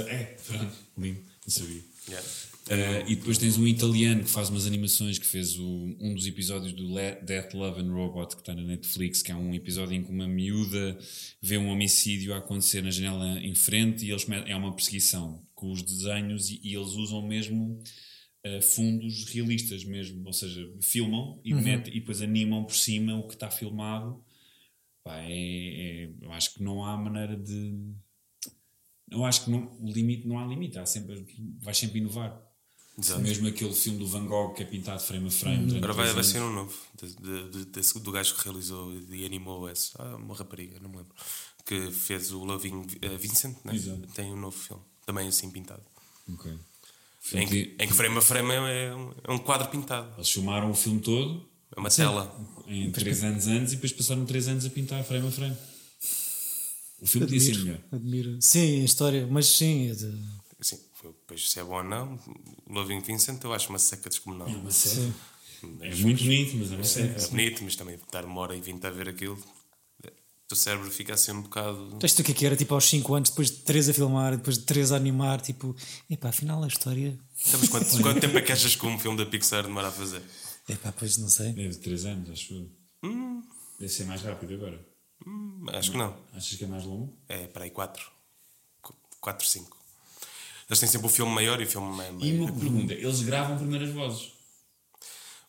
É, 0.08 0.24
pronto, 0.48 0.74
lindo, 0.98 1.20
não 1.46 1.52
sabia. 1.54 1.82
Yeah. 2.08 2.28
Uh, 2.66 3.04
e 3.12 3.16
depois 3.18 3.38
tens 3.38 3.58
um 3.58 3.68
italiano 3.68 4.24
que 4.24 4.30
faz 4.30 4.50
umas 4.50 4.66
animações 4.66 5.20
que 5.20 5.26
fez 5.26 5.60
o- 5.60 5.98
um 6.00 6.14
dos 6.16 6.26
episódios 6.26 6.72
do 6.72 6.88
Le- 6.96 7.20
Death, 7.22 7.54
Love 7.54 7.82
and 7.82 7.92
Robot 7.94 8.36
que 8.38 8.42
está 8.42 8.56
na 8.56 8.62
Netflix, 8.64 9.22
que 9.22 9.34
é 9.34 9.36
um 9.36 9.54
episódio 9.54 9.94
em 9.94 10.02
que 10.02 10.10
uma 10.10 10.26
miúda 10.30 10.98
vê 11.42 11.58
um 11.58 11.68
homicídio 11.68 12.34
a 12.34 12.38
acontecer 12.38 12.82
na 12.82 12.90
janela 12.90 13.38
em 13.42 13.54
frente 13.54 14.06
e 14.06 14.12
eles 14.12 14.26
é 14.48 14.56
uma 14.56 14.74
perseguição 14.74 15.46
com 15.54 15.74
os 15.74 15.84
desenhos 15.84 16.50
e, 16.52 16.62
e 16.64 16.74
eles 16.74 16.92
usam 16.94 17.22
mesmo 17.28 17.84
uh, 18.48 18.62
fundos 18.62 19.26
realistas 19.26 19.84
mesmo, 19.84 20.26
ou 20.26 20.32
seja, 20.32 20.66
filmam 20.80 21.42
e, 21.44 21.54
metem- 21.54 21.94
e 21.94 22.00
depois 22.00 22.22
animam 22.22 22.64
por 22.64 22.76
cima 22.76 23.18
o 23.18 23.28
que 23.28 23.34
está 23.34 23.52
filmado. 23.52 24.24
Pá, 25.04 25.18
é- 25.20 26.06
é- 26.06 26.10
eu 26.22 26.32
acho 26.32 26.54
que 26.54 26.64
não 26.64 26.86
há 26.86 26.96
maneira 26.96 27.36
de 27.36 27.76
eu 29.12 29.24
acho 29.26 29.44
que 29.44 29.52
não, 29.52 29.78
o 29.82 29.92
limite 29.92 30.26
não 30.26 30.40
há 30.40 30.48
limite, 30.48 30.80
há 30.80 30.86
sempre, 30.86 31.26
vais 31.60 31.78
sempre 31.78 32.00
inovar. 32.00 32.42
Exato. 32.98 33.22
Mesmo 33.22 33.48
aquele 33.48 33.74
filme 33.74 33.98
do 34.00 34.08
Van 34.08 34.26
Gogh 34.26 34.54
que 34.54 34.62
é 34.62 34.66
pintado 34.66 35.02
frame 35.02 35.28
a 35.28 35.32
frame. 35.32 35.58
durante 35.66 35.78
Agora 35.78 35.94
vai, 35.94 36.14
vai 36.14 36.24
ser 36.24 36.42
um 36.42 36.54
novo 36.54 36.74
de- 37.02 37.66
de- 37.66 38.00
do 38.00 38.12
gajo 38.12 38.36
que 38.36 38.44
realizou 38.44 38.94
e 39.10 39.26
animou 39.26 39.68
esse. 39.70 39.92
Ah, 39.98 40.16
uma 40.16 40.36
rapariga, 40.36 40.80
não 40.80 40.90
me 40.90 40.98
lembro. 40.98 41.14
Que 41.66 41.90
fez 41.92 42.32
o 42.32 42.44
Loving 42.44 42.86
eh, 43.02 43.18
Vincent, 43.18 43.56
né? 43.64 43.74
Exato. 43.76 44.02
tem 44.14 44.32
um 44.32 44.36
novo 44.40 44.56
filme, 44.58 44.84
também 45.06 45.28
assim 45.28 45.50
pintado. 45.50 45.82
Ok. 46.32 46.54
Em 47.34 47.48
que, 47.48 47.76
em 47.80 47.88
que 47.88 47.94
frame 47.94 48.18
a 48.18 48.22
frame 48.22 48.52
é, 48.52 48.94
um- 48.94 49.14
é 49.24 49.32
um 49.32 49.40
quadro 49.40 49.70
pintado, 49.70 50.14
Eles 50.18 50.30
filmaram 50.30 50.70
o 50.70 50.76
filme 50.76 51.00
todo 51.00 51.50
é 51.76 51.80
uma 51.80 51.90
tela. 51.90 52.36
em 52.68 52.92
3 52.92 53.24
anos 53.24 53.48
antes 53.48 53.72
e 53.74 53.76
depois 53.78 53.92
passaram 53.94 54.24
3 54.26 54.48
anos 54.50 54.66
a 54.66 54.70
pintar 54.70 55.04
frame 55.04 55.28
a 55.28 55.32
frame. 55.32 55.58
O 57.02 57.08
filme 57.08 57.26
podia 57.28 57.40
ser 57.40 57.58
melhor. 57.58 57.80
Admiro. 57.92 58.38
Sim, 58.40 58.82
a 58.82 58.86
história, 58.86 59.28
mas 59.28 59.48
sim. 59.48 59.90
é 59.90 59.94
de- 59.96 60.20
Sim, 60.62 60.80
depois 61.10 61.50
se 61.52 61.60
é 61.60 61.64
bom 61.64 61.78
ou 61.78 61.84
não, 61.84 62.20
o 62.66 62.74
Loving 62.74 63.02
Vincent 63.02 63.44
eu 63.44 63.54
acho 63.54 63.70
uma 63.70 63.80
seca 63.80 64.10
descomunal. 64.10 64.48
É 64.48 64.52
uma 64.52 64.72
série. 64.72 65.14
É 65.82 65.96
muito 65.96 66.24
bonito, 66.24 66.58
mas 66.58 66.72
é 66.72 66.76
uma 66.76 66.84
série. 66.84 67.24
É 67.24 67.28
bonito, 67.28 67.64
mas 67.64 67.76
também 67.76 68.00
dar 68.12 68.26
uma 68.26 68.42
hora 68.42 68.56
e 68.56 68.62
vinte 68.62 68.86
a 68.86 68.90
ver 68.90 69.10
aquilo, 69.10 69.36
o 69.36 70.48
teu 70.48 70.58
cérebro 70.58 70.92
fica 70.92 71.14
assim 71.14 71.32
um 71.32 71.42
bocado. 71.42 72.00
Isto 72.04 72.22
o 72.22 72.26
que 72.26 72.32
é 72.32 72.36
que 72.36 72.46
era? 72.46 72.56
Tipo 72.56 72.74
aos 72.76 72.86
5 72.86 73.14
anos, 73.14 73.30
depois 73.30 73.50
de 73.50 73.58
3 73.58 73.90
a 73.90 73.94
filmar, 73.94 74.38
depois 74.38 74.58
de 74.58 74.66
3 74.66 74.92
a 74.92 74.98
animar, 74.98 75.42
tipo, 75.42 75.76
epá, 76.10 76.30
afinal 76.30 76.64
a 76.64 76.68
história. 76.68 77.18
Sabes 77.36 77.70
quanto, 77.70 78.02
quanto 78.02 78.20
tempo 78.20 78.38
é 78.38 78.42
que 78.42 78.52
achas 78.52 78.76
que 78.76 78.86
um 78.86 79.00
filme 79.00 79.18
da 79.18 79.26
Pixar 79.26 79.64
demora 79.64 79.88
a 79.88 79.92
fazer? 79.92 80.22
Epá, 80.68 80.92
pois 80.92 81.18
não 81.18 81.30
sei. 81.30 81.54
Deve 81.54 81.76
3 81.78 82.06
anos, 82.06 82.30
acho 82.30 82.54
eu. 82.54 82.70
Hum. 83.04 83.42
Deve 83.80 83.92
ser 83.92 84.06
mais 84.06 84.22
rápido 84.22 84.54
agora. 84.54 84.86
Hum, 85.26 85.66
acho 85.70 85.92
que 85.92 85.98
não. 85.98 86.16
Achas 86.34 86.58
que 86.58 86.64
é 86.64 86.68
mais 86.68 86.84
longo? 86.84 87.18
É 87.28 87.48
para 87.48 87.64
aí 87.64 87.72
4. 87.72 88.06
4, 89.22 89.48
5. 89.48 89.83
Eles 90.70 90.80
têm 90.80 90.88
sempre 90.90 91.08
o 91.08 91.10
filme 91.10 91.32
maior 91.32 91.60
e 91.62 91.66
o 91.66 91.68
filme 91.68 91.96
ma- 91.96 92.08
E 92.26 92.34
uma 92.38 92.52
pergunta: 92.52 92.94
eles 92.94 93.22
gravam 93.22 93.58
primeiras 93.58 93.90
vozes? 93.90 94.32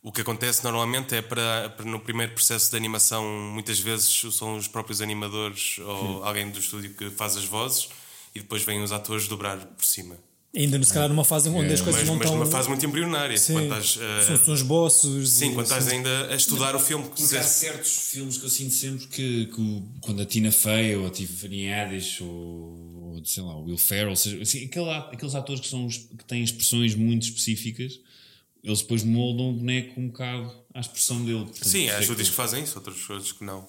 O 0.03 0.13
que 0.13 0.21
acontece 0.21 0.63
normalmente 0.63 1.15
é 1.15 1.23
para, 1.23 1.71
para 1.71 1.87
no 1.87 1.99
primeiro 1.99 2.33
processo 2.33 2.71
de 2.71 2.77
animação, 2.77 3.25
muitas 3.55 3.81
vezes 3.81 4.23
são 4.37 4.57
os 4.59 4.69
próprios 4.69 5.01
animadores 5.01 5.79
ou 5.79 6.23
alguém 6.23 6.51
do 6.51 6.59
estúdio 6.59 6.93
que 6.95 7.09
faz 7.11 7.37
as 7.39 7.45
vozes 7.47 7.89
e 8.35 8.41
depois 8.41 8.63
vêm 8.65 8.83
os 8.83 8.93
atores 8.93 9.27
dobrar 9.29 9.57
por 9.59 9.85
cima. 9.85 10.17
Ainda 10.55 10.81
se 10.85 10.93
calhar 10.93 11.09
numa 11.09 11.25
fase 11.25 11.49
onde 11.49 11.73
as 11.73 11.81
coisas 11.81 12.03
Mas, 12.03 12.09
não 12.09 12.15
mas 12.17 12.27
estão. 12.27 12.39
numa 12.39 12.49
fase 12.51 12.69
muito 12.69 12.85
embrionária. 12.87 13.37
Sim, 13.37 13.55
Quando 13.55 13.65
estás, 13.65 13.99
eh, 14.01 14.25
são, 14.27 14.37
são 14.45 14.55
esboços. 14.55 15.31
sim, 15.31 15.53
quando 15.55 15.65
estás 15.65 15.85
sim. 15.85 15.93
ainda 15.97 16.29
a 16.33 16.37
estudar 16.37 16.77
o 16.77 16.79
filme. 16.79 17.09
que 17.09 17.23
Porque 17.23 17.37
há 17.37 17.43
se- 17.43 17.61
certos 17.61 17.91
filmes 18.11 18.37
que 18.39 18.45
eu 18.45 18.51
sinto 18.51 18.73
sempre 18.75 19.07
que, 19.07 19.47
que 19.47 19.83
quando 20.01 20.23
a 20.23 20.27
Tina 20.27 20.53
Fey 20.53 20.95
ou 20.97 21.07
a 21.07 21.11
Tiffany 21.11 21.73
Haddish 21.73 22.21
ou, 22.21 22.29
ou 23.15 23.25
sei 23.25 23.43
lá, 23.43 23.55
o 23.57 23.65
Will 23.65 23.79
Ferrell, 23.79 24.17
seja, 24.17 24.41
assim, 24.43 24.65
aquele 24.67 24.91
aqueles 24.91 25.35
atores 25.35 25.61
que, 25.61 25.69
são, 25.69 25.87
os- 25.87 25.97
que 25.99 26.25
têm 26.25 26.43
expressões 26.43 26.95
muito 26.95 27.23
específicas, 27.25 28.01
eles 28.63 28.81
depois 28.83 29.03
moldam 29.05 29.51
o 29.51 29.53
boneco 29.55 30.01
um 30.01 30.09
bocado 30.09 30.53
à 30.73 30.81
expressão 30.81 31.25
dele. 31.25 31.45
Portanto, 31.45 31.69
Sim, 31.69 31.89
há 31.91 32.01
estúdios 32.01 32.29
que- 32.29 32.33
que 32.33 32.37
fazem 32.37 32.65
isso, 32.65 32.77
outros 32.79 33.09
outros 33.11 33.33
que 33.33 33.45
não. 33.45 33.69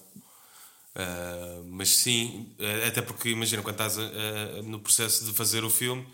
Ah, 0.94 1.60
mas 1.66 1.90
sim, 1.90 2.46
eh, 2.58 2.86
até 2.88 3.02
porque 3.02 3.28
imagina, 3.28 3.62
quando 3.62 3.74
estás 3.74 3.98
a- 3.98 4.02
a- 4.58 4.62
no 4.62 4.80
processo 4.80 5.24
de 5.26 5.32
fazer 5.32 5.62
o 5.64 5.68
filme, 5.70 6.06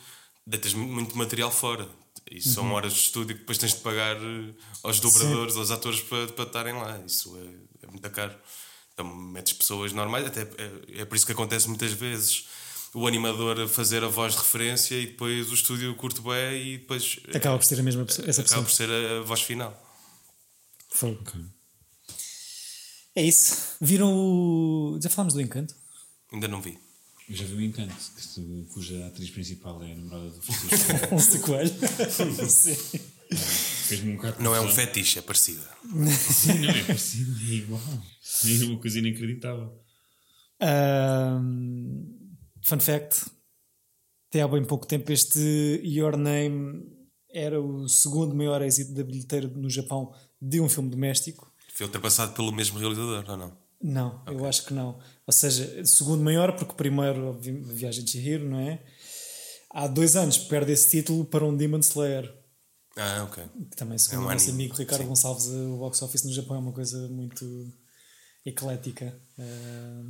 deitas 0.47 0.75
mu- 0.75 0.87
muito 0.89 1.17
material 1.17 1.51
fora. 1.53 1.89
E 2.31 2.41
são 2.41 2.65
Uhum. 2.67 2.73
horas 2.73 2.93
de 2.95 3.01
estúdio 3.01 3.35
que 3.35 3.41
depois 3.41 3.59
tens 3.59 3.75
de 3.75 3.81
pagar 3.81 4.17
eh, 4.17 4.53
aos 4.83 4.99
dobradores, 5.01 5.57
aos 5.57 5.71
atores 5.71 6.01
para, 6.01 6.27
para 6.29 6.45
estarem 6.45 6.73
lá. 6.75 7.01
Isso 7.07 7.37
é, 7.37 7.87
é 7.87 7.91
muito 7.91 8.09
caro. 8.11 8.35
Então 8.95 9.07
metes 9.15 9.53
pessoas 9.53 9.93
normais, 9.93 10.27
até 10.27 10.43
é, 10.43 11.03
é 11.03 11.05
por 11.05 11.15
isso 11.17 11.25
que 11.27 11.33
acontece 11.33 11.69
muitas 11.69 11.93
vezes 11.93 12.47
o 12.95 13.07
animador 13.07 13.61
a 13.61 13.69
fazer 13.69 14.05
a 14.05 14.09
voz 14.09 14.35
de 14.35 14.39
referência 14.41 14.95
e 14.97 15.07
depois 15.07 15.51
o 15.51 15.55
estúdio 15.55 15.95
curte 15.97 16.21
bem 16.21 16.75
e 16.75 16.79
depois 16.79 17.19
eh, 17.29 17.37
Acaba 17.37 17.57
por 17.59 17.65
ser 17.65 17.81
a 17.81 17.83
mesma 17.83 18.05
pessoa, 18.05 18.29
essa 18.29 18.43
acaba 18.43 18.63
pessoa. 18.63 18.89
por 18.89 18.95
ser 18.95 19.19
a, 19.19 19.23
voz 19.23 19.41
final. 19.43 19.73
Fogo. 20.91 21.25
É 23.15 23.23
isso. 23.23 23.77
Viram 23.81 24.13
o. 24.15 24.99
Já 25.03 25.09
falámos 25.11 25.35
do 25.35 25.41
encanto? 25.41 25.75
Ainda 26.33 26.49
não 26.49 26.61
vi. 26.63 26.79
Eu 27.29 27.37
já 27.37 27.45
vi 27.45 27.55
o 27.55 27.63
Encanto, 27.63 27.95
tu- 28.35 28.67
cuja 28.75 29.07
atriz 29.07 29.31
principal 29.31 29.83
é 29.83 29.93
a 29.93 29.95
namorada 29.95 30.29
do 30.31 30.43
Francisco. 30.43 31.39
Um 31.39 31.41
coelho. 31.43 31.73
Sim. 32.51 34.19
Um 34.19 34.43
Não 34.43 34.55
é 34.55 34.61
um 34.61 34.69
fetiche, 34.69 35.19
é 35.19 35.23
parecida. 35.23 35.63
Sim, 36.31 36.59
não 36.59 36.69
é 36.71 36.85
parecido, 36.85 37.33
é 37.49 37.55
igual. 37.55 37.81
É 38.45 38.65
uma 38.65 38.79
coisa 38.79 38.99
inacreditável. 38.99 39.73
Ahm, 40.61 42.22
fun 42.63 42.81
fact: 42.81 43.27
até 44.29 44.41
há 44.41 44.49
bem 44.49 44.65
pouco 44.65 44.87
tempo, 44.87 45.13
este 45.13 45.81
Your 45.85 46.17
Name 46.17 46.91
era 47.31 47.61
o 47.61 47.89
segundo 47.89 48.35
maior 48.35 48.63
êxito 48.63 48.93
da 48.93 49.03
bilheteira 49.03 49.49
no 49.49 49.69
Japão 49.69 50.15
de 50.41 50.61
um 50.61 50.69
filme 50.69 50.91
doméstico. 50.91 51.53
Foi 51.73 51.87
ultrapassado 51.87 52.33
pelo 52.35 52.53
mesmo 52.53 52.79
realizador, 52.79 53.25
ou 53.29 53.37
não? 53.37 53.57
Não, 53.83 54.23
eu 54.27 54.47
acho 54.47 54.65
que 54.65 54.75
não. 54.75 55.01
Ou 55.27 55.33
seja, 55.33 55.85
segundo 55.85 56.23
maior, 56.23 56.57
porque 56.57 56.73
o 56.73 56.77
primeiro, 56.77 57.39
Viagem 57.41 58.05
de 58.05 58.13
Chihiro, 58.13 58.49
não 58.49 58.61
é? 58.61 58.83
Há 59.71 59.87
dois 59.87 60.15
anos 60.17 60.39
perde 60.39 60.73
esse 60.73 60.89
título 60.91 61.25
para 61.25 61.45
um 61.45 61.57
Demon 61.57 61.81
Slayer. 61.81 62.33
Ah, 62.97 63.25
ok. 63.25 63.43
Que 63.71 63.77
também, 63.77 63.97
segundo 63.99 64.21
É 64.21 64.25
um 64.25 64.29
o 64.29 64.33
nosso 64.33 64.45
anime, 64.45 64.65
amigo 64.65 64.77
Ricardo 64.77 65.03
sim. 65.03 65.09
Gonçalves, 65.09 65.47
o 65.47 65.79
box 65.79 66.03
office 66.03 66.25
no 66.25 66.33
Japão 66.33 66.57
é 66.57 66.61
uma 66.61 66.73
coisa 66.73 67.09
muito 67.09 67.73
eclética. 68.45 69.19
Eh, 69.39 70.03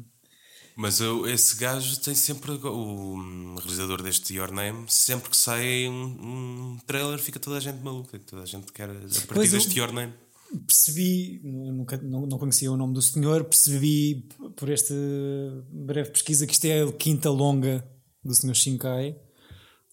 Mas 0.77 1.01
eu- 1.01 1.27
esse 1.29 1.57
gajo 1.57 1.99
tem 2.01 2.15
sempre. 2.15 2.53
O 2.53 3.55
realizador 3.61 4.03
deste 4.03 4.35
Your 4.35 4.51
Name, 4.51 4.85
sempre 4.89 5.29
que 5.31 5.37
sai 5.37 5.87
um, 5.89 6.73
um 6.75 6.79
trailer, 6.87 7.19
fica 7.19 7.39
toda 7.39 7.57
a 7.59 7.61
gente 7.61 7.83
maluca. 7.83 8.19
Toda 8.19 8.43
a 8.43 8.47
gente 8.47 8.73
quer. 8.73 8.89
A 8.91 8.95
partir 8.95 9.27
Pois 9.35 9.53
eu- 9.53 9.59
deste 9.59 9.79
Your 9.79 9.93
Name. 9.93 10.13
percebi, 10.67 11.41
eu 11.45 11.73
nunca, 11.73 11.97
não, 11.99 12.27
não 12.27 12.39
conhecia 12.39 12.71
o 12.71 12.77
nome 12.77 12.95
do 12.95 13.01
senhor, 13.03 13.45
percebi 13.45 14.29
por 14.57 14.69
esta 14.71 14.95
breve 15.71 16.11
pesquisa 16.11 16.47
que 16.47 16.53
isto 16.53 16.65
é 16.67 16.83
a 16.83 16.93
quinta 16.93 17.31
longa 17.31 17.83
do 18.25 18.35
senhor 18.35 18.55
Shinkai, 18.55 19.17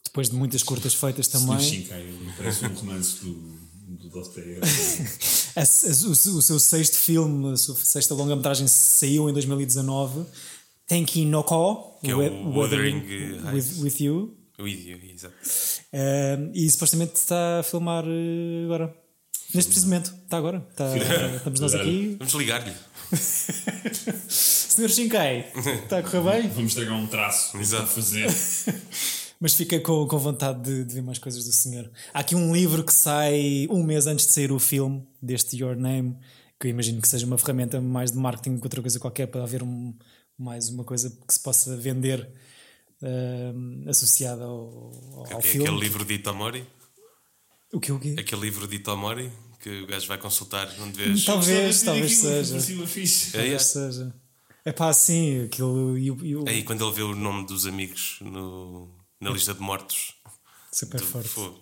depois 0.04 0.30
de 0.30 0.36
muitas 0.36 0.62
curtas 0.64 0.94
feitas 0.94 1.28
Senhor 1.28 1.46
também. 1.48 1.60
Shinkai, 1.66 2.02
ele 2.02 2.34
parece 2.38 2.66
um 2.66 2.74
romance 2.74 3.24
do, 3.24 3.34
do 3.98 4.10
o, 6.10 6.16
seu- 6.16 6.36
o 6.36 6.42
seu 6.42 6.60
sexto 6.60 6.96
filme, 6.98 7.54
a 7.54 7.58
sua 7.58 7.76
sexta 7.76 8.14
longa-metragem 8.14 8.68
saiu 8.68 9.30
em 9.30 9.34
2019. 9.34 10.26
Tenki 10.90 11.24
no 11.26 11.44
Ko, 11.44 12.00
Que 12.04 12.12
é 12.12 12.16
o 12.16 12.50
Wuthering 12.50 12.98
Heights. 13.06 13.78
with, 13.80 13.84
with 13.84 14.04
You. 14.04 14.36
O 14.60 14.64
vídeo, 14.64 15.00
exato. 15.10 15.36
Um, 15.94 16.52
e 16.54 16.70
supostamente 16.70 17.16
está 17.16 17.60
a 17.60 17.64
filmar 17.64 18.04
uh, 18.06 18.66
agora. 18.66 18.94
Neste 19.54 19.70
preciso 19.70 19.86
momento. 19.88 20.14
Está 20.24 20.38
agora. 20.38 20.66
Está- 20.70 20.98
estamos 21.38 21.60
nós 21.62 21.76
aqui. 21.76 22.16
Vamos 22.20 22.34
ligar-lhe. 22.34 22.74
Senhor 24.28 24.90
Shinkai, 24.90 25.52
está 25.84 26.00
a 26.00 26.04
correr 26.04 26.42
bem? 26.42 26.50
Vamos 26.50 26.72
estragar 26.72 26.94
um 26.96 27.08
traço 27.08 27.58
Exato. 27.58 27.88
fazer. 27.88 28.28
Mas 29.40 29.54
fica 29.54 29.80
com, 29.80 30.06
com 30.08 30.18
vontade 30.18 30.62
de, 30.62 30.84
de 30.84 30.96
ver 30.96 31.02
mais 31.02 31.18
coisas 31.18 31.46
do 31.46 31.52
senhor. 31.54 31.90
Há 32.14 32.20
aqui 32.20 32.36
um 32.36 32.54
livro 32.54 32.84
que 32.84 32.94
sai 32.94 33.68
um 33.72 33.82
mês 33.84 34.06
antes 34.06 34.26
de 34.26 34.34
sair 34.34 34.52
o 34.52 34.60
filme, 34.60 35.08
deste 35.22 35.56
Your 35.58 35.78
Name, 35.78 36.18
que 36.60 36.68
eu 36.68 36.72
imagino 36.72 37.02
que 37.02 37.08
seja 37.08 37.26
uma 37.26 37.38
ferramenta 37.38 37.80
mais 37.80 38.12
de 38.12 38.18
marketing 38.18 38.58
que 38.58 38.66
outra 38.66 38.82
coisa 38.82 39.00
qualquer 39.00 39.28
para 39.28 39.42
haver 39.44 39.64
um, 39.64 39.94
mais 40.40 40.70
uma 40.70 40.84
coisa 40.84 41.10
que 41.28 41.34
se 41.34 41.40
possa 41.42 41.76
vender 41.78 42.28
um, 43.02 43.86
associada 43.90 44.44
ao, 44.44 45.26
ao 45.32 45.40
É 45.40 45.42
filme. 45.42 45.68
aquele 45.68 45.80
livro 45.82 46.06
de 46.06 46.14
Itomori. 46.16 46.66
O 47.74 47.80
que 47.80 47.92
o 47.92 48.00
quê? 48.00 48.16
Aquele 48.18 48.42
livro 48.42 48.68
de 48.68 48.78
Itomori 48.78 49.32
que 49.62 49.82
o 49.84 49.88
gajo 49.88 50.08
vai 50.08 50.18
consultar 50.18 50.74
onde 50.80 50.98
vês. 50.98 51.26
Talvez, 51.26 51.82
talvez 51.82 52.18
seja. 52.18 52.60
fixe. 52.88 53.36
É, 53.36 53.40
é. 53.40 53.42
Talvez 53.44 53.62
seja. 53.64 54.16
É 54.66 54.72
pá, 54.72 54.92
sim, 54.94 55.44
aquilo. 55.46 55.98
E 55.98 56.10
o, 56.12 56.26
e 56.26 56.36
o- 56.36 56.48
Aí 56.48 56.64
quando 56.64 56.86
ele 56.86 56.96
vê 56.96 57.02
o 57.02 57.14
nome 57.16 57.46
dos 57.46 57.66
amigos 57.66 58.18
no, 58.22 58.90
na 59.20 59.30
lista 59.32 59.54
de 59.54 59.60
mortos. 59.62 60.14
super 60.72 61.02
forte. 61.02 61.28
fogo. 61.30 61.60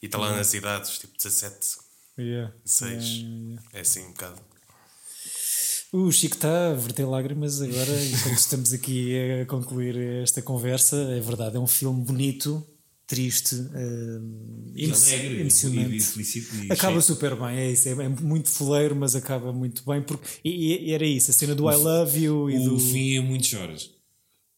E 0.00 0.06
está 0.06 0.18
lá 0.18 0.34
nas 0.36 0.52
idades, 0.54 0.98
tipo 0.98 1.16
17, 1.16 1.82
Yeah. 2.18 2.52
6. 2.64 2.90
Yeah, 2.92 3.02
yeah, 3.04 3.44
yeah. 3.46 3.62
É 3.72 3.80
assim 3.80 4.04
um 4.04 4.08
bocado. 4.12 4.40
O 5.92 6.10
Chico 6.10 6.36
está 6.36 6.70
a 6.70 6.74
verter 6.74 7.04
lágrimas 7.04 7.60
agora, 7.60 8.04
enquanto 8.06 8.38
estamos 8.38 8.72
aqui 8.72 9.12
a 9.42 9.46
concluir 9.46 9.94
esta 10.22 10.40
conversa. 10.40 10.96
É 10.96 11.20
verdade, 11.20 11.56
é 11.56 11.60
um 11.60 11.66
filme 11.66 12.02
bonito, 12.02 12.66
triste, 13.06 13.54
emo- 13.54 14.94
Alegre, 14.94 15.36
e 15.36 15.40
emocionante. 15.42 16.00
felicito 16.02 16.56
e 16.64 16.72
Acaba 16.72 16.92
cheio. 16.94 17.02
super 17.02 17.36
bem, 17.36 17.58
é 17.58 17.70
isso. 17.72 17.88
É, 17.90 17.92
é 17.92 18.08
muito 18.08 18.48
foleiro, 18.48 18.96
mas 18.96 19.14
acaba 19.14 19.52
muito 19.52 19.84
bem. 19.84 20.00
Porque, 20.00 20.26
e, 20.42 20.88
e 20.88 20.92
era 20.92 21.04
isso, 21.06 21.30
a 21.30 21.34
cena 21.34 21.54
do 21.54 21.70
I 21.70 21.76
love 21.76 22.18
you 22.18 22.48
e 22.50 22.56
O 22.56 22.70
do. 22.70 22.78
fim 22.78 23.16
é 23.16 23.20
muito 23.20 23.46
choras. 23.46 23.90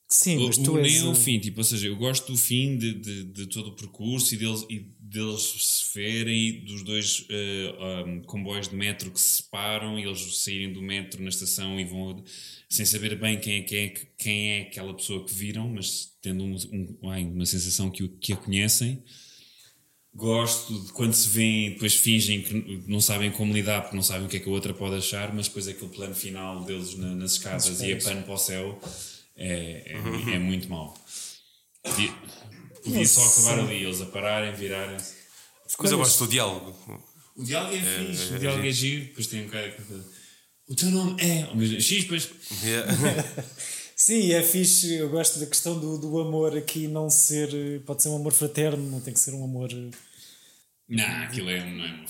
Sim, 0.08 0.46
mas 0.46 0.56
O- 0.58 0.62
tu 0.62 0.72
o- 0.74 0.78
és. 0.78 0.92
nem 0.92 1.00
é 1.00 1.04
o 1.04 1.10
o- 1.10 1.14
fim, 1.16 1.40
tipo, 1.40 1.58
ou 1.58 1.64
seja, 1.64 1.88
eu 1.88 1.96
gosto 1.96 2.30
do 2.30 2.38
fim 2.38 2.78
de, 2.78 2.94
de, 2.94 3.24
de 3.24 3.46
todo 3.48 3.70
o 3.70 3.74
percurso 3.76 4.32
e 4.34 4.38
deles, 4.38 4.64
e 4.70 4.86
deles 5.14 5.42
se 5.42 5.98
verem 5.98 6.64
dos 6.64 6.82
dois 6.82 7.24
eh, 7.30 8.04
um, 8.06 8.20
comboios 8.22 8.68
de 8.68 8.74
metro 8.76 9.10
que 9.10 9.20
se 9.20 9.42
separam 9.42 9.98
e 9.98 10.02
eles 10.04 10.38
saírem 10.42 10.72
do 10.72 10.82
metro 10.82 11.22
na 11.22 11.28
estação 11.30 11.78
e 11.80 11.84
vão 11.84 12.22
sem 12.68 12.84
saber 12.84 13.18
bem 13.18 13.38
quem 13.40 13.60
é, 13.60 13.62
quem 13.62 13.78
é, 13.78 13.88
quem 14.18 14.50
é 14.50 14.60
aquela 14.62 14.92
pessoa 14.94 15.24
que 15.24 15.32
viram, 15.32 15.68
mas 15.68 16.12
tendo 16.20 16.44
um, 16.44 16.54
um- 16.72 17.10
ai, 17.10 17.24
uma 17.24 17.46
sensação 17.46 17.90
que, 17.90 18.06
que 18.08 18.32
a 18.32 18.36
conhecem. 18.36 19.02
Gosto 20.16 20.78
de 20.86 20.92
quando 20.92 21.12
se 21.12 21.28
veem 21.28 21.66
e 21.66 21.70
depois 21.70 21.94
fingem 21.96 22.40
que 22.42 22.84
não 22.86 23.00
sabem 23.00 23.32
como 23.32 23.52
lidar 23.52 23.80
porque 23.82 23.96
não 23.96 24.02
sabem 24.02 24.26
o 24.26 24.28
que 24.28 24.36
é 24.36 24.40
que 24.40 24.48
a 24.48 24.52
outra 24.52 24.72
pode 24.72 24.94
achar, 24.96 25.34
mas 25.34 25.48
depois 25.48 25.66
aquele 25.66 25.90
plano 25.90 26.14
final 26.14 26.64
deles 26.64 26.94
na- 26.96 27.14
nas 27.16 27.32
escadas 27.32 27.64
e 27.80 27.92
a 27.92 27.96
pano 28.10 28.22
para 28.22 28.34
o 28.34 28.38
céu 28.38 28.80
é, 29.36 29.82
é, 29.86 30.34
é 30.34 30.38
muito 30.38 30.68
mau. 30.68 30.94
Podia, 32.84 33.06
só 33.06 33.24
acabar 33.24 33.60
ali, 33.64 33.82
eles 33.82 34.00
a 34.00 34.06
pararem, 34.06 34.52
virarem-se. 34.54 35.14
Mas 35.78 35.90
eu 35.90 35.98
gosto 35.98 36.24
do 36.26 36.30
diálogo. 36.30 37.02
O 37.36 37.42
diálogo 37.42 37.74
é, 37.74 37.80
fixe, 37.80 38.34
o 38.34 38.38
diálogo 38.38 38.66
é 38.66 38.70
giro, 38.70 39.04
depois 39.06 39.26
tem 39.26 39.44
um 39.44 39.48
cara 39.48 39.70
que 39.70 39.82
fala, 39.82 40.04
O 40.68 40.74
teu 40.76 40.90
nome 40.90 41.20
é. 41.22 41.42
ao 41.44 41.56
mesmo- 41.56 41.80
X, 41.80 42.02
depois. 42.02 42.30
Yeah. 42.62 42.92
Sim, 43.96 44.32
é 44.32 44.42
fixe. 44.42 44.94
Eu 44.94 45.08
gosto 45.08 45.38
da 45.38 45.46
questão 45.46 45.78
do, 45.78 45.96
do 45.98 46.18
amor 46.20 46.56
aqui 46.56 46.86
não 46.88 47.08
ser. 47.08 47.80
Pode 47.86 48.02
ser 48.02 48.08
um 48.10 48.16
amor 48.16 48.32
fraterno, 48.32 48.90
não 48.90 49.00
tem 49.00 49.14
que 49.14 49.20
ser 49.20 49.32
um 49.34 49.44
amor. 49.44 49.70
Não, 50.88 51.04
aquilo 51.22 51.48
é, 51.48 51.58
não 51.70 51.84
é 51.84 51.96
vai 51.96 52.06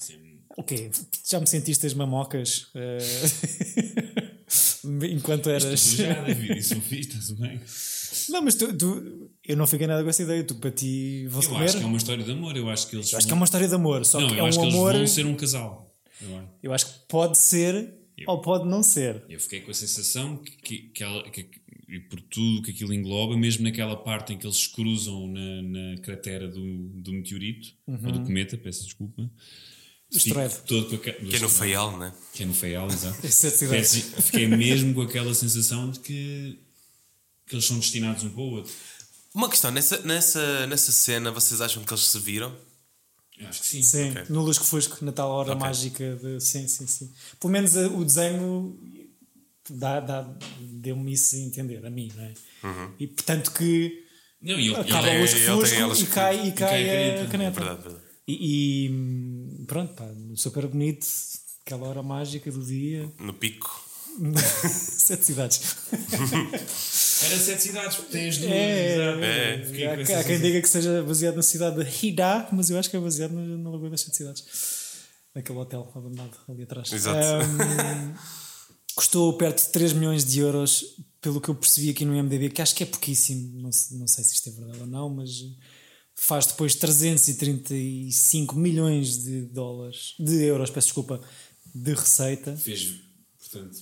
ser- 0.00 0.20
Ok, 0.56 0.90
já 1.24 1.38
me 1.40 1.46
sentiste 1.46 1.86
as 1.86 1.94
mamocas 1.94 2.66
eh, 2.74 2.98
enquanto 5.10 5.48
eras. 5.50 5.80
Tu 5.90 5.96
já, 5.96 6.12
David, 6.22 6.58
isso 6.58 6.74
estás 6.90 7.30
bem? 7.32 7.60
Não, 8.30 8.42
mas 8.42 8.54
tu, 8.54 8.76
tu- 8.76 9.30
eu 9.46 9.56
não 9.56 9.66
fiquei 9.66 9.86
nada 9.86 10.02
com 10.02 10.08
essa 10.10 10.22
ideia. 10.22 10.42
Tu 10.44 10.54
para 10.56 10.70
ti 10.70 11.26
vão-se 11.28 11.48
Eu 11.48 11.52
comer. 11.54 11.64
acho 11.66 11.78
que 11.78 11.82
é 11.82 11.86
uma 11.86 11.96
história 11.96 12.24
de 12.24 12.30
amor, 12.30 12.56
eu 12.56 12.68
acho 12.70 12.88
que 12.88 12.96
eles. 12.96 13.12
Eu 13.12 13.18
acho 13.18 13.26
que 13.26 13.32
é 13.32 13.36
uma 13.36 13.44
história 13.44 13.68
de 13.68 13.74
amor, 13.74 14.04
só 14.04 14.20
Não, 14.20 14.28
que 14.28 14.34
eu 14.38 14.44
é 14.44 14.48
acho 14.48 14.58
um 14.58 14.62
que 14.62 14.66
eles 14.68 14.74
amor. 14.78 14.92
vão 14.94 15.06
ser 15.06 15.26
um 15.26 15.34
casal. 15.36 15.94
Eu 16.22 16.36
acho. 16.38 16.48
Eu 16.62 16.72
acho 16.72 16.86
que 16.86 16.98
pode 17.08 17.38
ser 17.38 17.94
ou 18.26 18.40
pode 18.42 18.68
não 18.68 18.82
ser. 18.82 19.24
Eu 19.28 19.40
fiquei 19.40 19.60
com 19.62 19.70
a 19.70 19.74
sensação 19.74 20.36
que, 20.36 20.50
que, 20.62 20.78
que 20.90 21.02
ela, 21.02 21.22
que, 21.30 21.48
e 21.88 21.98
por 22.00 22.20
tudo 22.20 22.62
que 22.62 22.70
aquilo 22.70 22.92
engloba, 22.92 23.36
mesmo 23.36 23.64
naquela 23.64 23.96
parte 23.96 24.32
em 24.34 24.38
que 24.38 24.46
eles 24.46 24.66
cruzam 24.66 25.26
na, 25.26 25.62
na 25.62 25.96
cratera 26.02 26.46
do, 26.46 26.60
do 27.00 27.12
meteorito, 27.12 27.68
ou 27.86 27.96
do 28.12 28.20
cometa, 28.22 28.56
peço 28.58 28.84
desculpa. 28.84 29.28
Asteroide. 30.14 30.54
todo 30.66 30.88
com 30.88 30.96
aque- 30.96 31.12
Que 31.24 31.36
é 31.36 31.38
no 31.38 31.48
Faial, 31.48 31.96
né? 31.96 32.12
Que 32.34 32.42
é 32.42 32.46
no 32.46 32.52
Feial, 32.52 32.88
exato. 32.88 33.16
É 33.24 33.28
a. 33.28 33.70
Peço- 33.70 34.22
Fiquei 34.22 34.46
mesmo 34.48 34.92
com 34.92 35.02
aquela 35.02 35.32
sensação 35.34 35.90
de 35.90 36.00
que, 36.00 36.58
que 37.50 37.56
eles 37.56 37.64
são 37.66 37.78
destinados 37.78 38.22
um 38.24 38.30
para 38.30 38.40
o 38.40 38.50
outro. 38.52 38.72
Uma 39.34 39.48
questão, 39.50 39.70
nessa, 39.70 39.98
nessa, 39.98 40.66
nessa 40.66 40.90
cena, 40.92 41.30
vocês 41.30 41.60
acham 41.60 41.84
que 41.84 41.92
eles 41.92 42.04
se 42.06 42.18
viram? 42.18 42.54
Eu 43.38 43.48
acho 43.48 43.60
que 43.60 43.66
sim. 43.66 43.82
Sim, 43.82 44.10
Ok. 44.10 44.24
no 44.28 44.42
Lusco 44.42 44.64
Fusco, 44.64 45.04
na 45.04 45.12
tal 45.12 45.30
hora 45.30 45.52
Ok. 45.52 45.60
mágica. 45.60 46.16
De, 46.16 46.40
sim, 46.40 46.66
sim, 46.68 46.86
sim. 46.86 47.12
Pelo 47.38 47.52
menos 47.52 47.74
eh, 47.76 47.86
o 47.86 48.04
desenho 48.04 48.78
dá, 49.68 50.00
dá, 50.00 50.22
deu-me 50.60 51.12
isso 51.12 51.36
a 51.36 51.38
entender, 51.38 51.84
a 51.84 51.90
mim, 51.90 52.10
não 52.16 52.24
é? 52.24 52.34
Uhum. 52.64 52.92
E 52.98 53.06
portanto 53.06 53.52
que 53.52 54.04
Não, 54.42 54.58
e 54.58 54.66
ele, 54.68 54.74
acaba 54.76 55.06
tem- 55.06 55.16
o 55.18 55.20
Lusco 55.22 55.36
ele 55.38 55.44
tem 55.46 55.80
Fusco 55.88 56.02
e 56.02 56.06
que- 56.06 56.12
cai, 56.12 56.48
e 56.48 56.52
cai 56.52 56.68
cai 56.68 56.90
a 56.90 56.90
a 56.90 57.26
caneta. 57.26 57.30
caneta. 57.30 57.60
Verdade, 57.60 57.82
verdade. 57.82 58.04
E, 58.28 58.86
e, 59.60 59.64
pronto, 59.66 59.92
pá, 59.94 60.08
super 60.36 60.66
bonito, 60.66 61.06
aquela 61.64 61.88
hora 61.88 62.02
mágica 62.02 62.50
do 62.50 62.64
dia. 62.64 63.10
No 63.18 63.32
pico. 63.32 63.84
Sete 64.68 65.24
cidades. 65.26 65.60
Era 67.22 67.36
sete 67.38 67.62
cidades, 67.62 67.96
porque 67.96 68.12
tem 68.12 68.28
as 68.28 68.38
duas. 68.38 68.50
É. 68.50 68.96
É. 69.22 69.96
Com 70.06 70.12
há, 70.14 70.20
há 70.20 70.24
quem 70.24 70.40
diga 70.40 70.60
que 70.62 70.68
seja 70.68 71.02
baseado 71.02 71.36
na 71.36 71.42
cidade 71.42 71.84
de 71.84 72.06
Hida, 72.06 72.48
mas 72.52 72.70
eu 72.70 72.78
acho 72.78 72.88
que 72.90 72.96
é 72.96 73.00
baseado 73.00 73.32
na, 73.32 73.42
na 73.58 73.70
Lagoa 73.70 73.90
das 73.90 74.00
Sete 74.02 74.16
Cidades. 74.16 74.44
Naquele 75.34 75.58
hotel 75.58 75.90
abandonado 75.94 76.36
ali 76.48 76.62
atrás. 76.62 76.92
Exato. 76.92 77.18
Ahm, 77.18 78.14
custou 78.94 79.32
perto 79.36 79.62
de 79.66 79.68
3 79.72 79.92
milhões 79.92 80.24
de 80.24 80.40
euros, 80.40 80.84
pelo 81.20 81.40
que 81.40 81.48
eu 81.48 81.54
percebi 81.54 81.90
aqui 81.90 82.04
no 82.04 82.14
IMDB, 82.16 82.50
que 82.50 82.62
acho 82.62 82.74
que 82.74 82.82
é 82.82 82.86
pouquíssimo. 82.86 83.60
Não, 83.60 83.70
sei- 83.72 83.98
não 83.98 84.06
sei 84.06 84.24
se 84.24 84.34
isto 84.34 84.48
é 84.48 84.52
verdade 84.52 84.80
ou 84.80 84.86
não, 84.86 85.08
mas 85.10 85.30
faz 86.14 86.46
depois 86.46 86.74
335 86.74 88.56
milhões 88.56 89.22
de 89.24 89.42
dólares, 89.42 90.14
de 90.18 90.42
euros, 90.44 90.70
peço 90.70 90.88
desculpa, 90.88 91.20
de 91.74 91.94
receita. 91.94 92.56
Fez, 92.56 92.94
portanto, 93.38 93.78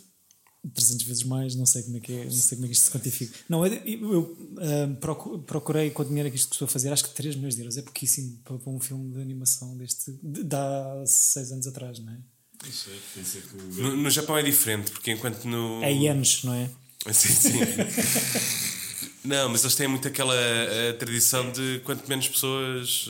300 0.75 1.07
vezes 1.07 1.23
mais, 1.23 1.55
não 1.55 1.65
sei 1.65 1.83
como 1.83 1.97
é 1.97 2.01
que 2.01 2.13
é, 2.13 2.25
não 2.25 2.31
sei 2.31 2.57
como 2.57 2.67
é 2.67 2.69
que 2.69 2.75
isto 2.75 2.85
se 2.87 2.91
quantifica. 2.91 3.39
Não, 3.49 3.65
eu, 3.67 3.73
eu, 3.75 4.37
procu- 4.97 5.39
procurei 5.41 5.91
com 5.91 6.03
o 6.03 6.05
dinheiro 6.05 6.29
que 6.31 6.37
isto 6.37 6.49
custou 6.49 6.67
a 6.67 6.69
fazer, 6.69 6.93
acho 6.93 7.05
que 7.05 7.11
3 7.15 7.37
milhões 7.37 7.55
de 7.55 7.61
euros 7.63 7.77
é 7.77 7.83
pouquíssimo 7.83 8.39
para, 8.45 8.57
um 8.71 8.81
filme 8.81 9.13
de 9.15 9.21
animação 9.21 9.77
deste, 9.77 10.13
de, 10.23 10.43
há 10.55 11.05
6 11.07 11.53
anos 11.53 11.67
atrás, 11.67 11.99
não 12.01 12.13
é? 12.13 12.19
o. 12.69 13.83
No, 13.83 13.97
no 13.97 14.11
Japão 14.11 14.37
é 14.37 14.43
diferente, 14.43 14.91
porque 14.91 15.13
enquanto 15.13 15.45
no. 15.45 15.83
É 15.83 15.93
ienes, 15.93 16.43
não 16.43 16.53
é? 16.55 16.69
Sim, 17.13 17.29
sim. 17.29 17.59
Não, 19.25 19.49
mas 19.49 19.63
eles 19.63 19.75
têm 19.77 19.87
muito 19.89 20.07
aquela 20.09 20.35
eh, 20.35 20.93
tradição 20.95 21.51
de 21.53 21.81
quanto 21.85 22.07
menos 22.09 22.29
pessoas. 22.29 23.09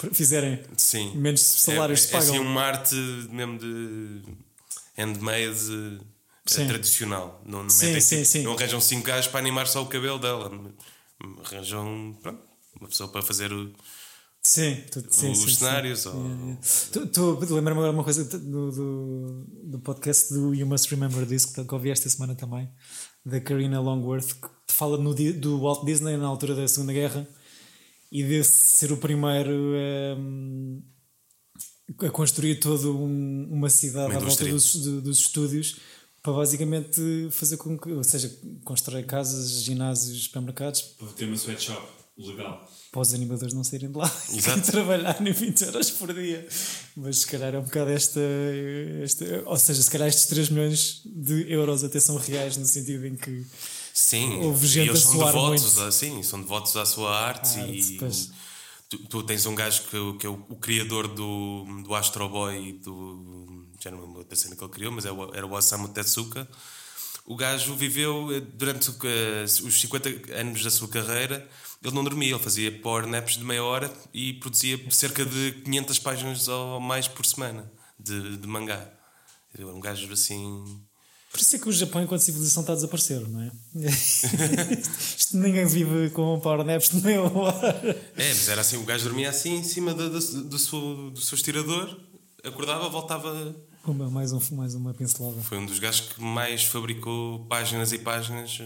eh, 0.00 0.08
Fizerem 0.12 0.60
sim. 0.76 1.12
menos 1.16 1.40
salários 1.40 2.00
é, 2.00 2.02
se 2.04 2.08
é 2.08 2.12
pagam. 2.12 2.34
assim 2.34 2.38
uma 2.44 2.62
arte 2.62 2.94
mesmo 3.30 3.58
de. 3.58 4.20
handmade 4.96 5.98
Sim. 6.54 6.66
tradicional. 6.66 7.42
Não, 7.46 7.62
não, 7.62 7.70
Sim, 7.70 7.86
metem, 7.86 8.00
sim, 8.00 8.16
tipo, 8.16 8.26
sim. 8.28 8.42
não 8.42 8.52
arranjam 8.54 8.80
cinco 8.80 9.04
gajos 9.06 9.30
para 9.30 9.40
animar 9.40 9.66
só 9.66 9.82
o 9.82 9.86
cabelo 9.86 10.18
dela. 10.18 10.50
Arranjam 11.44 12.16
pronto, 12.22 12.40
uma 12.80 12.88
pessoa 12.88 13.08
para 13.10 13.22
fazer 13.22 13.52
o- 13.52 13.72
Sim, 14.42 14.76
tu, 14.90 15.00
sim, 15.10 15.32
os 15.32 15.38
sim, 15.40 15.48
sim. 15.48 15.54
cenários. 15.56 16.06
ou- 16.06 16.14
Yeah, 16.14 16.58
yeah. 16.96 17.54
Lembra-me 17.54 17.80
agora 17.80 17.92
uma 17.92 18.04
coisa 18.04 18.24
do, 18.24 18.70
do, 18.70 19.46
do 19.64 19.78
podcast 19.80 20.32
do 20.32 20.54
You 20.54 20.66
Must 20.66 20.88
Remember 20.90 21.26
This 21.26 21.44
que, 21.44 21.64
que 21.64 21.74
ouvi 21.74 21.90
esta 21.90 22.08
semana 22.08 22.34
também, 22.34 22.68
da 23.26 23.40
Karina 23.40 23.80
Longworth, 23.80 24.34
que 24.40 24.48
fala 24.72 24.96
no, 24.96 25.12
do 25.14 25.60
Walt 25.60 25.84
Disney 25.84 26.16
na 26.16 26.26
altura 26.28 26.54
da 26.54 26.66
Segunda 26.68 26.92
Guerra 26.92 27.28
e 28.12 28.22
de 28.22 28.42
ser 28.44 28.90
o 28.92 28.96
primeiro 28.96 29.74
ehm, 29.74 30.78
a 32.06 32.10
construir 32.10 32.56
toda 32.60 32.88
um- 32.88 33.48
uma 33.50 33.68
cidade 33.68 34.12
Uma 34.12 34.20
à 34.20 34.24
volta 34.24 34.44
dos, 34.46 34.76
do- 34.76 35.02
dos 35.02 35.18
estúdios 35.18 35.78
para 36.28 36.36
basicamente 36.36 37.00
fazer 37.30 37.56
com 37.56 37.78
que, 37.78 37.90
ou 37.90 38.04
seja, 38.04 38.30
constrói 38.64 39.02
casas, 39.02 39.62
ginásios, 39.62 40.24
supermercados 40.24 40.82
Para 40.82 41.08
ter 41.08 41.24
uma 41.24 41.36
sweatshop 41.36 41.80
legal. 42.18 42.68
para 42.92 43.00
os 43.00 43.14
animadores 43.14 43.54
não 43.54 43.64
saírem 43.64 43.90
de 43.90 43.96
lá 43.96 44.04
Exato. 44.30 44.58
e 44.58 44.62
trabalharem 44.72 45.32
20 45.32 45.62
euros 45.62 45.90
por 45.92 46.12
dia. 46.12 46.46
Mas 46.96 47.20
se 47.20 47.26
calhar 47.26 47.54
é 47.54 47.58
um 47.58 47.62
bocado 47.62 47.90
esta, 47.90 48.20
esta. 49.02 49.24
Ou 49.46 49.56
seja, 49.56 49.82
se 49.82 49.90
calhar 49.90 50.06
estes 50.08 50.26
3 50.26 50.50
milhões 50.50 51.00
de 51.06 51.50
euros 51.50 51.82
até 51.82 51.98
são 51.98 52.16
reais 52.16 52.56
no 52.58 52.66
sentido 52.66 53.06
em 53.06 53.16
que. 53.16 53.46
Sim, 53.94 54.42
Houve 54.44 54.66
gente 54.66 54.90
eles 54.90 55.04
a 55.04 55.08
são 55.08 55.18
devotos, 55.24 55.62
muito. 55.74 55.80
a- 55.82 55.90
sim, 55.92 56.22
são 56.22 56.40
devotos 56.42 56.76
à 56.76 56.84
sua 56.84 57.10
arte, 57.18 57.58
arte, 57.58 57.72
e 57.94 57.96
pois. 57.98 58.30
tu, 58.88 58.98
tu 59.08 59.22
tens 59.22 59.44
um 59.46 59.54
gajo 59.54 59.82
que, 59.84 60.18
que 60.18 60.26
é 60.26 60.28
o, 60.28 60.44
o 60.50 60.56
criador 60.56 61.08
do, 61.08 61.64
do 61.84 61.94
Astro 61.94 62.28
Boy 62.28 62.68
e 62.68 62.72
do. 62.74 63.57
Já 63.78 63.90
não 63.90 64.00
lembro 64.00 64.24
da 64.24 64.36
cena 64.36 64.56
que 64.56 64.62
ele 64.62 64.72
criou, 64.72 64.92
mas 64.92 65.04
é 65.04 65.10
era 65.34 65.46
o 65.46 65.52
Osamu 65.52 65.88
Tezuka. 65.88 66.48
O 67.24 67.36
gajo 67.36 67.74
viveu 67.76 68.34
eh, 68.34 68.40
durante 68.40 68.90
eh, 69.04 69.44
os 69.44 69.80
50 69.80 70.32
anos 70.32 70.64
da 70.64 70.70
sua 70.70 70.88
carreira, 70.88 71.46
ele 71.84 71.94
não 71.94 72.02
dormia, 72.02 72.30
ele 72.30 72.42
fazia 72.42 72.72
power 72.80 73.06
naps 73.06 73.36
de 73.36 73.44
meia 73.44 73.62
hora 73.62 73.92
e 74.12 74.32
produzia 74.34 74.80
cerca 74.90 75.24
de 75.24 75.52
500 75.64 75.98
páginas 75.98 76.48
ou 76.48 76.80
mais 76.80 77.06
por 77.06 77.24
semana 77.26 77.70
de, 77.98 78.38
de 78.38 78.46
mangá. 78.46 78.90
Era 79.54 79.66
um 79.66 79.80
gajo 79.80 80.12
assim. 80.12 80.80
Por 81.30 81.40
isso 81.40 81.56
é 81.56 81.58
que 81.58 81.68
o 81.68 81.72
Japão, 81.72 82.02
enquanto 82.02 82.22
civilização, 82.22 82.62
está 82.62 82.72
a 82.72 82.76
desaparecer, 82.76 83.20
não 83.28 83.42
é? 83.42 83.50
Isto 85.18 85.36
ninguém 85.36 85.66
vive 85.66 86.10
com 86.10 86.40
power 86.40 86.64
naps 86.64 86.88
de 86.88 87.02
meia 87.04 87.22
hora. 87.22 88.10
É, 88.16 88.28
mas 88.28 88.48
era 88.48 88.62
assim, 88.62 88.78
o 88.78 88.84
gajo 88.84 89.04
dormia 89.04 89.28
assim 89.28 89.56
em 89.56 89.64
cima 89.64 89.92
do, 89.92 90.08
do, 90.08 90.44
do 90.44 90.58
seu, 90.58 91.10
do 91.10 91.20
seu 91.20 91.36
estirador, 91.36 92.00
acordava, 92.48 92.88
voltava. 92.88 93.56
Uma, 93.84 94.10
mais, 94.10 94.32
um, 94.32 94.40
mais 94.56 94.74
uma 94.74 94.92
pincelada. 94.92 95.40
Foi 95.42 95.58
um 95.58 95.66
dos 95.66 95.78
gajos 95.78 96.12
que 96.12 96.20
mais 96.20 96.64
fabricou 96.64 97.46
páginas 97.46 97.92
e 97.92 97.98
páginas. 97.98 98.58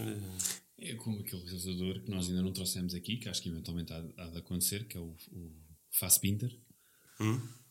É 0.79 0.95
como 0.95 1.19
aquele 1.19 1.43
realizador 1.43 2.01
que 2.03 2.11
nós 2.11 2.27
ainda 2.27 2.41
não 2.41 2.51
trouxemos 2.51 2.93
aqui, 2.93 3.17
que 3.17 3.29
acho 3.29 3.41
que 3.41 3.47
eventualmente 3.49 3.93
há, 3.93 4.03
há 4.17 4.27
de 4.27 4.37
acontecer, 4.39 4.85
que 4.85 4.97
é 4.97 4.99
o, 4.99 5.15
o 5.31 5.51
Fassbinder, 5.91 6.51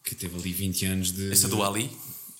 que 0.04 0.14
teve 0.14 0.34
ali 0.38 0.52
20 0.52 0.86
anos 0.86 1.12
de. 1.12 1.30
Esse 1.32 1.46
é 1.46 1.48
do 1.48 1.62
Ali. 1.62 1.90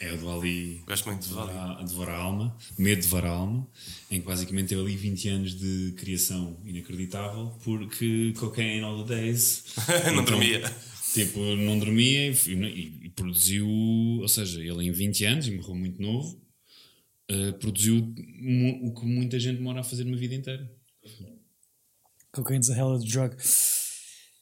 É 0.01 0.13
o 0.15 0.19
do 0.19 0.31
Ali. 0.31 0.83
Gosto 0.87 1.07
muito 1.11 1.29
do 1.29 1.39
Ali. 1.41 1.49
Devorar, 1.53 1.79
a 1.79 1.83
devorar 1.83 2.15
a 2.17 2.23
alma, 2.23 2.57
medo 2.79 2.97
de 3.01 3.03
devorar 3.03 3.33
a 3.33 3.37
alma, 3.37 3.69
em 4.11 4.21
que 4.21 4.27
basicamente 4.27 4.69
teve 4.69 4.81
ali 4.81 4.97
20 4.97 5.29
anos 5.29 5.55
de 5.59 5.93
criação 5.99 6.57
inacreditável, 6.65 7.53
porque 7.63 8.33
cocaine 8.39 8.81
all 8.83 9.05
the 9.05 9.15
days. 9.15 9.65
Não 10.15 10.25
dormia. 10.25 10.63
Tipo, 11.13 11.41
não 11.57 11.79
dormia 11.79 12.31
e- 12.31 13.01
e 13.02 13.02
produziu, 13.15 13.67
ou 13.69 14.29
seja, 14.29 14.61
ele 14.61 14.87
em 14.87 14.93
20 14.93 15.25
anos, 15.25 15.47
e 15.47 15.51
morreu 15.53 15.75
muito 15.75 16.01
novo, 16.01 16.41
eh, 17.29 17.53
produziu 17.53 17.99
o 17.99 18.95
que 18.95 19.07
muita 19.07 19.39
gente 19.39 19.57
demora 19.59 19.81
a 19.81 19.85
fazer 19.85 20.05
uma 20.05 20.17
vida 20.17 20.35
inteira. 20.35 20.71
Cocaine's 22.33 22.71
a 22.71 22.77
hell 22.77 22.93
of 22.95 23.05
a 23.05 23.09
drug. 23.09 23.37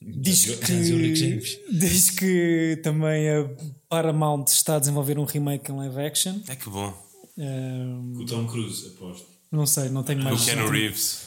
Diz 0.02 0.48
o 0.48 0.58
que, 0.60 1.58
diz 1.72 2.10
que 2.10 2.80
também 2.82 3.28
a 3.28 3.50
Paramount 3.88 4.46
está 4.48 4.76
a 4.76 4.78
desenvolver 4.78 5.18
um 5.18 5.24
remake 5.24 5.70
em 5.70 5.76
live 5.76 6.00
action. 6.00 6.40
É 6.48 6.56
que 6.56 6.70
bom. 6.70 6.94
Ahm, 7.38 8.16
O 8.18 8.24
Tom 8.24 8.46
Cruise, 8.46 8.86
aposto. 8.88 9.26
não 9.52 9.66
sei, 9.66 9.90
não 9.90 10.02
tenho 10.02 10.20
O 10.20 10.24
mais. 10.24 10.42
Keanu 10.44 10.68
Reeves. 10.70 11.26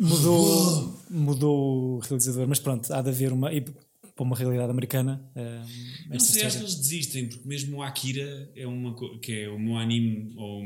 Mudou, 0.00 1.00
mudou 1.08 1.96
o 1.96 1.98
realizador, 2.00 2.48
mas 2.48 2.58
pronto, 2.58 2.92
há 2.92 3.00
de 3.00 3.10
haver 3.10 3.32
uma. 3.32 3.52
E 3.52 3.64
para 4.20 4.26
uma 4.26 4.36
realidade 4.36 4.70
americana. 4.70 5.24
ahm, 5.34 5.64
Não 6.08 6.16
esta 6.16 6.32
sei, 6.32 6.42
acho 6.42 6.58
que 6.58 6.64
história. 6.64 6.64
eles 6.64 6.74
desistem, 6.74 7.28
porque 7.28 7.48
mesmo 7.48 7.78
o 7.78 7.82
Akira 7.82 8.50
é 8.54 8.66
uma 8.66 8.94
que 9.18 9.32
é 9.32 9.48
o 9.48 9.58
meu 9.58 9.78
anime 9.78 10.34
ou 10.36 10.62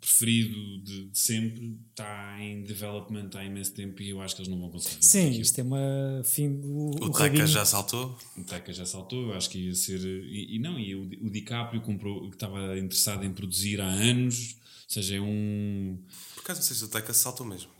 preferido 0.00 0.82
de, 0.82 1.06
de 1.06 1.18
sempre, 1.18 1.78
está 1.90 2.36
em 2.38 2.62
development 2.64 3.30
há 3.34 3.44
imenso 3.44 3.72
tempo 3.72 4.02
e 4.02 4.10
eu 4.10 4.20
acho 4.20 4.34
que 4.36 4.42
eles 4.42 4.50
não 4.50 4.60
vão 4.60 4.68
conseguir 4.68 4.96
fazer 4.96 5.08
Sim, 5.08 5.26
aquilo. 5.28 5.42
isto 5.42 5.58
é 5.58 5.62
uma. 5.62 6.22
Fim, 6.24 6.48
o, 6.64 6.90
O 7.00 7.04
o 7.06 7.10
Taika 7.10 7.46
já 7.46 7.64
saltou. 7.64 8.18
O 8.36 8.44
Taika 8.44 8.72
já 8.74 8.84
saltou, 8.84 9.28
eu 9.30 9.32
acho 9.34 9.48
que 9.48 9.58
ia 9.58 9.74
ser. 9.74 10.00
E, 10.04 10.56
e 10.56 10.58
não, 10.58 10.78
e 10.78 10.94
o, 10.94 11.02
o 11.26 11.30
DiCaprio 11.30 11.80
comprou, 11.80 12.28
que 12.28 12.36
estava 12.36 12.78
interessado 12.78 13.24
em 13.24 13.32
produzir 13.32 13.80
há 13.80 13.86
anos, 13.88 14.56
ou 14.58 14.88
seja, 14.88 15.16
é 15.16 15.20
um. 15.20 15.98
Por 16.34 16.42
acaso 16.42 16.60
não 16.60 16.66
sei 16.66 16.76
se 16.76 16.84
o 16.84 16.88
Taika 16.88 17.14
saltou 17.14 17.46
mesmo. 17.46 17.70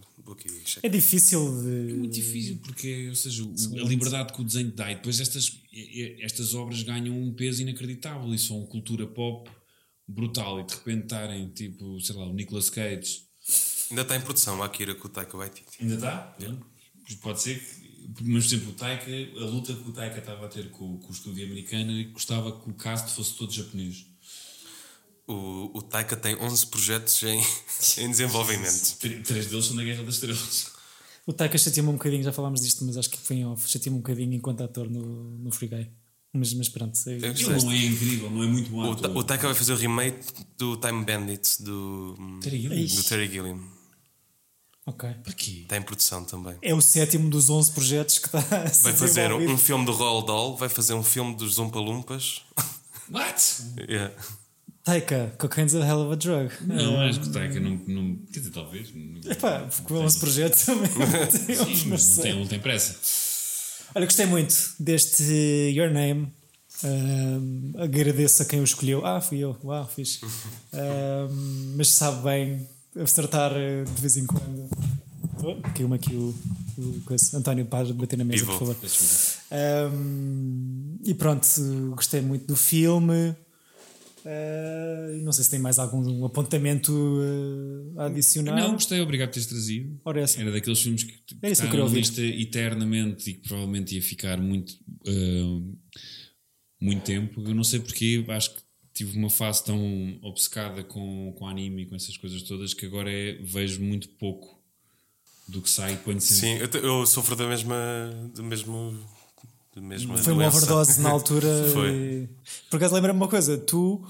É 0.82 0.88
difícil 0.88 1.40
de. 1.62 1.94
muito 1.94 2.14
difícil, 2.14 2.58
porque, 2.58 3.08
ou 3.08 3.14
seja, 3.14 3.42
o- 3.44 3.54
a 3.80 3.84
liberdade 3.88 4.32
que 4.32 4.40
o 4.40 4.44
desenho 4.44 4.72
dá, 4.72 4.90
e 4.90 4.96
depois 4.96 5.20
estas, 5.20 5.60
estas 6.20 6.54
obras 6.54 6.82
ganham 6.82 7.16
um 7.16 7.32
peso 7.34 7.62
inacreditável 7.62 8.32
e 8.34 8.38
são 8.38 8.64
cultura 8.66 9.06
pop 9.06 9.50
brutal, 10.08 10.60
e 10.60 10.64
de 10.64 10.74
repente 10.74 11.02
estarem 11.04 11.48
tipo, 11.50 12.00
sei 12.00 12.14
lá, 12.16 12.26
o 12.28 12.32
Nicolas 12.32 12.70
Cage. 12.70 13.22
Ainda 13.90 14.02
está 14.02 14.16
em 14.16 14.20
produção 14.20 14.62
a 14.62 14.66
Akira 14.66 14.94
com 14.94 15.06
o 15.06 15.10
Taika 15.10 15.36
Waititi. 15.36 15.76
Ainda 15.80 15.94
está? 15.94 16.36
Pode 17.22 17.40
ser 17.40 17.58
que. 17.60 17.86
Mas, 18.22 18.46
por 18.46 18.54
exemplo, 18.54 18.70
o 18.70 18.74
Taika, 18.74 19.10
a 19.10 19.44
luta 19.46 19.74
que 19.74 19.88
o 19.88 19.92
Taika 19.92 20.18
estava 20.18 20.46
a 20.46 20.48
ter 20.48 20.70
com, 20.70 20.96
com 20.98 21.08
o 21.08 21.12
estúdio 21.12 21.44
americano 21.44 21.90
e 21.92 22.04
gostava 22.04 22.60
que 22.60 22.70
o 22.70 22.74
cast 22.74 23.10
fosse 23.14 23.36
todo 23.36 23.52
japonês. 23.52 24.06
O, 25.26 25.78
o 25.78 25.82
Taika 25.82 26.16
tem 26.16 26.36
11 26.36 26.66
projetos 26.66 27.22
em, 27.24 27.40
em 27.98 28.10
desenvolvimento. 28.10 28.96
Tr- 29.00 29.22
Três 29.24 29.46
deles 29.46 29.64
são 29.66 29.74
na 29.76 29.82
Guerra 29.82 30.04
das 30.04 30.14
Estrelas. 30.14 30.66
O 31.26 31.32
Taika 31.32 31.58
chateou-me 31.58 31.90
um 31.90 31.94
bocadinho, 31.94 32.22
já 32.22 32.32
falámos 32.32 32.60
disto, 32.60 32.84
mas 32.84 32.96
acho 32.96 33.10
que 33.10 33.18
foi 33.18 33.36
em 33.36 33.46
off. 33.46 33.68
Chateou-me 33.68 33.98
um 33.98 34.02
bocadinho 34.02 34.32
enquanto 34.34 34.62
ator 34.62 34.88
no, 34.88 35.02
no 35.38 35.50
Free 35.50 35.68
Guy. 35.68 35.90
Mas, 36.32 36.52
mas 36.54 36.68
pronto, 36.68 36.96
sei- 36.96 37.16
Eu- 37.16 37.30
Ele 37.32 37.64
não 37.64 37.72
é 37.72 37.76
incrível, 37.86 38.30
não 38.30 38.42
é 38.42 38.46
muito 38.46 38.70
bom 38.70 38.90
O, 38.90 38.94
Ta- 38.94 39.08
o 39.08 39.24
Taika 39.24 39.46
vai 39.48 39.54
fazer 39.56 39.72
o 39.72 39.76
remake 39.76 40.24
do 40.56 40.76
Time 40.76 41.04
Bandits 41.04 41.60
do, 41.60 42.14
Terry 42.42 42.60
Gilliam? 42.62 42.86
do 42.94 43.02
Terry 43.04 43.26
Gilliam. 43.32 43.60
ok. 44.86 45.10
Para 45.24 45.32
quê? 45.32 45.50
Está 45.62 45.76
em 45.78 45.82
produção 45.82 46.24
também. 46.24 46.56
É 46.62 46.74
o 46.74 46.80
sétimo 46.80 47.28
dos 47.30 47.50
11 47.50 47.72
projetos 47.72 48.18
que 48.20 48.26
está 48.26 48.38
a 48.62 48.68
ser 48.68 48.82
Vai 48.84 48.92
fazer 48.92 49.32
um 49.32 49.58
filme 49.58 49.84
do 49.84 49.92
Roald 49.92 50.26
Dahl, 50.26 50.56
vai 50.56 50.68
fazer 50.68 50.94
um 50.94 51.02
filme 51.02 51.34
dos 51.34 51.54
Zumpa 51.54 51.78
Lumpas. 51.80 52.42
What? 53.10 53.42
Yeah. 53.88 54.14
Taika, 54.86 55.32
Cocaine's 55.36 55.74
a 55.74 55.84
hell 55.84 56.02
of 56.02 56.12
a 56.12 56.14
drug. 56.14 56.48
Não, 56.64 57.00
acho 57.00 57.18
que 57.18 57.28
o 57.28 57.32
Taika 57.32 57.58
não, 57.58 57.70
não. 57.88 58.16
Quer 58.32 58.38
dizer, 58.38 58.52
talvez. 58.52 58.94
Não, 58.94 59.32
Epá, 59.32 59.68
porque 59.82 59.92
11 59.92 60.18
projetos 60.20 60.64
também. 60.64 60.88
tem 61.44 61.60
uns, 61.60 62.02
Sim, 62.02 62.20
não 62.20 62.22
tem, 62.22 62.38
não 62.38 62.46
tem 62.46 62.60
pressa. 62.60 62.94
Olha, 63.96 64.04
gostei 64.06 64.26
muito 64.26 64.54
deste 64.78 65.24
Your 65.74 65.90
Name. 65.90 66.28
Ahm, 66.84 67.72
agradeço 67.78 68.44
a 68.44 68.46
quem 68.46 68.60
o 68.60 68.64
escolheu. 68.64 69.04
Ah, 69.04 69.20
fui 69.20 69.38
eu. 69.38 69.56
Uau, 69.64 69.88
fixe. 69.88 70.20
Ahm, 70.72 71.74
mas 71.76 71.88
sabe 71.88 72.22
bem 72.22 72.68
acertar 73.02 73.54
eh, 73.56 73.82
de 73.82 74.00
vez 74.00 74.16
em 74.16 74.24
quando. 74.24 74.68
Oh, 75.42 75.56
Caiu-me 75.74 75.96
aqui 75.96 76.14
o, 76.14 76.32
o. 76.78 77.02
António, 77.34 77.66
para 77.66 77.86
de 77.86 77.92
bater 77.92 78.16
na 78.16 78.24
mesa, 78.24 78.46
por 78.46 78.56
favor. 78.56 78.76
Ahm, 79.50 80.96
e 81.02 81.12
pronto, 81.12 81.44
gostei 81.96 82.20
muito 82.20 82.46
do 82.46 82.54
filme. 82.54 83.34
Ah, 84.26 85.18
não 85.22 85.30
sei 85.32 85.44
se 85.44 85.50
tem 85.50 85.58
mais 85.60 85.78
algum 85.78 86.24
apontamento 86.24 86.92
ah, 87.96 88.02
a 88.02 88.06
adicionar. 88.06 88.56
Não, 88.56 88.72
gostei, 88.72 89.00
obrigado 89.00 89.28
por 89.28 89.34
teres 89.34 89.46
trazido. 89.48 90.00
Ora, 90.04 90.20
essa. 90.20 90.40
Era 90.40 90.50
daqueles 90.50 90.80
filmes 90.82 91.04
que, 91.04 91.12
que 91.12 91.36
É 91.42 91.46
que 91.46 91.52
está 91.52 91.72
na 91.72 91.84
lista 91.84 92.20
eternamente 92.22 93.30
e 93.30 93.34
que 93.34 93.40
provavelmente 93.48 93.94
ia 93.94 94.02
ficar 94.02 94.38
muito, 94.40 94.74
ah, 95.06 95.60
muito 96.80 97.02
tempo. 97.04 97.40
Eu 97.40 97.54
não 97.54 97.64
sei 97.64 97.80
porque, 97.80 98.24
acho 98.28 98.54
que 98.54 98.60
tive 98.92 99.16
uma 99.18 99.30
fase 99.30 99.62
tão 99.64 100.18
obcecada 100.22 100.82
com, 100.82 101.32
com 101.36 101.46
anime 101.46 101.82
e 101.82 101.86
com 101.86 101.94
essas 101.94 102.16
coisas 102.16 102.42
todas 102.42 102.72
que 102.74 102.86
agora 102.86 103.12
é, 103.12 103.34
vejo 103.42 103.80
muito 103.82 104.08
pouco 104.08 104.56
do 105.46 105.60
que 105.62 105.70
sai 105.70 105.96
sempre. 105.96 106.20
Sim, 106.20 106.54
eu, 106.56 106.68
te- 106.68 106.78
eu 106.78 107.06
sofro 107.06 107.36
da 107.36 107.46
mesma. 107.46 107.76
do 108.34 108.42
mesmo. 108.42 108.98
Da 109.76 109.82
mesma 109.82 110.16
Foi 110.16 110.32
uma 110.32 110.46
overdose 110.48 111.00
na 111.00 111.10
altura. 111.12 111.48
Foi. 111.72 111.90
e- 111.90 112.28
Por 112.70 112.78
acaso 112.78 112.94
lembra-me 112.94 113.18
uma 113.20 113.28
coisa: 113.28 113.56
tu, 113.58 114.02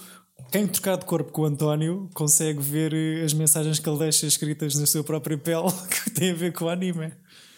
quem 0.53 0.67
trocar 0.67 0.97
de 0.97 1.05
corpo 1.05 1.33
com 1.33 1.43
o 1.43 1.45
António, 1.45 2.09
consegue 2.15 2.61
ver 2.63 2.95
eh, 2.95 3.25
as 3.25 3.33
mensagens 3.35 3.79
que 3.81 3.89
ele 3.89 3.99
deixa 3.99 4.27
escritas 4.27 4.75
na 4.77 4.87
sua 4.87 5.03
própria 5.03 5.37
pele 5.37 5.71
que 6.05 6.11
têm 6.11 6.31
a 6.31 6.35
ver 6.35 6.53
com 6.53 6.67
o 6.67 6.69
anime. 6.69 7.13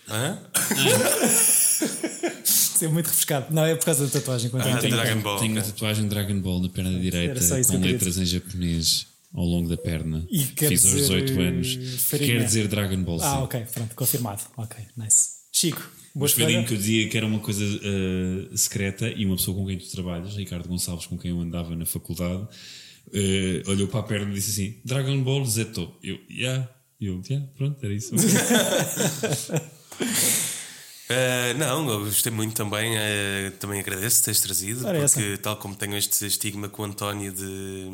Hã? 0.09 0.39
Isso 2.45 2.85
é 2.85 2.89
muito 2.89 3.07
refrescado. 3.09 3.47
Não, 3.53 3.65
é 3.65 3.75
por 3.75 3.85
causa 3.85 4.07
da 4.07 4.11
tatuagem. 4.11 4.51
Ah, 4.55 4.79
tenho. 4.79 4.95
Dragon 4.97 5.21
Ball, 5.21 5.39
Tenho 5.39 5.53
uma 5.53 5.63
tatuagem 5.63 6.05
de 6.05 6.11
Dragon 6.11 6.41
Ball 6.41 6.63
na 6.63 6.69
perna 6.69 6.99
direita 6.99 7.41
com 7.65 7.79
letras 7.79 8.17
em 8.19 8.25
japonês 8.25 9.07
ao 9.35 9.45
longo 9.45 9.69
da 9.69 9.77
perna. 9.77 10.25
E 10.31 10.45
quer 10.47 10.69
Fiz 10.69 10.85
aos 10.87 10.95
dizer, 10.95 11.23
18 11.25 11.41
anos. 11.41 12.01
farinha. 12.05 12.39
Quer 12.39 12.45
dizer 12.45 12.69
Dragon 12.69 13.03
Ball, 13.03 13.19
sim. 13.19 13.25
Ah, 13.27 13.41
ok, 13.43 13.67
pronto, 13.75 13.95
confirmado. 13.95 14.43
Ok, 14.57 14.83
nice. 14.97 15.27
Chico, 15.53 15.83
boa 16.19 16.29
lindo 16.31 16.43
escolha. 16.51 16.65
que 16.65 16.75
eu 16.75 16.77
dizia 16.79 17.09
que 17.09 17.17
era 17.17 17.27
uma 17.27 17.39
coisa 17.39 17.65
eh, 17.65 18.57
secreta 18.57 19.09
e 19.09 19.25
uma 19.25 19.37
pessoa 19.37 19.57
com 19.57 19.67
quem 19.67 19.79
tu 19.79 19.91
trabalhas, 19.91 20.35
Ricardo 20.37 20.69
Gonçalves, 20.69 21.07
com 21.07 21.17
quem 21.19 21.31
eu 21.31 21.41
andava 21.41 21.75
na 21.77 21.87
faculdade, 21.87 22.47
eh, 23.13 23.63
olhou 23.67 23.89
para 23.89 24.01
a 24.01 24.03
perna 24.03 24.31
e 24.31 24.35
disse 24.35 24.51
assim: 24.51 24.77
Dragon 24.85 25.23
Ball 25.23 25.45
Zeto. 25.45 25.93
Eu, 26.03 26.19
yeah. 26.31 26.69
Eu, 27.01 27.23
yeah, 27.31 27.47
pronto, 27.57 27.79
era 27.85 27.95
isso. 27.95 28.13
Uh, 28.15 28.19
não, 31.59 31.89
eu 31.89 32.01
gostei 32.07 32.33
muito 32.33 32.55
também. 32.57 32.97
uh, 32.97 33.51
também 33.61 33.81
agradeço 33.81 34.25
teres 34.25 34.41
trazido, 34.41 34.87
Ora, 34.87 34.99
porque 34.99 35.21
essa. 35.21 35.39
tal 35.39 35.57
como 35.57 35.75
tenho 35.77 35.97
este 35.97 36.27
estigma 36.27 36.69
com 36.69 36.83
o 36.83 36.85
António 36.87 37.33
de. 37.33 37.89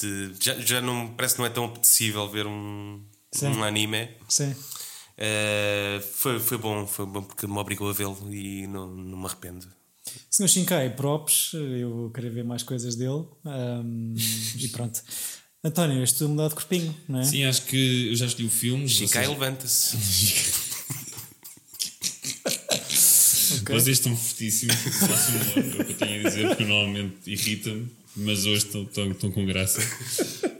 de- 0.00 0.32
já, 0.40 0.58
já 0.60 0.80
não 0.80 1.08
parece 1.08 1.34
que 1.34 1.40
não 1.40 1.46
é 1.46 1.50
tão 1.50 1.64
apetecível 1.64 2.28
ver 2.28 2.46
um, 2.46 3.00
Sim. 3.32 3.46
um 3.48 3.64
anime. 3.64 4.08
Sim. 4.28 4.54
Uh, 5.20 6.00
foi, 6.14 6.40
foi 6.40 6.56
bom, 6.56 6.86
foi 6.86 7.04
bom 7.04 7.22
porque 7.22 7.46
me 7.46 7.58
obrigou 7.58 7.90
a 7.90 7.92
vê-lo 7.92 8.16
e 8.32 8.66
não, 8.66 8.88
não 8.94 9.18
me 9.18 9.26
arrependo. 9.26 9.66
Senhor 10.30 10.48
Shinkai, 10.48 10.96
props, 10.96 11.52
eu 11.54 12.10
queria 12.14 12.30
ver 12.30 12.42
mais 12.44 12.62
coisas 12.62 12.96
dele. 12.96 13.24
ahm, 13.44 14.14
e 14.58 14.68
pronto. 14.68 15.00
António, 15.62 16.00
és 16.00 16.12
tu 16.12 16.24
a 16.24 16.28
mudar 16.28 16.48
de 16.48 16.54
corpinho, 16.54 16.96
não 17.06 17.20
é? 17.20 17.24
Sim, 17.24 17.44
acho 17.44 17.66
que 17.66 18.08
eu 18.08 18.16
já 18.16 18.24
escolhi 18.26 18.48
o 18.48 18.50
filme. 18.50 18.88
Chikai 18.88 19.26
vocês- 19.26 19.38
levanta-se. 19.38 19.96
Ok. 23.62 23.74
Vocês 23.74 23.98
estão 23.98 24.16
fortíssimos. 24.16 24.74
Façam 24.76 25.36
o 25.36 25.84
que 25.84 25.92
eu 25.92 25.96
tenho 25.96 26.20
a 26.20 26.28
dizer, 26.28 26.48
porque 26.48 26.64
normalmente 26.64 27.16
irrita-me, 27.26 27.88
mas 28.16 28.46
hoje 28.46 28.64
estão, 28.66 28.82
estão, 28.84 29.10
estão 29.10 29.30
com 29.32 29.44
graça. 29.44 29.80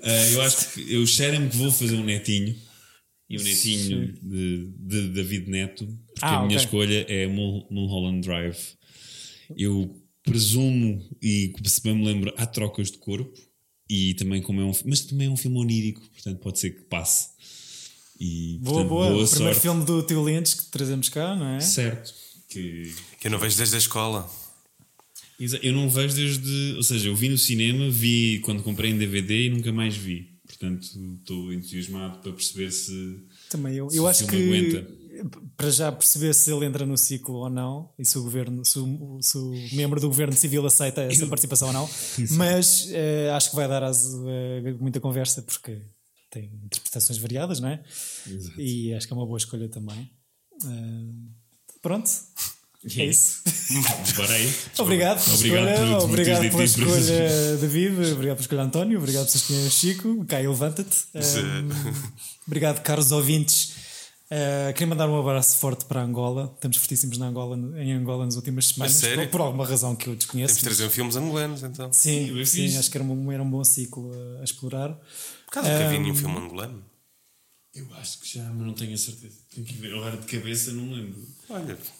Ah, 0.02 0.28
eu 0.32 0.42
acho 0.42 0.70
que 0.72 0.92
eu 0.94 1.06
cheiro-me 1.06 1.48
que 1.48 1.56
vou 1.56 1.70
fazer 1.70 1.94
um 1.96 2.04
netinho. 2.04 2.54
E 3.30 3.36
o 3.38 3.42
netinho 3.44 4.12
de, 4.20 4.66
de 4.76 5.08
David 5.10 5.48
Neto, 5.48 5.86
porque 5.86 6.20
Ah, 6.20 6.38
a 6.40 6.46
minha 6.46 6.56
ok. 6.58 6.64
escolha 6.66 7.06
é 7.08 7.26
Mul- 7.28 7.66
Mulholland 7.70 8.22
Drive. 8.26 8.58
Eu 9.56 9.96
presumo, 10.24 11.00
e 11.22 11.52
se 11.64 11.80
bem 11.82 11.94
me 11.94 12.04
lembro, 12.04 12.34
há 12.36 12.44
trocas 12.44 12.90
de 12.90 12.98
corpo, 12.98 13.32
e 13.88 14.14
também 14.14 14.42
como 14.42 14.60
é 14.60 14.64
um 14.64 14.72
mas 14.84 15.00
também 15.00 15.28
é 15.28 15.30
um 15.30 15.36
filme 15.36 15.58
onírico, 15.58 16.00
portanto 16.12 16.38
pode 16.40 16.58
ser 16.58 16.70
que 16.70 16.82
passe. 16.82 17.28
E, 18.18 18.58
Boa, 18.58 18.64
portanto, 18.74 18.88
boa. 18.88 19.10
boa 19.12 19.24
o 19.24 19.28
primeiro 19.30 19.60
filme 19.60 19.84
do 19.84 20.02
Tio 20.02 20.22
Lentes 20.22 20.54
que 20.54 20.66
trazemos 20.66 21.08
cá, 21.08 21.34
não 21.34 21.46
é? 21.54 21.60
Certo. 21.60 22.12
Que 22.48 22.92
Que 23.20 23.28
eu 23.28 23.30
não 23.30 23.38
vejo 23.38 23.56
desde 23.56 23.76
a 23.76 23.78
escola. 23.78 24.28
Eu 25.62 25.72
não 25.72 25.88
vejo 25.88 26.14
desde. 26.14 26.74
Ou 26.76 26.82
seja, 26.82 27.08
eu 27.08 27.16
vi 27.16 27.28
no 27.30 27.38
cinema, 27.38 27.88
vi 27.88 28.40
quando 28.40 28.62
comprei 28.62 28.90
em 28.90 28.98
DVD 28.98 29.46
e 29.46 29.50
nunca 29.50 29.72
mais 29.72 29.96
vi. 29.96 30.29
Portanto, 30.50 30.86
estou 31.20 31.52
entusiasmado 31.52 32.18
para 32.18 32.32
perceber 32.32 32.70
se. 32.70 33.24
Também 33.48 33.76
eu. 33.76 33.88
Se 33.88 33.96
Eu 33.96 34.06
acho 34.06 34.26
que 34.26 34.36
filme 34.36 35.00
para 35.56 35.70
já 35.70 35.90
perceber 35.92 36.34
se 36.34 36.52
ele 36.52 36.64
entra 36.64 36.86
no 36.86 36.96
ciclo 36.96 37.36
ou 37.36 37.50
não 37.50 37.92
e 37.98 38.04
se 38.04 38.18
o 38.18 38.22
governo, 38.22 38.64
se 38.64 38.78
o, 38.78 39.18
se 39.20 39.36
o 39.36 39.52
membro 39.72 40.00
do 40.00 40.08
governo 40.08 40.34
civil 40.34 40.64
aceita 40.64 41.02
essa 41.02 41.26
participação 41.28 41.68
ou 41.68 41.74
não. 41.74 41.90
Mas 42.32 42.88
eh, 42.90 43.30
acho 43.30 43.50
que 43.50 43.56
vai 43.56 43.68
dar 43.68 43.82
a 43.82 43.90
muita 44.78 45.00
conversa 45.00 45.42
porque 45.42 45.82
tem 46.30 46.44
interpretações 46.64 47.18
variadas, 47.18 47.60
não 47.60 47.68
é? 47.68 47.82
Exato. 48.26 48.60
E 48.60 48.94
acho 48.94 49.06
que 49.06 49.12
é 49.12 49.16
uma 49.16 49.26
boa 49.26 49.38
escolha 49.38 49.68
também. 49.68 50.10
Eh, 50.64 51.12
pronto. 51.82 52.10
É 52.82 53.04
isso. 53.04 53.42
Bora 54.16 54.32
aí. 54.32 54.54
Obrigado 54.78 55.22
pela 55.22 55.36
Obrigado 55.36 55.68
escolha, 55.68 55.90
por- 55.90 55.98
por 55.98 56.04
obrigado 56.10 56.50
pela 56.50 56.64
escolha, 56.64 57.56
David, 57.60 57.92
obrigado 58.12 58.36
pela 58.36 58.40
escolha, 58.40 58.62
António, 58.62 58.98
obrigado 58.98 59.26
pela 59.26 59.36
escolha, 59.36 59.70
Chico. 59.70 60.24
Caio, 60.24 60.50
levanta-te. 60.50 60.96
Um, 61.14 61.68
obrigado, 62.46 62.80
caros 62.82 63.12
ouvintes. 63.12 63.74
Uh, 64.32 64.72
queria 64.72 64.86
mandar 64.86 65.08
um 65.10 65.18
abraço 65.20 65.56
forte 65.58 65.84
para 65.84 66.00
Angola. 66.02 66.52
Estamos 66.54 66.76
fortíssimos 66.78 67.18
na 67.18 67.26
Angola, 67.26 67.56
em 67.82 67.92
Angola 67.92 68.24
nas 68.24 68.36
últimas 68.36 68.66
semanas, 68.68 68.94
sério? 68.94 69.24
por, 69.24 69.30
por 69.32 69.40
alguma 69.42 69.66
razão 69.66 69.94
que 69.96 70.06
eu 70.08 70.14
desconheço. 70.14 70.54
Temos 70.54 70.58
de 70.62 70.76
trazer 70.76 70.90
filmes 70.90 71.16
angolanos 71.16 71.62
então. 71.64 71.92
Sim, 71.92 72.28
sim 72.46 72.68
fiz. 72.68 72.76
acho 72.78 72.90
que 72.90 72.96
era 72.96 73.04
um, 73.04 73.32
era 73.32 73.42
um 73.42 73.50
bom 73.50 73.62
ciclo 73.64 74.10
a, 74.14 74.40
a 74.40 74.44
explorar. 74.44 74.90
Por 75.46 75.52
causa 75.52 75.70
nunca 75.70 75.88
vi 75.90 75.98
nenhum 75.98 76.14
filme 76.14 76.36
angolano. 76.38 76.82
Eu 77.74 77.86
acho 78.00 78.20
que 78.20 78.38
já, 78.38 78.44
mas 78.44 78.66
não 78.66 78.72
tenho 78.72 78.94
a 78.94 78.98
certeza. 78.98 79.34
Tenho 79.54 79.66
que 79.66 79.74
ver. 79.74 79.94
Agora 79.94 80.16
de 80.16 80.26
cabeça 80.26 80.72
não 80.72 80.92
lembro. 80.92 81.26
Olha, 81.48 81.74
que 81.76 81.99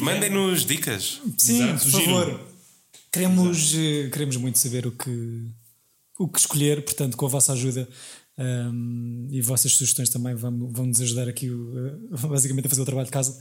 mandem-nos 0.00 0.64
dicas. 0.64 1.20
Sim, 1.38 1.62
Exato, 1.62 1.90
por 1.90 2.02
favor. 2.02 2.56
Queremos, 3.12 3.74
eh, 3.74 4.10
queremos 4.10 4.36
muito 4.36 4.58
saber 4.58 4.86
o 4.86 4.92
que, 4.92 5.46
o 6.18 6.28
que 6.28 6.38
escolher, 6.38 6.84
portanto, 6.84 7.16
com 7.16 7.24
a 7.24 7.28
vossa 7.28 7.52
ajuda 7.52 7.88
hum, 8.38 9.28
e 9.30 9.40
vossas 9.40 9.72
sugestões 9.72 10.10
também 10.10 10.34
vão, 10.34 10.70
vão 10.70 10.86
nos 10.86 11.00
ajudar 11.00 11.28
aqui, 11.28 11.48
uh, 11.48 11.98
basicamente, 12.28 12.66
a 12.66 12.68
fazer 12.68 12.82
o 12.82 12.84
trabalho 12.84 13.06
de 13.06 13.12
casa. 13.12 13.40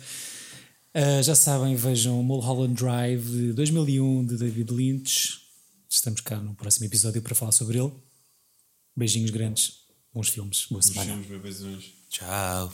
Uh, 0.95 1.22
já 1.22 1.36
sabem, 1.36 1.76
vejam 1.76 2.24
Mulholland 2.24 2.76
Drive 2.76 3.30
de 3.30 3.53
2001 3.53 4.26
de 4.26 4.38
David 4.38 4.72
Lynch. 4.72 5.41
Estamos 5.89 6.22
cá 6.22 6.38
no 6.38 6.55
próximo 6.55 6.86
episódio 6.86 7.22
para 7.22 7.36
falar 7.36 7.51
sobre 7.51 7.78
ele. 7.78 7.91
Beijinhos 8.95 9.32
grandes, 9.32 9.80
bons 10.13 10.30
filmes, 10.30 10.68
boa 10.70 10.80
Os 10.80 10.86
semana. 10.86 11.11
filmes 11.11 11.28
bebezões. 11.28 11.91
Tchau. 12.09 12.74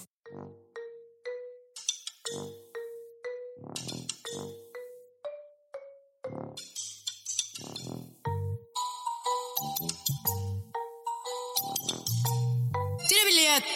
Tira 13.07 13.25
bilhete. 13.25 13.75